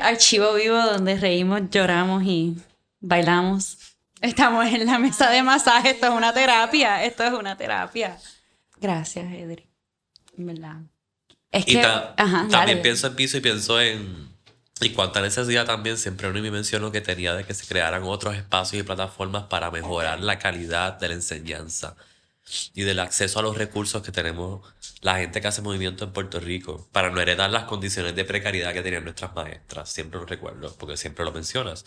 Archivo 0.00 0.54
vivo 0.54 0.76
donde 0.76 1.16
reímos, 1.16 1.62
lloramos 1.70 2.22
y 2.24 2.56
bailamos. 3.00 3.78
Estamos 4.20 4.66
en 4.66 4.86
la 4.86 4.98
mesa 4.98 5.30
de 5.30 5.42
masaje. 5.42 5.90
Esto 5.90 6.06
es 6.06 6.12
una 6.12 6.32
terapia. 6.32 7.04
Esto 7.04 7.24
es 7.24 7.32
una 7.32 7.56
terapia. 7.56 8.18
Gracias, 8.80 9.30
Edri. 9.32 9.68
¿Verdad? 10.36 10.76
Es 11.50 11.66
que. 11.66 11.86
también 12.50 12.80
pienso 12.82 13.06
en 13.06 13.16
piso 13.16 13.36
y 13.36 13.40
pienso 13.40 13.80
en. 13.80 14.32
Y 14.80 14.90
cuánta 14.90 15.20
necesidad 15.20 15.66
también, 15.66 15.96
siempre 15.96 16.28
uno 16.28 16.40
me 16.42 16.50
mencionó 16.50 16.90
que 16.90 17.00
tenía 17.00 17.34
de 17.34 17.44
que 17.44 17.54
se 17.54 17.64
crearan 17.66 18.02
otros 18.02 18.34
espacios 18.34 18.80
y 18.80 18.82
plataformas 18.82 19.44
para 19.44 19.70
mejorar 19.70 20.20
la 20.20 20.38
calidad 20.38 20.94
de 20.94 21.08
la 21.08 21.14
enseñanza 21.14 21.94
y 22.74 22.82
del 22.82 22.98
acceso 22.98 23.38
a 23.38 23.42
los 23.42 23.56
recursos 23.56 24.02
que 24.02 24.10
tenemos 24.10 24.73
la 25.04 25.18
gente 25.18 25.42
que 25.42 25.48
hace 25.48 25.60
movimiento 25.60 26.04
en 26.04 26.12
Puerto 26.12 26.40
Rico 26.40 26.88
para 26.90 27.10
no 27.10 27.20
heredar 27.20 27.50
las 27.50 27.64
condiciones 27.64 28.16
de 28.16 28.24
precariedad 28.24 28.72
que 28.72 28.80
tenían 28.80 29.04
nuestras 29.04 29.34
maestras. 29.34 29.90
Siempre 29.90 30.18
lo 30.18 30.24
recuerdo, 30.24 30.74
porque 30.78 30.96
siempre 30.96 31.26
lo 31.26 31.32
mencionas. 31.32 31.84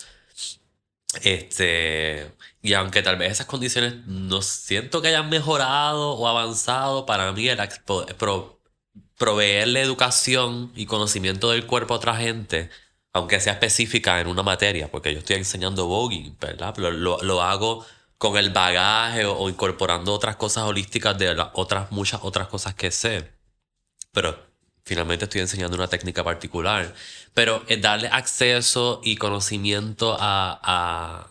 Este, 1.24 2.32
y 2.62 2.74
aunque 2.74 3.02
tal 3.02 3.18
vez 3.18 3.32
esas 3.32 3.48
condiciones 3.48 4.06
no 4.06 4.44
siento 4.44 5.02
que 5.02 5.08
hayan 5.08 5.30
mejorado 5.30 6.12
o 6.12 6.28
avanzado, 6.28 7.08
para 7.08 7.32
mí 7.32 7.50
el 7.50 7.58
pro, 8.20 8.62
proveerle 9.18 9.82
educación 9.82 10.72
y 10.76 10.86
conocimiento 10.86 11.50
del 11.50 11.66
cuerpo 11.66 11.96
a 11.96 11.98
otra 11.98 12.18
gente, 12.18 12.70
aunque 13.14 13.40
sea 13.40 13.54
específica 13.54 14.22
en 14.22 14.28
una 14.28 14.44
materia, 14.44 14.92
porque 14.92 15.12
yo 15.12 15.20
estoy 15.20 15.38
enseñando 15.38 15.88
voguing, 15.88 16.38
¿verdad? 16.40 16.78
Lo, 16.78 16.92
lo 17.24 17.42
hago 17.42 17.84
con 18.18 18.38
el 18.38 18.50
bagaje 18.52 19.26
o, 19.26 19.50
incorporando 19.50 20.14
otras 20.14 20.36
cosas 20.36 20.64
holísticas 20.64 21.18
de 21.18 21.36
otras, 21.54 21.92
muchas 21.92 22.22
otras 22.24 22.48
cosas 22.48 22.74
que 22.74 22.92
sé. 22.92 23.32
Pero 24.12 24.38
finalmente 24.84 25.26
estoy 25.26 25.42
enseñando 25.42 25.76
una 25.78 25.88
técnica 25.88 26.24
particular. 26.24 26.94
Pero 27.34 27.64
es 27.68 27.82
darle 27.82 28.08
acceso 28.08 29.02
y 29.04 29.18
conocimiento 29.18 30.18
a, 30.20 31.30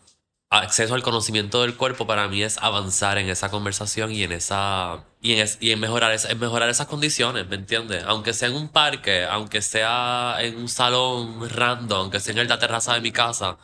acceso 0.51 0.95
al 0.95 1.03
conocimiento 1.03 1.63
del 1.63 1.77
cuerpo 1.77 2.07
para 2.07 2.29
mí 2.29 2.43
es 2.43 2.59
avanzar 2.59 3.19
en 3.19 3.29
esa 3.29 3.51
conversación 3.51 4.13
y 4.13 4.23
en 4.23 4.33
esa 4.33 5.05
y 5.21 5.41
en, 5.73 5.81
mejorar 5.81 6.17
en 6.29 6.39
mejorar 6.39 6.69
esas 6.69 6.87
condiciones, 6.87 7.49
¿me 7.49 7.57
entiendes? 7.57 8.05
Aunque 8.07 8.33
sea 8.33 8.49
en 8.49 8.55
un 8.55 8.69
parque, 8.69 9.25
aunque 9.25 9.61
sea 9.61 10.37
en 10.41 10.57
un 10.57 10.69
salón 10.69 11.49
random, 11.51 12.03
aunque 12.03 12.21
sea 12.21 12.41
en 12.41 12.49
la 12.49 12.59
terraza 12.61 12.95
de 12.95 13.01
mi 13.01 13.11
casa, 13.11 13.59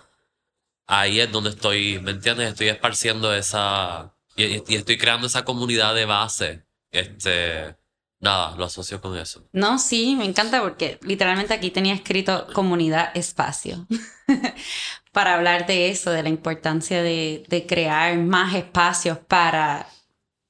ahí 0.87 1.20
es 1.20 1.30
donde 1.30 1.51
estoy, 1.51 1.99
¿me 2.01 2.12
entiendes? 2.12 2.51
Estoy 2.51 2.68
esparciendo 2.68 3.35
esa 3.35 4.14
y, 4.37 4.74
estoy 4.74 4.99
creando 4.99 5.26
esa 5.26 5.45
comunidad 5.45 5.95
de 5.95 6.05
base. 6.05 6.64
Este, 6.91 7.76
nada, 8.20 8.57
lo 8.57 8.64
asocio 8.64 9.01
con 9.01 9.16
eso. 9.16 9.49
No, 9.53 9.78
sí, 9.78 10.16
me 10.16 10.24
encanta 10.24 10.61
porque 10.62 10.99
literalmente 11.03 11.55
aquí 11.55 11.70
tenía 11.70 11.95
escrito 11.95 12.47
comunidad 12.53 13.16
espacio. 13.16 13.87
para 15.12 15.35
hablar 15.35 15.66
de 15.66 15.91
eso, 15.91 16.11
de 16.11 16.22
la 16.22 16.30
importancia 16.30 17.03
de, 17.03 17.45
de 17.49 17.66
crear 17.66 18.16
más 18.18 18.55
espacios 18.55 19.18
para 19.18 19.87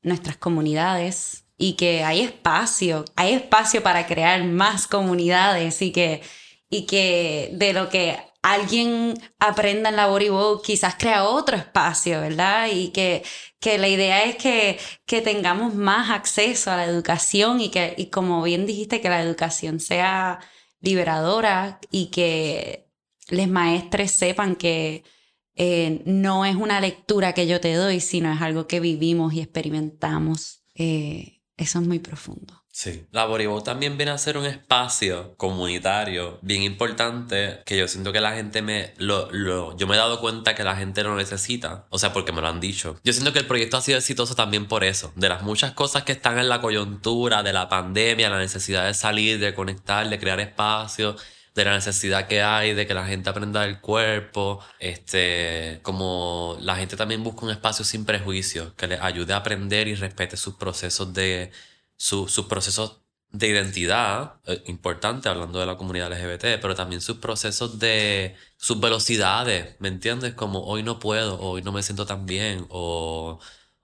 nuestras 0.03 0.37
comunidades 0.37 1.47
y 1.59 1.75
que 1.75 2.05
hay 2.05 2.21
espacio, 2.21 3.05
hay 3.17 3.35
espacio 3.35 3.83
para 3.83 4.07
crear 4.07 4.45
más 4.45 4.87
comunidades 4.87 5.83
y 5.83 5.93
que, 5.93 6.23
y 6.69 6.87
que 6.87 7.51
de 7.53 7.73
lo 7.73 7.89
que 7.89 8.19
alguien 8.43 9.15
aprenda 9.39 9.89
en 9.89 9.97
la 9.97 10.09
Bodyboat 10.09 10.63
quizás 10.63 10.97
crea 10.99 11.25
otro 11.25 11.57
espacio, 11.57 12.21
¿verdad? 12.21 12.69
Y 12.73 12.89
que, 12.89 13.25
que 13.61 13.79
la 13.79 13.89
idea 13.89 14.25
es 14.25 14.37
que, 14.37 14.79
que 15.07 15.23
tengamos 15.23 15.75
más 15.75 16.11
acceso 16.11 16.71
a 16.71 16.77
la 16.77 16.85
educación 16.85 17.61
y 17.61 17.71
que, 17.71 17.95
y 17.97 18.07
como 18.11 18.43
bien 18.43 18.67
dijiste, 18.67 19.01
que 19.01 19.09
la 19.09 19.23
educación 19.23 19.81
sea 19.81 20.41
liberadora 20.81 21.81
y 21.91 22.07
que 22.11 22.89
les 23.29 23.49
maestres 23.49 24.13
sepan 24.13 24.57
que 24.57 25.05
eh, 25.55 26.03
no 26.07 26.45
es 26.45 26.57
una 26.57 26.81
lectura 26.81 27.35
que 27.35 27.47
yo 27.47 27.61
te 27.61 27.75
doy, 27.75 28.01
sino 28.01 28.33
es 28.33 28.43
algo 28.43 28.67
que 28.67 28.81
vivimos 28.81 29.35
y 29.35 29.41
experimentamos. 29.41 30.65
Eh, 30.75 31.43
eso 31.57 31.81
es 31.81 31.87
muy 31.87 31.99
profundo. 32.01 32.62
Sí. 32.75 33.07
La 33.13 33.27
Boribó 33.27 33.63
también 33.63 33.99
viene 33.99 34.13
a 34.13 34.19
ser 34.19 34.39
un 34.39 34.47
espacio 34.47 35.35
comunitario 35.37 36.39
bien 36.41 36.63
importante 36.63 37.61
que 37.67 37.77
yo 37.77 37.87
siento 37.87 38.13
que 38.13 38.21
la 38.23 38.33
gente 38.33 38.63
me 38.63 38.95
lo, 38.97 39.31
lo, 39.31 39.77
yo 39.77 39.87
me 39.87 39.95
he 39.95 39.99
dado 39.99 40.21
cuenta 40.21 40.55
que 40.55 40.65
la 40.65 40.75
gente 40.75 41.03
lo 41.03 41.15
necesita, 41.15 41.85
o 41.91 41.99
sea, 41.99 42.15
porque 42.15 42.33
me 42.33 42.41
lo 42.41 42.49
han 42.49 42.61
dicho. 42.61 42.99
Yo 43.05 43.13
siento 43.13 43.35
que 43.35 43.41
el 43.41 43.47
proyecto 43.47 43.77
ha 43.77 43.83
sido 43.83 43.99
exitoso 43.99 44.35
también 44.35 44.67
por 44.69 44.85
eso, 44.85 45.13
de 45.17 45.29
las 45.29 45.43
muchas 45.43 45.73
cosas 45.73 46.05
que 46.05 46.13
están 46.13 46.39
en 46.39 46.49
la 46.49 46.63
coyuntura 46.63 47.43
de 47.43 47.53
la 47.53 47.69
pandemia, 47.69 48.31
la 48.31 48.39
necesidad 48.39 48.87
de 48.87 48.95
salir, 48.95 49.39
de 49.39 49.55
conectar, 49.55 50.09
de 50.09 50.19
crear 50.19 50.41
espacios 50.41 51.23
de 51.55 51.67
la 51.67 51.75
necesidad 51.75 52.29
que 52.29 52.43
hay 52.43 52.73
de 52.73 52.87
que 52.87 52.95
la 52.95 53.07
gente 53.07 53.29
aprenda 53.29 53.61
del 53.61 53.81
cuerpo, 53.81 54.61
este, 54.79 55.81
como 55.83 56.57
la 56.61 56.77
gente 56.77 56.97
también 56.97 57.23
busca 57.23 57.45
un 57.45 57.51
espacio 57.51 57.85
sin 57.85 58.07
prejuicios, 58.07 58.73
que 58.73 58.87
les 58.87 59.01
ayude 59.01 59.35
a 59.35 59.39
aprender 59.39 59.87
y 59.89 59.95
respete 59.95 60.39
sus 60.39 60.55
procesos 60.55 61.13
de, 61.13 61.53
sus 62.03 62.47
procesos 62.47 63.03
de 63.31 63.49
identidad, 63.49 64.35
eh, 64.47 64.63
importante 64.67 65.29
hablando 65.29 65.59
de 65.61 65.67
la 65.67 65.77
comunidad 65.77 66.13
LGBT, 66.13 66.61
pero 66.61 66.75
también 66.75 67.01
sus 67.01 67.19
procesos 67.19 67.79
de 67.79 68.37
sus 68.57 68.81
velocidades, 68.81 69.77
¿me 69.81 69.89
entiendes? 69.89 70.35
Como 70.35 70.65
hoy 70.65 70.83
no 70.83 70.99
puedo, 70.99 71.41
hoy 71.41 71.63
no 71.63 71.73
me 71.73 71.83
siento 71.83 72.07
tan 72.07 72.27
bien, 72.27 72.67
o, 72.71 73.41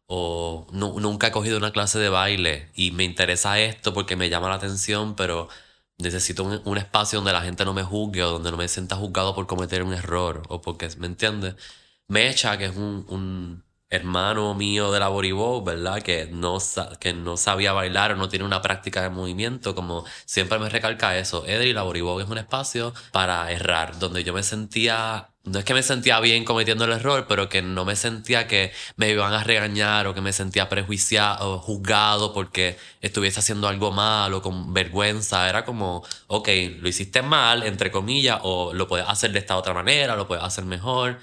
o 0.07 0.66
nunca 0.73 1.29
he 1.29 1.33
cogido 1.33 1.59
una 1.59 1.73
clase 1.73 1.99
de 1.99 2.09
baile 2.09 2.71
y 2.75 2.91
me 2.93 3.05
interesa 3.05 3.59
esto 3.61 3.95
porque 3.95 4.16
me 4.16 4.29
llama 4.31 4.49
la 4.49 4.57
atención, 4.57 5.14
pero 5.16 5.49
necesito 5.99 6.45
un, 6.45 6.79
espacio 6.79 7.19
donde 7.19 7.33
la 7.33 7.43
gente 7.43 7.64
no 7.64 7.75
me 7.75 7.83
juzgue 7.83 8.23
o 8.25 8.31
donde 8.33 8.51
no 8.51 8.57
me 8.57 8.69
sienta 8.69 8.97
juzgado 8.97 9.35
por 9.35 9.47
cometer 9.47 9.83
un 9.83 9.93
error 9.95 10.43
o 10.49 10.61
porque, 10.62 10.89
¿me 10.99 11.07
entiendes? 11.07 11.57
Mecha, 12.09 12.59
que 12.59 12.66
es 12.66 12.77
un, 12.77 13.07
un 13.09 13.64
hermano 13.91 14.55
mío 14.55 14.93
de 14.93 15.01
la 15.01 15.09
Boribó, 15.09 15.62
¿verdad? 15.62 16.03
Que 16.03 16.26
no, 16.26 16.59
que 17.01 17.12
no 17.12 17.36
sabía 17.36 17.72
bailar 17.72 18.12
o 18.12 18.16
no 18.16 18.28
tiene 18.28 18.45
una 18.45 18.62
práctica 18.62 19.03
de 19.03 19.11
movimiento, 19.11 19.74
como 19.74 20.05
siempre 20.26 20.59
me 20.59 20.68
recalca 20.68 21.16
eso. 21.18 21.47
Edri, 21.47 21.72
la 21.72 21.82
Boribó 21.82 22.20
es 22.20 22.28
un 22.28 22.39
espacio 22.39 22.95
para 23.12 23.51
errar, 23.53 23.99
donde 23.99 24.24
yo 24.24 24.32
me 24.32 24.43
sentía 24.43 25.30
no 25.49 25.59
es 25.59 25.64
que 25.64 25.74
me 25.74 25.82
sentía 25.82 26.20
bien 26.20 26.45
cometiendo 26.45 26.84
el 26.84 26.93
error, 26.93 27.26
pero 27.28 27.49
que 27.49 27.62
no 27.62 27.84
me 27.84 27.97
sentía 27.97 28.47
que 28.47 28.72
me 28.97 29.11
iban 29.11 29.32
a 29.32 29.45
regañar 29.45 30.07
o 30.07 30.14
que 30.14 30.20
me 30.20 30.32
sentía 30.32 30.68
prejuiciado 30.68 31.55
o 31.55 31.59
juzgado 31.59 32.34
porque 32.34 32.76
estuviese 33.01 33.41
haciendo 33.41 33.68
algo 33.68 33.91
mal 33.91 34.34
o 34.34 34.43
con 34.43 34.74
vergüenza. 34.74 35.49
Era 35.49 35.64
como, 35.64 36.05
ok, 36.26 36.49
lo 36.80 36.89
hiciste 36.89 37.22
mal, 37.22 37.62
entre 37.62 37.91
comillas, 37.91 38.41
o 38.43 38.74
lo 38.74 38.89
puedes 38.89 39.09
hacer 39.09 39.32
de 39.32 39.39
esta 39.39 39.57
otra 39.57 39.74
manera, 39.74 40.16
lo 40.16 40.28
puedes 40.28 40.45
hacer 40.45 40.64
mejor. 40.64 41.18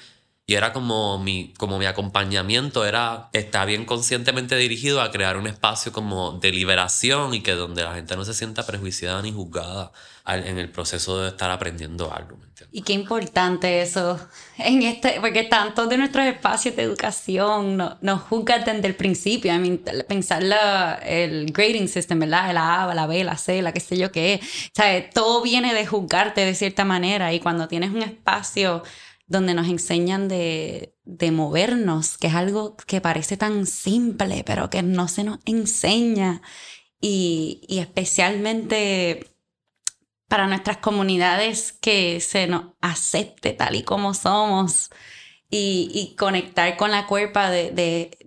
Y 0.48 0.54
era 0.54 0.74
como 0.74 1.18
mi, 1.18 1.54
como 1.58 1.80
mi 1.80 1.88
acompañamiento, 1.88 2.86
era, 2.86 3.30
está 3.34 3.66
bien 3.66 3.84
conscientemente 3.84 4.56
dirigido 4.56 5.02
a 5.02 5.10
crear 5.10 5.38
un 5.38 5.48
espacio 5.48 5.91
como 5.91 6.34
de 6.34 6.52
liberación 6.52 7.34
y 7.34 7.41
que 7.41 7.54
donde 7.54 7.82
la 7.82 7.96
gente 7.96 8.16
no 8.16 8.24
se 8.26 8.36
sienta 8.36 8.64
prejuiciada 8.64 9.24
ni 9.24 9.32
juzgada 9.32 9.91
en 10.28 10.58
el 10.58 10.70
proceso 10.70 11.22
de 11.22 11.30
estar 11.30 11.52
aprendiendo 11.52 12.12
algo. 12.14 12.38
y 12.72 12.82
qué 12.82 12.93
importante 12.93 13.82
eso, 13.82 14.20
en 14.58 14.82
este, 14.82 15.20
porque 15.20 15.43
tantos 15.43 15.88
de 15.88 15.98
nuestros 15.98 16.26
espacios 16.26 16.76
de 16.76 16.84
educación 16.84 17.78
no, 17.78 17.98
nos 18.02 18.22
juzgan 18.24 18.66
desde 18.66 18.88
el 18.88 18.96
principio. 18.96 19.54
I 19.54 19.60
mean, 19.60 19.82
pensar 20.08 20.41
la, 20.43 20.96
el 21.04 21.52
grading 21.52 21.88
system, 21.88 22.20
¿verdad? 22.20 22.54
La 22.54 22.84
A, 22.84 22.93
la 22.96 23.08
B, 23.08 23.24
la 23.24 23.38
C, 23.38 23.62
la 23.62 23.72
qué 23.72 23.80
sé 23.80 23.98
yo 23.98 24.12
qué. 24.12 24.39
O 24.43 24.72
sea, 24.74 25.10
todo 25.10 25.41
viene 25.41 25.74
de 25.74 25.86
juzgarte 25.86 26.41
de 26.41 26.56
cierta 26.56 26.86
manera 26.86 27.34
y 27.34 27.39
cuando 27.39 27.68
tienes 27.68 27.91
un 27.91 28.02
espacio 28.02 28.84
donde 29.28 29.54
nos 29.54 29.68
enseñan 29.68 30.28
de, 30.28 30.94
movernos, 31.32 32.18
que 32.18 32.28
es 32.28 32.36
algo 32.36 32.76
que 32.88 33.02
parece 33.02 33.38
tan 33.38 33.66
simple, 33.66 34.44
pero 34.46 34.70
que 34.70 34.84
no 34.84 35.08
se 35.08 35.24
nos 35.24 35.40
enseña. 35.46 36.42
Y, 37.02 37.66
especialmente 37.70 39.32
para 40.28 40.48
nuestras 40.48 40.78
comunidades 40.78 41.72
que 41.72 42.20
se 42.20 42.48
nos 42.48 42.74
acepte 42.82 43.54
tal 43.54 43.76
y 43.76 43.84
como 43.84 44.16
somos 44.16 44.90
y, 45.50 46.16
conectar 46.18 46.76
con 46.78 46.92
la 46.92 47.06
cuerpa 47.08 47.50
de, 47.50 48.18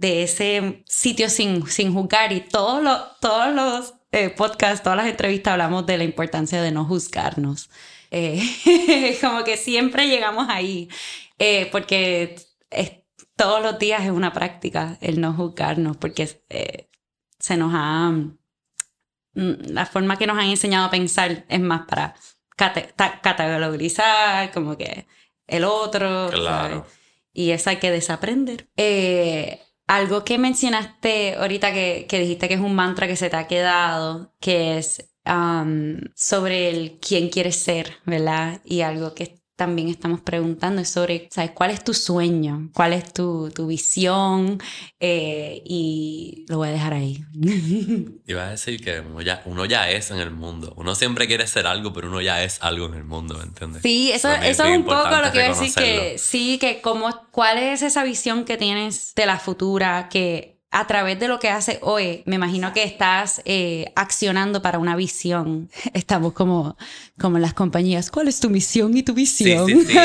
ese 0.00 0.82
sitio 0.86 1.28
sin, 1.30 1.66
sin 1.66 1.92
juzgar. 1.92 2.32
Y 2.32 2.40
todos 2.40 2.82
los, 2.82 3.20
todos 3.20 3.54
los 3.54 3.94
eh, 4.12 4.30
podcasts, 4.30 4.82
todas 4.82 4.96
las 4.96 5.06
entrevistas 5.06 5.52
hablamos 5.52 5.86
de 5.86 5.98
la 5.98 6.04
importancia 6.04 6.60
de 6.62 6.70
no 6.72 6.84
juzgarnos. 6.84 7.70
Eh, 8.14 9.16
como 9.22 9.42
que 9.42 9.56
siempre 9.56 10.06
llegamos 10.06 10.46
ahí, 10.50 10.90
eh, 11.38 11.70
porque 11.72 12.36
todos 13.36 13.62
los 13.62 13.78
días 13.78 14.04
es 14.04 14.10
una 14.10 14.34
práctica 14.34 14.98
el 15.00 15.18
no 15.18 15.32
juzgarnos, 15.32 15.96
porque 15.96 16.28
eh, 16.50 16.90
se 17.38 17.56
nos 17.56 17.72
ha... 17.74 18.10
Mm, 18.10 19.72
la 19.72 19.86
forma 19.86 20.18
que 20.18 20.26
nos 20.26 20.36
han 20.36 20.48
enseñado 20.48 20.84
a 20.86 20.90
pensar 20.90 21.46
es 21.48 21.60
más 21.60 21.86
para 21.86 22.14
categorizar, 22.54 24.52
como 24.52 24.76
que 24.76 25.06
el 25.46 25.64
otro. 25.64 26.28
Claro. 26.30 26.86
Y 27.32 27.52
eso 27.52 27.70
hay 27.70 27.76
que 27.76 27.90
desaprender. 27.90 28.68
algo 29.86 30.22
que 30.22 30.36
mencionaste 30.36 31.36
ahorita 31.36 31.72
que, 31.72 32.06
que 32.06 32.18
dijiste 32.18 32.46
que 32.46 32.54
es 32.54 32.60
un 32.60 32.74
mantra 32.74 33.06
que 33.06 33.16
se 33.16 33.30
te 33.30 33.36
ha 33.36 33.46
quedado, 33.46 34.34
que 34.38 34.76
es 34.76 35.11
sobre 35.24 36.70
el 36.70 36.98
quién 37.00 37.28
quieres 37.28 37.56
ser, 37.56 37.98
¿verdad? 38.04 38.60
Y 38.64 38.80
algo 38.80 39.14
que 39.14 39.42
también 39.62 39.88
estamos 39.88 40.20
preguntando 40.20 40.80
es 40.80 40.88
sobre, 40.88 41.28
¿sabes? 41.30 41.52
¿Cuál 41.52 41.70
es 41.70 41.84
tu 41.84 41.94
sueño? 41.94 42.70
¿Cuál 42.74 42.94
es 42.94 43.12
tu, 43.12 43.50
tu 43.50 43.68
visión? 43.68 44.60
Eh, 44.98 45.62
y 45.64 46.44
lo 46.48 46.56
voy 46.56 46.68
a 46.68 46.72
dejar 46.72 46.94
ahí. 46.94 47.22
Iba 48.26 48.48
a 48.48 48.50
decir 48.50 48.82
que 48.82 48.98
uno 49.00 49.20
ya, 49.20 49.42
uno 49.44 49.64
ya 49.64 49.88
es 49.90 50.10
en 50.10 50.18
el 50.18 50.30
mundo. 50.32 50.72
Uno 50.76 50.94
siempre 50.96 51.28
quiere 51.28 51.46
ser 51.46 51.66
algo, 51.68 51.92
pero 51.92 52.08
uno 52.08 52.20
ya 52.20 52.42
es 52.42 52.60
algo 52.60 52.86
en 52.86 52.94
el 52.94 53.04
mundo, 53.04 53.36
¿me 53.36 53.44
entiendes? 53.44 53.82
Sí, 53.82 54.10
eso, 54.10 54.32
eso 54.32 54.64
es 54.64 54.76
un 54.76 54.84
poco 54.84 55.10
lo 55.10 55.30
que 55.30 55.38
iba 55.38 55.46
a 55.46 55.60
decir 55.60 55.74
que 55.74 56.18
sí, 56.18 56.58
que 56.58 56.80
como, 56.80 57.28
¿cuál 57.30 57.58
es 57.58 57.82
esa 57.82 58.02
visión 58.02 58.44
que 58.44 58.56
tienes 58.56 59.14
de 59.14 59.26
la 59.26 59.38
futura 59.38 60.08
que 60.08 60.61
a 60.72 60.86
través 60.86 61.20
de 61.20 61.28
lo 61.28 61.38
que 61.38 61.50
hace 61.50 61.78
hoy, 61.82 62.22
me 62.24 62.36
imagino 62.36 62.72
que 62.72 62.82
estás 62.82 63.42
eh, 63.44 63.92
accionando 63.94 64.62
para 64.62 64.78
una 64.78 64.96
visión. 64.96 65.70
Estamos 65.92 66.32
como, 66.32 66.76
como 67.20 67.36
en 67.36 67.42
las 67.42 67.52
compañías, 67.52 68.10
¿cuál 68.10 68.26
es 68.26 68.40
tu 68.40 68.48
misión 68.48 68.96
y 68.96 69.02
tu 69.02 69.12
visión? 69.12 69.66
Sí, 69.66 69.84
sí, 69.84 69.86
sí. 69.92 69.98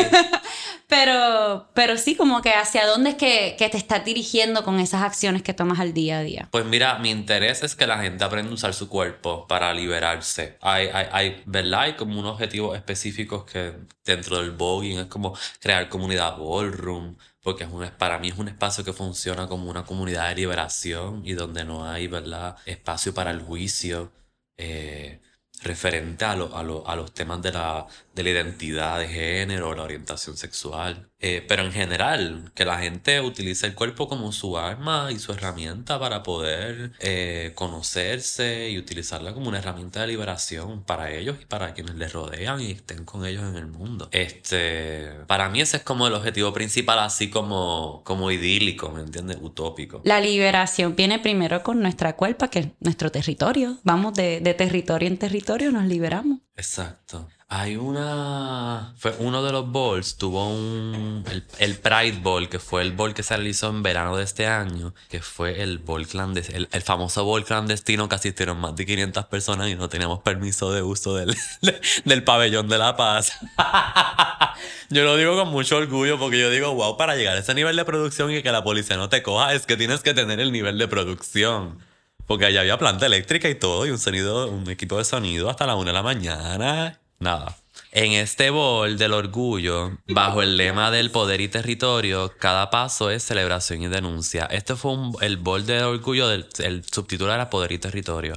pero, 0.88 1.70
pero 1.74 1.98
sí, 1.98 2.16
como 2.16 2.42
que 2.42 2.54
hacia 2.54 2.86
dónde 2.86 3.12
es 3.12 3.16
que, 3.16 3.56
que, 3.58 3.70
te 3.70 3.78
estás 3.78 4.04
dirigiendo 4.04 4.66
con 4.66 4.82
esas 4.82 5.04
acciones 5.04 5.42
que 5.42 5.54
tomas 5.54 5.80
al 5.80 5.94
día 5.94 6.20
a 6.20 6.22
día. 6.22 6.50
Pues 6.52 6.66
mira, 6.66 7.00
mi 7.00 7.12
interés 7.12 7.64
es 7.64 7.74
que 7.74 7.88
la 7.88 8.00
gente 8.00 8.26
aprenda 8.26 8.52
a 8.52 8.56
usar 8.56 8.74
su 8.74 8.90
cuerpo 8.90 9.48
para 9.48 9.74
liberarse. 9.74 10.58
Hay, 10.62 10.88
hay, 10.88 11.08
hay 11.14 11.44
¿verdad? 11.46 11.82
Hay 11.82 11.94
como 11.96 12.20
unos 12.20 12.34
objetivos 12.34 12.76
específicos 12.76 13.46
que 13.46 13.74
dentro 14.04 14.42
del 14.42 14.52
voguing 14.52 15.00
es 15.00 15.06
como 15.06 15.34
crear 15.62 15.88
comunidad 15.88 16.38
ballroom, 16.38 17.16
porque 17.48 17.64
es 17.64 17.72
un, 17.72 17.90
para 17.98 18.20
mí 18.20 18.28
es 18.28 18.38
un 18.38 18.50
espacio 18.50 18.84
que 18.84 18.92
funciona 18.92 19.48
como 19.48 19.70
una 19.72 19.86
comunidad 19.86 20.28
de 20.28 20.36
liberación 20.36 21.22
y 21.26 21.32
donde 21.32 21.64
no 21.64 21.86
hay 21.90 22.08
¿verdad? 22.08 22.58
espacio 22.66 23.14
para 23.14 23.32
el 23.32 23.42
juicio 23.42 24.12
eh, 24.58 25.22
referente 25.62 26.26
a, 26.26 26.32
a, 26.32 26.60
a, 26.60 26.96
los 26.98 27.14
temas 27.14 27.42
de 27.42 27.54
la, 27.54 27.88
de 28.18 28.24
la 28.24 28.30
identidad 28.32 29.00
de 29.00 29.08
género, 29.08 29.74
la 29.76 29.84
orientación 29.84 30.36
sexual. 30.36 31.10
Eh, 31.20 31.44
pero 31.48 31.64
en 31.64 31.72
general, 31.72 32.52
que 32.54 32.64
la 32.66 32.78
gente 32.80 33.22
utilice 33.22 33.66
el 33.66 33.74
cuerpo 33.74 34.08
como 34.08 34.32
su 34.32 34.58
arma 34.58 35.12
y 35.12 35.18
su 35.18 35.32
herramienta 35.32 36.00
para 36.00 36.22
poder 36.22 36.92
eh, 37.00 37.54
conocerse 37.56 38.70
y 38.70 38.78
utilizarla 38.78 39.34
como 39.34 39.50
una 39.50 39.58
herramienta 39.58 40.02
de 40.02 40.08
liberación 40.08 40.84
para 40.84 41.12
ellos 41.12 41.38
y 41.42 41.46
para 41.46 41.74
quienes 41.74 41.96
les 41.96 42.14
rodean 42.14 42.62
y 42.62 42.72
estén 42.72 43.04
con 43.04 43.26
ellos 43.26 43.44
en 43.44 43.56
el 43.56 43.68
mundo. 43.68 44.10
Este, 44.12 45.12
para 45.26 45.50
mí 45.50 45.62
ese 45.62 45.78
es 45.78 45.84
como 45.84 46.06
el 46.06 46.14
objetivo 46.14 46.54
principal, 46.54 47.00
así 47.00 47.30
como, 47.30 48.02
como 48.04 48.30
idílico, 48.30 48.92
¿me 48.92 49.02
entiendes? 49.02 49.38
Utópico. 49.42 50.02
La 50.04 50.20
liberación 50.20 50.96
viene 50.96 51.18
primero 51.18 51.64
con 51.64 51.82
nuestra 51.82 52.16
cuerpo, 52.16 52.48
que 52.50 52.60
es 52.60 52.68
nuestro 52.80 53.12
territorio. 53.12 53.78
Vamos 53.84 54.14
de, 54.14 54.40
de 54.40 54.54
territorio 54.54 55.08
en 55.08 55.18
territorio, 55.18 55.72
nos 55.72 55.86
liberamos. 55.86 56.40
Exacto. 56.56 57.28
Hay 57.50 57.78
una. 57.78 58.94
Fue 58.98 59.16
uno 59.20 59.42
de 59.42 59.54
los 59.54 59.72
balls, 59.72 60.18
tuvo 60.18 60.50
un. 60.50 61.24
El, 61.60 61.78
Pride 61.78 62.20
Ball, 62.22 62.50
que 62.50 62.60
fue 62.60 62.82
el 62.82 62.92
ball 62.92 63.14
que 63.14 63.24
se 63.24 63.38
realizó 63.38 63.70
en 63.70 63.84
verano 63.84 64.18
de 64.18 64.26
este 64.26 64.48
año, 64.48 64.94
que 65.10 65.22
fue 65.22 65.62
el 65.62 65.78
ball 65.78 66.06
clandestino. 66.06 66.58
El, 66.58 66.68
el, 66.70 66.82
famoso 66.82 67.24
ball 67.24 67.46
clandestino 67.46 68.10
que 68.10 68.16
asistieron 68.16 68.60
más 68.60 68.76
de 68.76 68.86
500 68.86 69.28
personas 69.28 69.70
y 69.70 69.76
no 69.76 69.88
teníamos 69.88 70.20
permiso 70.24 70.74
de 70.74 70.82
uso 70.82 71.16
del, 71.16 71.38
del 72.04 72.24
pabellón 72.26 72.68
de 72.68 72.80
la 72.80 72.98
paz. 72.98 73.40
yo 74.90 75.06
lo 75.06 75.16
digo 75.16 75.38
con 75.38 75.48
mucho 75.48 75.78
orgullo 75.78 76.20
porque 76.20 76.42
yo 76.42 76.50
digo, 76.50 76.74
wow, 76.74 76.98
para 76.98 77.16
llegar 77.16 77.38
a 77.38 77.40
ese 77.40 77.54
nivel 77.54 77.78
de 77.78 77.86
producción 77.86 78.30
y 78.30 78.44
que 78.44 78.52
la 78.52 78.66
policía 78.66 78.98
no 78.98 79.08
te 79.08 79.24
coja, 79.24 79.54
es 79.54 79.66
que 79.66 79.78
tienes 79.78 80.02
que 80.02 80.14
tener 80.14 80.42
el 80.42 80.52
nivel 80.52 80.78
de 80.78 80.90
producción. 80.90 81.80
Porque 82.26 82.46
allá 82.46 82.60
había 82.60 82.78
planta 82.78 83.06
eléctrica 83.06 83.48
y 83.48 83.56
todo, 83.56 83.86
y 83.86 83.92
un 83.92 84.00
sonido, 84.00 84.50
un 84.50 84.70
equipo 84.70 84.98
de 84.98 85.06
sonido 85.06 85.50
hasta 85.50 85.66
la 85.66 85.76
una 85.76 85.92
de 85.92 85.94
la 85.94 86.04
mañana. 86.04 87.00
Nada. 87.20 87.58
En 87.92 88.12
este 88.14 88.50
bol 88.50 88.98
del 88.98 89.14
orgullo, 89.14 89.98
bajo 90.08 90.42
el 90.42 90.58
lema 90.58 90.92
del 90.92 91.12
poder 91.12 91.42
y 91.42 91.48
territorio, 91.48 92.34
cada 92.40 92.70
paso 92.70 93.10
es 93.10 93.24
celebración 93.24 93.82
y 93.82 93.88
denuncia. 93.88 94.46
Este 94.46 94.76
fue 94.76 94.94
el 95.22 95.38
bol 95.38 95.66
del 95.66 95.84
orgullo, 95.84 96.28
del, 96.28 96.48
el 96.60 96.84
subtítulo 96.86 97.34
era 97.34 97.50
poder 97.50 97.72
y 97.72 97.80
territorio. 97.80 98.36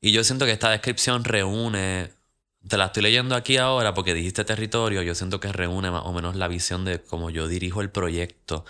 Y 0.00 0.12
yo 0.12 0.24
siento 0.24 0.46
que 0.46 0.52
esta 0.52 0.70
descripción 0.70 1.24
reúne, 1.24 2.12
te 2.68 2.76
la 2.78 2.86
estoy 2.86 3.02
leyendo 3.02 3.34
aquí 3.34 3.56
ahora 3.58 3.94
porque 3.94 4.14
dijiste 4.14 4.44
territorio, 4.44 5.02
yo 5.02 5.14
siento 5.14 5.40
que 5.40 5.52
reúne 5.52 5.90
más 5.90 6.02
o 6.04 6.12
menos 6.12 6.36
la 6.36 6.48
visión 6.48 6.84
de 6.84 7.02
cómo 7.02 7.30
yo 7.30 7.48
dirijo 7.48 7.82
el 7.82 7.90
proyecto 7.90 8.64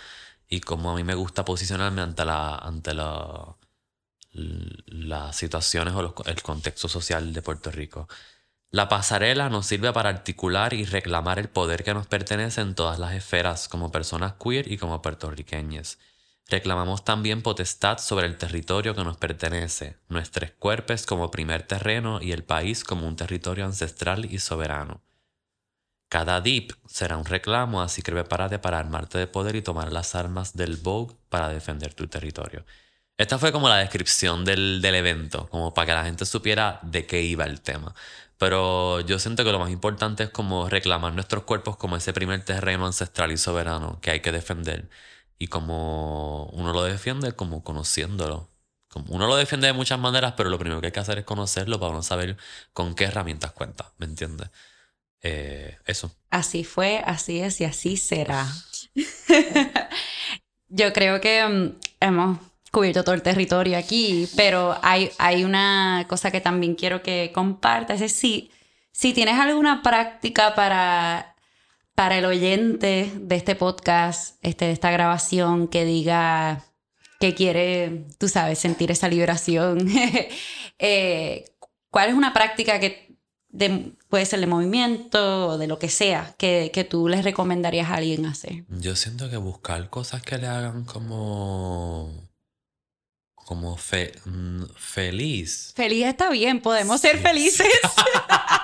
y 0.49 0.61
cómo 0.61 0.91
a 0.91 0.95
mí 0.95 1.03
me 1.03 1.15
gusta 1.15 1.45
posicionarme 1.45 2.01
ante 2.01 2.25
la, 2.25 2.55
ante 2.55 2.93
la, 2.93 3.55
las 4.33 5.35
situaciones 5.35 5.93
o 5.93 6.15
el 6.25 6.41
contexto 6.41 6.87
social 6.87 7.33
de 7.33 7.41
Puerto 7.41 7.71
Rico. 7.71 8.07
La 8.69 8.89
pasarela 8.89 9.49
nos 9.49 9.65
sirve 9.65 9.93
para 9.93 10.09
articular 10.09 10.73
y 10.73 10.83
reclamar 10.83 11.39
el 11.39 11.47
poder 11.47 11.85
que 11.85 11.93
nos 11.93 12.05
pertenece 12.05 12.59
en 12.59 12.75
todas 12.75 12.99
las 12.99 13.13
esferas 13.13 13.69
como 13.69 13.91
personas 13.91 14.33
queer 14.33 14.69
y 14.69 14.77
como 14.77 15.01
puertorriqueños. 15.01 15.99
Reclamamos 16.49 17.05
también 17.05 17.41
potestad 17.41 17.97
sobre 17.97 18.25
el 18.25 18.37
territorio 18.37 18.93
que 18.93 19.05
nos 19.05 19.17
pertenece, 19.17 19.97
nuestros 20.09 20.51
cuerpos 20.51 21.05
como 21.05 21.31
primer 21.31 21.63
terreno 21.63 22.21
y 22.21 22.33
el 22.33 22.43
país 22.43 22.83
como 22.83 23.07
un 23.07 23.15
territorio 23.15 23.65
ancestral 23.65 24.25
y 24.25 24.39
soberano. 24.39 25.01
Cada 26.09 26.39
dip 26.41 26.71
será 26.87 27.17
un 27.17 27.25
reclamo, 27.25 27.81
así 27.81 28.01
que 28.01 28.11
prepárate 28.11 28.59
para 28.59 28.79
armarte 28.79 29.17
de 29.17 29.27
poder 29.27 29.55
y 29.55 29.61
tomar 29.61 29.91
las 29.91 30.15
armas 30.15 30.55
del 30.55 30.77
Vogue 30.77 31.15
para 31.29 31.49
defender 31.49 31.93
tu 31.93 32.07
territorio. 32.07 32.65
Esta 33.17 33.39
fue 33.39 33.51
como 33.51 33.67
la 33.67 33.77
descripción 33.77 34.45
del, 34.45 34.81
del 34.81 34.95
evento, 34.95 35.49
como 35.49 35.73
para 35.73 35.85
que 35.87 35.93
la 35.93 36.05
gente 36.05 36.25
supiera 36.25 36.79
de 36.83 37.05
qué 37.05 37.23
iba 37.23 37.45
el 37.45 37.61
tema. 37.61 37.93
Pero 38.37 39.01
yo 39.01 39.19
siento 39.19 39.43
que 39.43 39.51
lo 39.51 39.59
más 39.59 39.71
importante 39.71 40.23
es 40.23 40.29
como 40.29 40.69
reclamar 40.69 41.13
nuestros 41.13 41.43
cuerpos 41.43 41.77
como 41.77 41.97
ese 41.97 42.13
primer 42.13 42.43
terreno 42.45 42.85
ancestral 42.85 43.31
y 43.31 43.37
soberano 43.37 43.99
que 44.01 44.11
hay 44.11 44.19
que 44.19 44.31
defender. 44.31 44.89
Y 45.39 45.47
como 45.47 46.45
uno 46.53 46.73
lo 46.73 46.83
defiende, 46.83 47.33
como 47.33 47.63
conociéndolo. 47.63 48.49
Como 48.89 49.13
uno 49.13 49.27
lo 49.27 49.35
defiende 49.35 49.67
de 49.67 49.73
muchas 49.73 49.99
maneras, 49.99 50.33
pero 50.37 50.49
lo 50.49 50.59
primero 50.59 50.81
que 50.81 50.87
hay 50.87 50.93
que 50.93 50.99
hacer 50.99 51.19
es 51.19 51.25
conocerlo 51.25 51.79
para 51.79 51.91
uno 51.91 52.03
saber 52.03 52.37
con 52.73 52.95
qué 52.95 53.05
herramientas 53.05 53.51
cuenta, 53.51 53.93
¿me 53.97 54.05
entiendes? 54.05 54.49
Eh, 55.21 55.77
eso. 55.85 56.15
Así 56.29 56.63
fue, 56.63 57.01
así 57.05 57.39
es 57.39 57.59
y 57.61 57.65
así 57.65 57.97
será. 57.97 58.47
yo 60.69 60.93
creo 60.93 61.19
que 61.21 61.45
mm, 61.45 61.79
hemos 61.99 62.39
cubierto 62.77 63.03
todo 63.03 63.15
el 63.15 63.23
territorio 63.23 63.75
aquí, 63.75 64.29
pero 64.35 64.77
hay, 64.83 65.09
hay 65.17 65.43
una 65.43 66.05
cosa 66.07 66.29
que 66.29 66.41
también 66.41 66.75
quiero 66.75 67.01
que 67.01 67.31
compartas, 67.33 68.01
es 68.01 68.11
si, 68.11 68.51
si 68.91 69.13
tienes 69.13 69.39
alguna 69.39 69.81
práctica 69.81 70.53
para, 70.53 71.35
para 71.95 72.19
el 72.19 72.25
oyente 72.25 73.11
de 73.15 73.35
este 73.35 73.55
podcast, 73.55 74.37
este, 74.43 74.65
de 74.65 74.73
esta 74.73 74.91
grabación, 74.91 75.67
que 75.69 75.85
diga 75.85 76.65
que 77.19 77.33
quiere, 77.33 78.05
tú 78.19 78.29
sabes, 78.29 78.59
sentir 78.59 78.91
esa 78.91 79.07
liberación, 79.07 79.79
eh, 80.77 81.45
¿cuál 81.89 82.09
es 82.09 82.13
una 82.13 82.31
práctica 82.31 82.79
que 82.79 83.17
puede 84.07 84.27
ser 84.27 84.39
de 84.39 84.45
movimiento 84.45 85.47
o 85.47 85.57
de 85.57 85.65
lo 85.65 85.79
que 85.79 85.89
sea 85.89 86.35
que, 86.37 86.69
que 86.71 86.83
tú 86.83 87.07
les 87.07 87.23
recomendarías 87.23 87.89
a 87.89 87.95
alguien 87.95 88.27
hacer? 88.27 88.65
Yo 88.69 88.95
siento 88.95 89.31
que 89.31 89.37
buscar 89.37 89.89
cosas 89.89 90.21
que 90.21 90.37
le 90.37 90.45
hagan 90.45 90.85
como 90.85 92.26
como 93.47 93.77
fe, 93.77 94.11
mm, 94.25 94.63
feliz. 94.75 95.71
Feliz 95.73 96.05
está 96.05 96.29
bien, 96.29 96.59
podemos 96.59 96.99
ser 96.99 97.17
felices. 97.17 97.65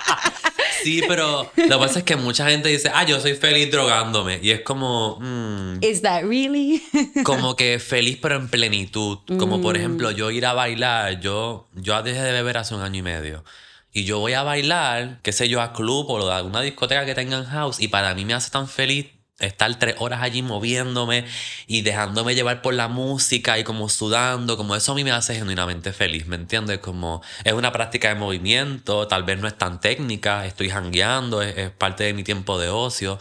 sí, 0.83 1.01
pero 1.07 1.49
lo 1.55 1.79
que 1.79 1.85
pasa 1.85 1.99
es 1.99 2.03
que 2.03 2.17
mucha 2.17 2.49
gente 2.49 2.67
dice, 2.67 2.91
ah, 2.93 3.05
yo 3.05 3.21
soy 3.21 3.35
feliz 3.35 3.71
drogándome. 3.71 4.41
Y 4.43 4.51
es 4.51 4.59
como... 4.59 5.19
Mm, 5.21 5.81
¿Is 5.81 6.01
that 6.01 6.23
really? 6.23 6.83
como 7.23 7.55
que 7.55 7.79
feliz 7.79 8.19
pero 8.21 8.35
en 8.35 8.49
plenitud. 8.49 9.19
Como 9.39 9.61
por 9.61 9.75
mm. 9.75 9.79
ejemplo, 9.79 10.11
yo 10.11 10.31
ir 10.31 10.45
a 10.45 10.51
bailar, 10.51 11.21
yo, 11.21 11.69
yo 11.75 12.03
dejé 12.03 12.21
de 12.21 12.33
beber 12.33 12.57
hace 12.57 12.75
un 12.75 12.81
año 12.81 12.99
y 12.99 13.03
medio. 13.03 13.45
Y 13.93 14.03
yo 14.03 14.19
voy 14.19 14.33
a 14.33 14.43
bailar, 14.43 15.21
qué 15.23 15.31
sé 15.31 15.47
yo, 15.47 15.61
a 15.61 15.71
club 15.71 16.09
o 16.09 16.29
a 16.29 16.43
una 16.43 16.59
discoteca 16.59 17.05
que 17.05 17.15
tengan 17.15 17.45
house. 17.45 17.79
Y 17.79 17.87
para 17.87 18.13
mí 18.15 18.25
me 18.25 18.33
hace 18.33 18.51
tan 18.51 18.67
feliz 18.67 19.07
estar 19.43 19.77
tres 19.79 19.95
horas 19.99 20.21
allí 20.21 20.41
moviéndome 20.41 21.25
y 21.67 21.81
dejándome 21.81 22.35
llevar 22.35 22.61
por 22.61 22.73
la 22.73 22.87
música 22.87 23.59
y 23.59 23.63
como 23.63 23.89
sudando, 23.89 24.57
como 24.57 24.75
eso 24.75 24.91
a 24.91 24.95
mí 24.95 25.03
me 25.03 25.11
hace 25.11 25.35
genuinamente 25.35 25.93
feliz, 25.93 26.27
¿me 26.27 26.35
entiendes? 26.35 26.79
Como 26.79 27.21
es 27.43 27.53
una 27.53 27.71
práctica 27.71 28.09
de 28.09 28.15
movimiento, 28.15 29.07
tal 29.07 29.23
vez 29.23 29.39
no 29.39 29.47
es 29.47 29.57
tan 29.57 29.79
técnica, 29.79 30.45
estoy 30.45 30.69
jangueando, 30.69 31.41
es, 31.41 31.57
es 31.57 31.71
parte 31.71 32.03
de 32.05 32.13
mi 32.13 32.23
tiempo 32.23 32.59
de 32.59 32.69
ocio, 32.69 33.19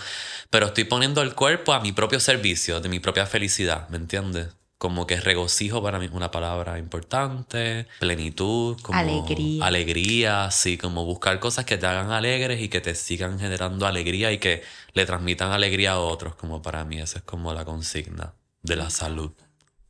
pero 0.51 0.67
estoy 0.67 0.85
poniendo 0.85 1.23
el 1.23 1.35
cuerpo 1.35 1.73
a 1.73 1.81
mi 1.81 1.93
propio 1.93 2.21
servicio, 2.21 2.81
de 2.81 2.89
mi 2.89 3.01
propia 3.01 3.27
felicidad, 3.27 3.89
¿me 3.89 3.97
entiendes? 3.97 4.62
Como 4.83 5.07
que 5.07 5.21
regocijo 5.21 5.81
para 5.81 6.01
mí 6.01 6.07
es 6.07 6.11
una 6.11 6.33
palabra 6.33 6.77
importante, 6.77 7.87
plenitud, 8.01 8.81
como 8.83 8.99
alegría. 8.99 9.65
Alegría, 9.65 10.51
sí, 10.51 10.77
como 10.77 11.05
buscar 11.05 11.39
cosas 11.39 11.65
que 11.65 11.79
te 11.79 11.87
hagan 11.87 12.11
alegres 12.11 12.61
y 12.61 12.69
que 12.69 12.81
te 12.81 12.97
sigan 12.97 13.39
generando 13.39 13.87
alegría 13.87 14.33
y 14.33 14.39
que 14.39 14.65
le 14.95 15.07
transmitan 15.07 15.53
alegría 15.53 15.93
a 15.93 16.01
otros, 16.01 16.35
como 16.35 16.63
para 16.63 16.85
mí 16.85 16.99
esa 16.99 17.21
es 17.21 17.25
como 17.25 17.55
la 17.55 17.65
consigna 17.65 18.35
de 18.63 18.75
la 18.75 18.91
salud. 18.91 19.31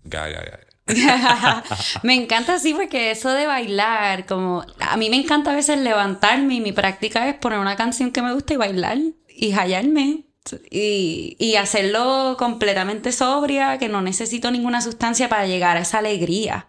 Gaga, 0.05 0.43
gaga. 0.43 1.64
me 2.03 2.14
encanta 2.14 2.57
así 2.57 2.74
porque 2.74 3.12
eso 3.12 3.30
de 3.30 3.47
bailar, 3.47 4.26
como 4.26 4.62
a 4.78 4.99
mí 4.99 5.09
me 5.09 5.16
encanta 5.16 5.53
a 5.53 5.57
veces 5.57 5.78
levantarme 5.78 6.57
y 6.57 6.61
mi 6.61 6.72
práctica 6.72 7.30
es 7.30 7.36
poner 7.36 7.61
una 7.61 7.76
canción 7.76 8.12
que 8.12 8.20
me 8.20 8.34
gusta 8.34 8.53
y 8.53 8.57
bailar 8.59 8.99
y 9.26 9.53
hallarme 9.53 10.26
y, 10.70 11.57
hacerlo 11.57 12.36
completamente 12.38 13.12
sobria, 13.12 13.78
que 13.78 13.88
no 13.88 14.03
necesito 14.03 14.51
ninguna 14.51 14.80
sustancia 14.80 15.28
para 15.28 15.47
llegar 15.47 15.76
a 15.76 15.80
esa 15.80 15.99
alegría. 15.99 16.66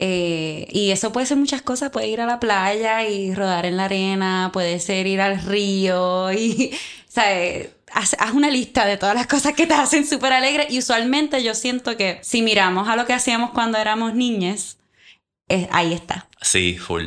Eh, 0.00 0.68
y 0.70 0.90
eso 0.90 1.10
puede 1.10 1.26
ser 1.26 1.38
muchas 1.38 1.62
cosas, 1.62 1.90
puede 1.90 2.08
ir 2.08 2.20
a 2.20 2.26
la 2.26 2.38
playa 2.38 3.08
y 3.08 3.34
rodar 3.34 3.66
en 3.66 3.76
la 3.76 3.86
arena, 3.86 4.50
puede 4.52 4.78
ser 4.78 5.06
ir 5.06 5.20
al 5.20 5.42
río 5.42 6.32
y, 6.32 6.72
Haz, 7.90 8.14
una 8.34 8.50
lista 8.50 8.84
de 8.84 8.96
todas 8.96 9.14
las 9.14 9.26
cosas 9.26 9.54
que 9.54 9.66
te 9.66 9.74
hacen 9.74 10.06
súper 10.06 10.32
alegre 10.32 10.66
y 10.70 10.78
usualmente 10.78 11.42
yo 11.42 11.54
siento 11.54 11.96
que 11.96 12.20
si 12.22 12.42
miramos 12.42 12.86
a 12.86 12.96
lo 12.96 13.06
que 13.06 13.14
hacíamos 13.14 13.50
cuando 13.50 13.78
éramos 13.78 14.14
niñas, 14.14 14.78
ahí 15.70 15.94
está. 15.94 16.28
Sí, 16.40 16.76
full. 16.76 17.06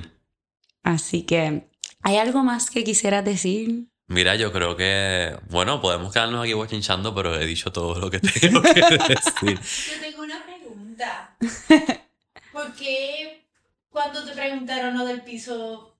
Así 0.83 1.21
que, 1.21 1.67
¿hay 2.01 2.17
algo 2.17 2.43
más 2.43 2.71
que 2.71 2.83
quisieras 2.83 3.23
decir? 3.23 3.90
Mira, 4.11 4.35
yo 4.35 4.51
creo 4.51 4.75
que, 4.75 5.39
bueno, 5.47 5.79
podemos 5.79 6.11
quedarnos 6.11 6.43
aquí 6.43 6.51
bochinchando, 6.51 7.15
pero 7.15 7.39
he 7.39 7.45
dicho 7.45 7.71
todo 7.71 7.97
lo 7.97 8.11
que 8.11 8.19
tengo 8.41 8.61
que 8.61 8.73
decir. 8.73 9.57
Yo 9.57 10.01
tengo 10.01 10.23
una 10.23 10.43
pregunta. 10.43 11.37
¿Por 12.51 12.73
qué 12.73 13.47
cuando 13.89 14.25
te 14.25 14.33
preguntaron 14.33 14.97
lo 14.97 15.05
del 15.05 15.21
piso 15.21 15.97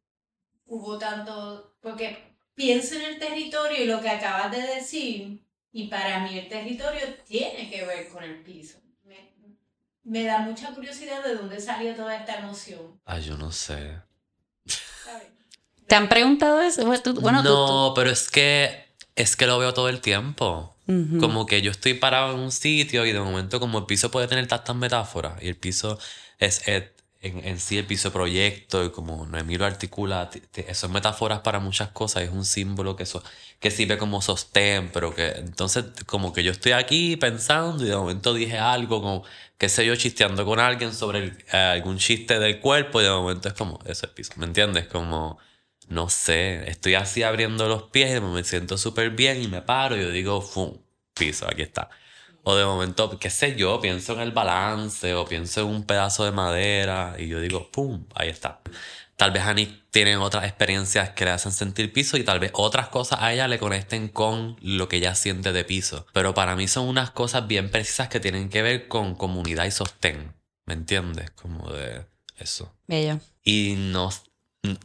hubo 0.65 0.97
tanto? 0.97 1.77
Porque 1.79 2.35
pienso 2.53 2.95
en 2.95 3.03
el 3.03 3.17
territorio 3.17 3.81
y 3.81 3.87
lo 3.87 4.01
que 4.01 4.09
acabas 4.09 4.51
de 4.51 4.61
decir, 4.61 5.45
y 5.71 5.87
para 5.87 6.19
mí 6.19 6.37
el 6.37 6.49
territorio 6.49 7.15
tiene 7.25 7.69
que 7.69 7.85
ver 7.85 8.09
con 8.09 8.25
el 8.25 8.43
piso. 8.43 8.77
Me, 9.05 9.31
me 10.03 10.25
da 10.25 10.39
mucha 10.39 10.75
curiosidad 10.75 11.23
de 11.23 11.35
dónde 11.35 11.61
salió 11.61 11.95
toda 11.95 12.13
esta 12.17 12.39
emoción. 12.39 12.99
Ah, 13.05 13.19
yo 13.19 13.37
no 13.37 13.53
sé. 13.53 14.01
¿Te 15.91 15.95
han 15.97 16.07
preguntado 16.07 16.61
eso? 16.61 16.85
Bueno, 16.85 17.03
tú, 17.03 17.13
bueno, 17.19 17.43
tú- 17.43 17.49
no, 17.49 17.91
pero 17.93 18.09
es 18.11 18.29
que 18.29 18.85
es 19.17 19.35
que 19.35 19.45
lo 19.45 19.59
veo 19.59 19.73
todo 19.73 19.89
el 19.89 19.99
tiempo. 19.99 20.73
Ujú. 20.87 21.17
Como 21.19 21.45
que 21.45 21.61
yo 21.61 21.69
estoy 21.69 21.95
parado 21.95 22.33
en 22.33 22.39
un 22.39 22.53
sitio 22.53 23.05
y 23.05 23.11
de 23.11 23.19
momento 23.19 23.59
como 23.59 23.79
el 23.79 23.85
piso 23.87 24.09
puede 24.09 24.29
tener 24.29 24.47
tantas 24.47 24.73
metáforas 24.73 25.33
y 25.43 25.49
el 25.49 25.57
piso 25.57 25.99
es, 26.39 26.65
es- 26.65 26.85
en, 27.21 27.45
en 27.45 27.59
sí 27.59 27.77
el 27.77 27.85
piso 27.85 28.13
proyecto 28.13 28.85
y 28.85 28.91
como 28.91 29.25
Noemí 29.25 29.57
lo 29.57 29.65
articula, 29.65 30.29
es 30.55 30.89
metáforas 30.89 31.41
para 31.41 31.59
muchas 31.59 31.89
cosas, 31.89 32.23
es 32.23 32.29
un 32.31 32.45
símbolo 32.45 32.95
que, 32.95 33.03
eso, 33.03 33.21
que 33.59 33.69
sirve 33.69 33.97
como 33.97 34.21
sostén, 34.21 34.91
pero 34.93 35.13
que 35.13 35.27
entonces 35.31 35.83
como 36.05 36.31
que 36.31 36.41
yo 36.41 36.53
estoy 36.53 36.71
aquí 36.71 37.17
pensando 37.17 37.83
y 37.85 37.89
de 37.89 37.97
momento 37.97 38.33
dije 38.33 38.57
algo 38.57 39.01
como, 39.01 39.23
qué 39.57 39.67
sé 39.67 39.85
yo, 39.85 39.93
chisteando 39.97 40.45
con 40.45 40.61
alguien 40.61 40.93
sobre 40.93 41.19
el- 41.19 41.37
eh, 41.51 41.57
algún 41.57 41.97
chiste 41.97 42.39
del 42.39 42.61
cuerpo 42.61 43.01
y 43.01 43.03
de 43.03 43.09
momento 43.09 43.49
es 43.49 43.55
como, 43.55 43.77
eso 43.85 44.05
es 44.05 44.11
piso, 44.13 44.31
¿me 44.37 44.45
entiendes? 44.45 44.87
Como... 44.87 45.37
No 45.91 46.07
sé, 46.09 46.69
estoy 46.69 46.95
así 46.95 47.21
abriendo 47.21 47.67
los 47.67 47.83
pies 47.83 48.17
y 48.17 48.21
me 48.21 48.45
siento 48.45 48.77
súper 48.77 49.09
bien 49.09 49.41
y 49.43 49.49
me 49.49 49.61
paro 49.61 49.97
y 49.97 50.01
yo 50.01 50.09
digo, 50.09 50.41
¡fum! 50.41 50.77
Piso, 51.13 51.45
aquí 51.49 51.63
está. 51.63 51.89
O 52.43 52.55
de 52.55 52.63
momento, 52.63 53.19
qué 53.19 53.29
sé 53.29 53.57
yo, 53.57 53.81
pienso 53.81 54.13
en 54.13 54.21
el 54.21 54.31
balance 54.31 55.13
o 55.13 55.25
pienso 55.25 55.61
en 55.61 55.67
un 55.67 55.83
pedazo 55.83 56.23
de 56.23 56.31
madera 56.31 57.15
y 57.19 57.27
yo 57.27 57.41
digo, 57.41 57.69
¡pum! 57.71 58.05
Ahí 58.15 58.29
está. 58.29 58.61
Tal 59.17 59.31
vez 59.31 59.43
Annie 59.43 59.83
tiene 59.91 60.15
otras 60.15 60.45
experiencias 60.45 61.09
que 61.09 61.25
le 61.25 61.31
hacen 61.31 61.51
sentir 61.51 61.91
piso 61.91 62.15
y 62.15 62.23
tal 62.23 62.39
vez 62.39 62.51
otras 62.55 62.87
cosas 62.87 63.19
a 63.21 63.33
ella 63.33 63.49
le 63.49 63.59
conecten 63.59 64.07
con 64.07 64.55
lo 64.61 64.87
que 64.87 64.95
ella 64.95 65.13
siente 65.13 65.51
de 65.51 65.65
piso. 65.65 66.07
Pero 66.13 66.33
para 66.33 66.55
mí 66.55 66.69
son 66.69 66.87
unas 66.87 67.11
cosas 67.11 67.47
bien 67.47 67.69
precisas 67.69 68.07
que 68.07 68.21
tienen 68.21 68.47
que 68.47 68.61
ver 68.61 68.87
con 68.87 69.15
comunidad 69.15 69.65
y 69.65 69.71
sostén. 69.71 70.33
¿Me 70.65 70.73
entiendes? 70.73 71.31
Como 71.31 71.69
de 71.69 72.05
eso. 72.39 72.73
Bello. 72.87 73.19
Y 73.43 73.75
no, 73.77 74.09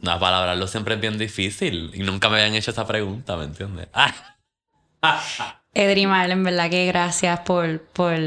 a 0.07 0.19
palabrarlo 0.19 0.67
siempre 0.67 0.95
es 0.95 1.01
bien 1.01 1.19
difícil. 1.19 1.91
Y 1.95 2.01
nunca 2.01 2.29
me 2.29 2.41
habían 2.41 2.55
hecho 2.55 2.71
esa 2.71 2.87
pregunta, 2.87 3.37
¿me 3.37 3.45
entiendes? 3.45 3.89
Ah, 3.93 4.37
Edrimal, 5.75 6.31
en 6.31 6.43
verdad 6.43 6.71
que 6.71 6.87
gracias 6.87 7.41
por, 7.41 7.83
por 7.89 8.19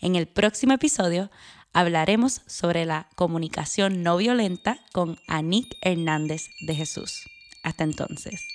En 0.00 0.16
el 0.16 0.26
próximo 0.26 0.72
episodio 0.72 1.30
hablaremos 1.74 2.40
sobre 2.46 2.86
la 2.86 3.08
comunicación 3.16 4.02
no 4.02 4.16
violenta 4.16 4.78
con 4.92 5.18
Anik 5.28 5.76
Hernández 5.82 6.48
de 6.60 6.74
Jesús. 6.74 7.28
Hasta 7.62 7.84
entonces. 7.84 8.49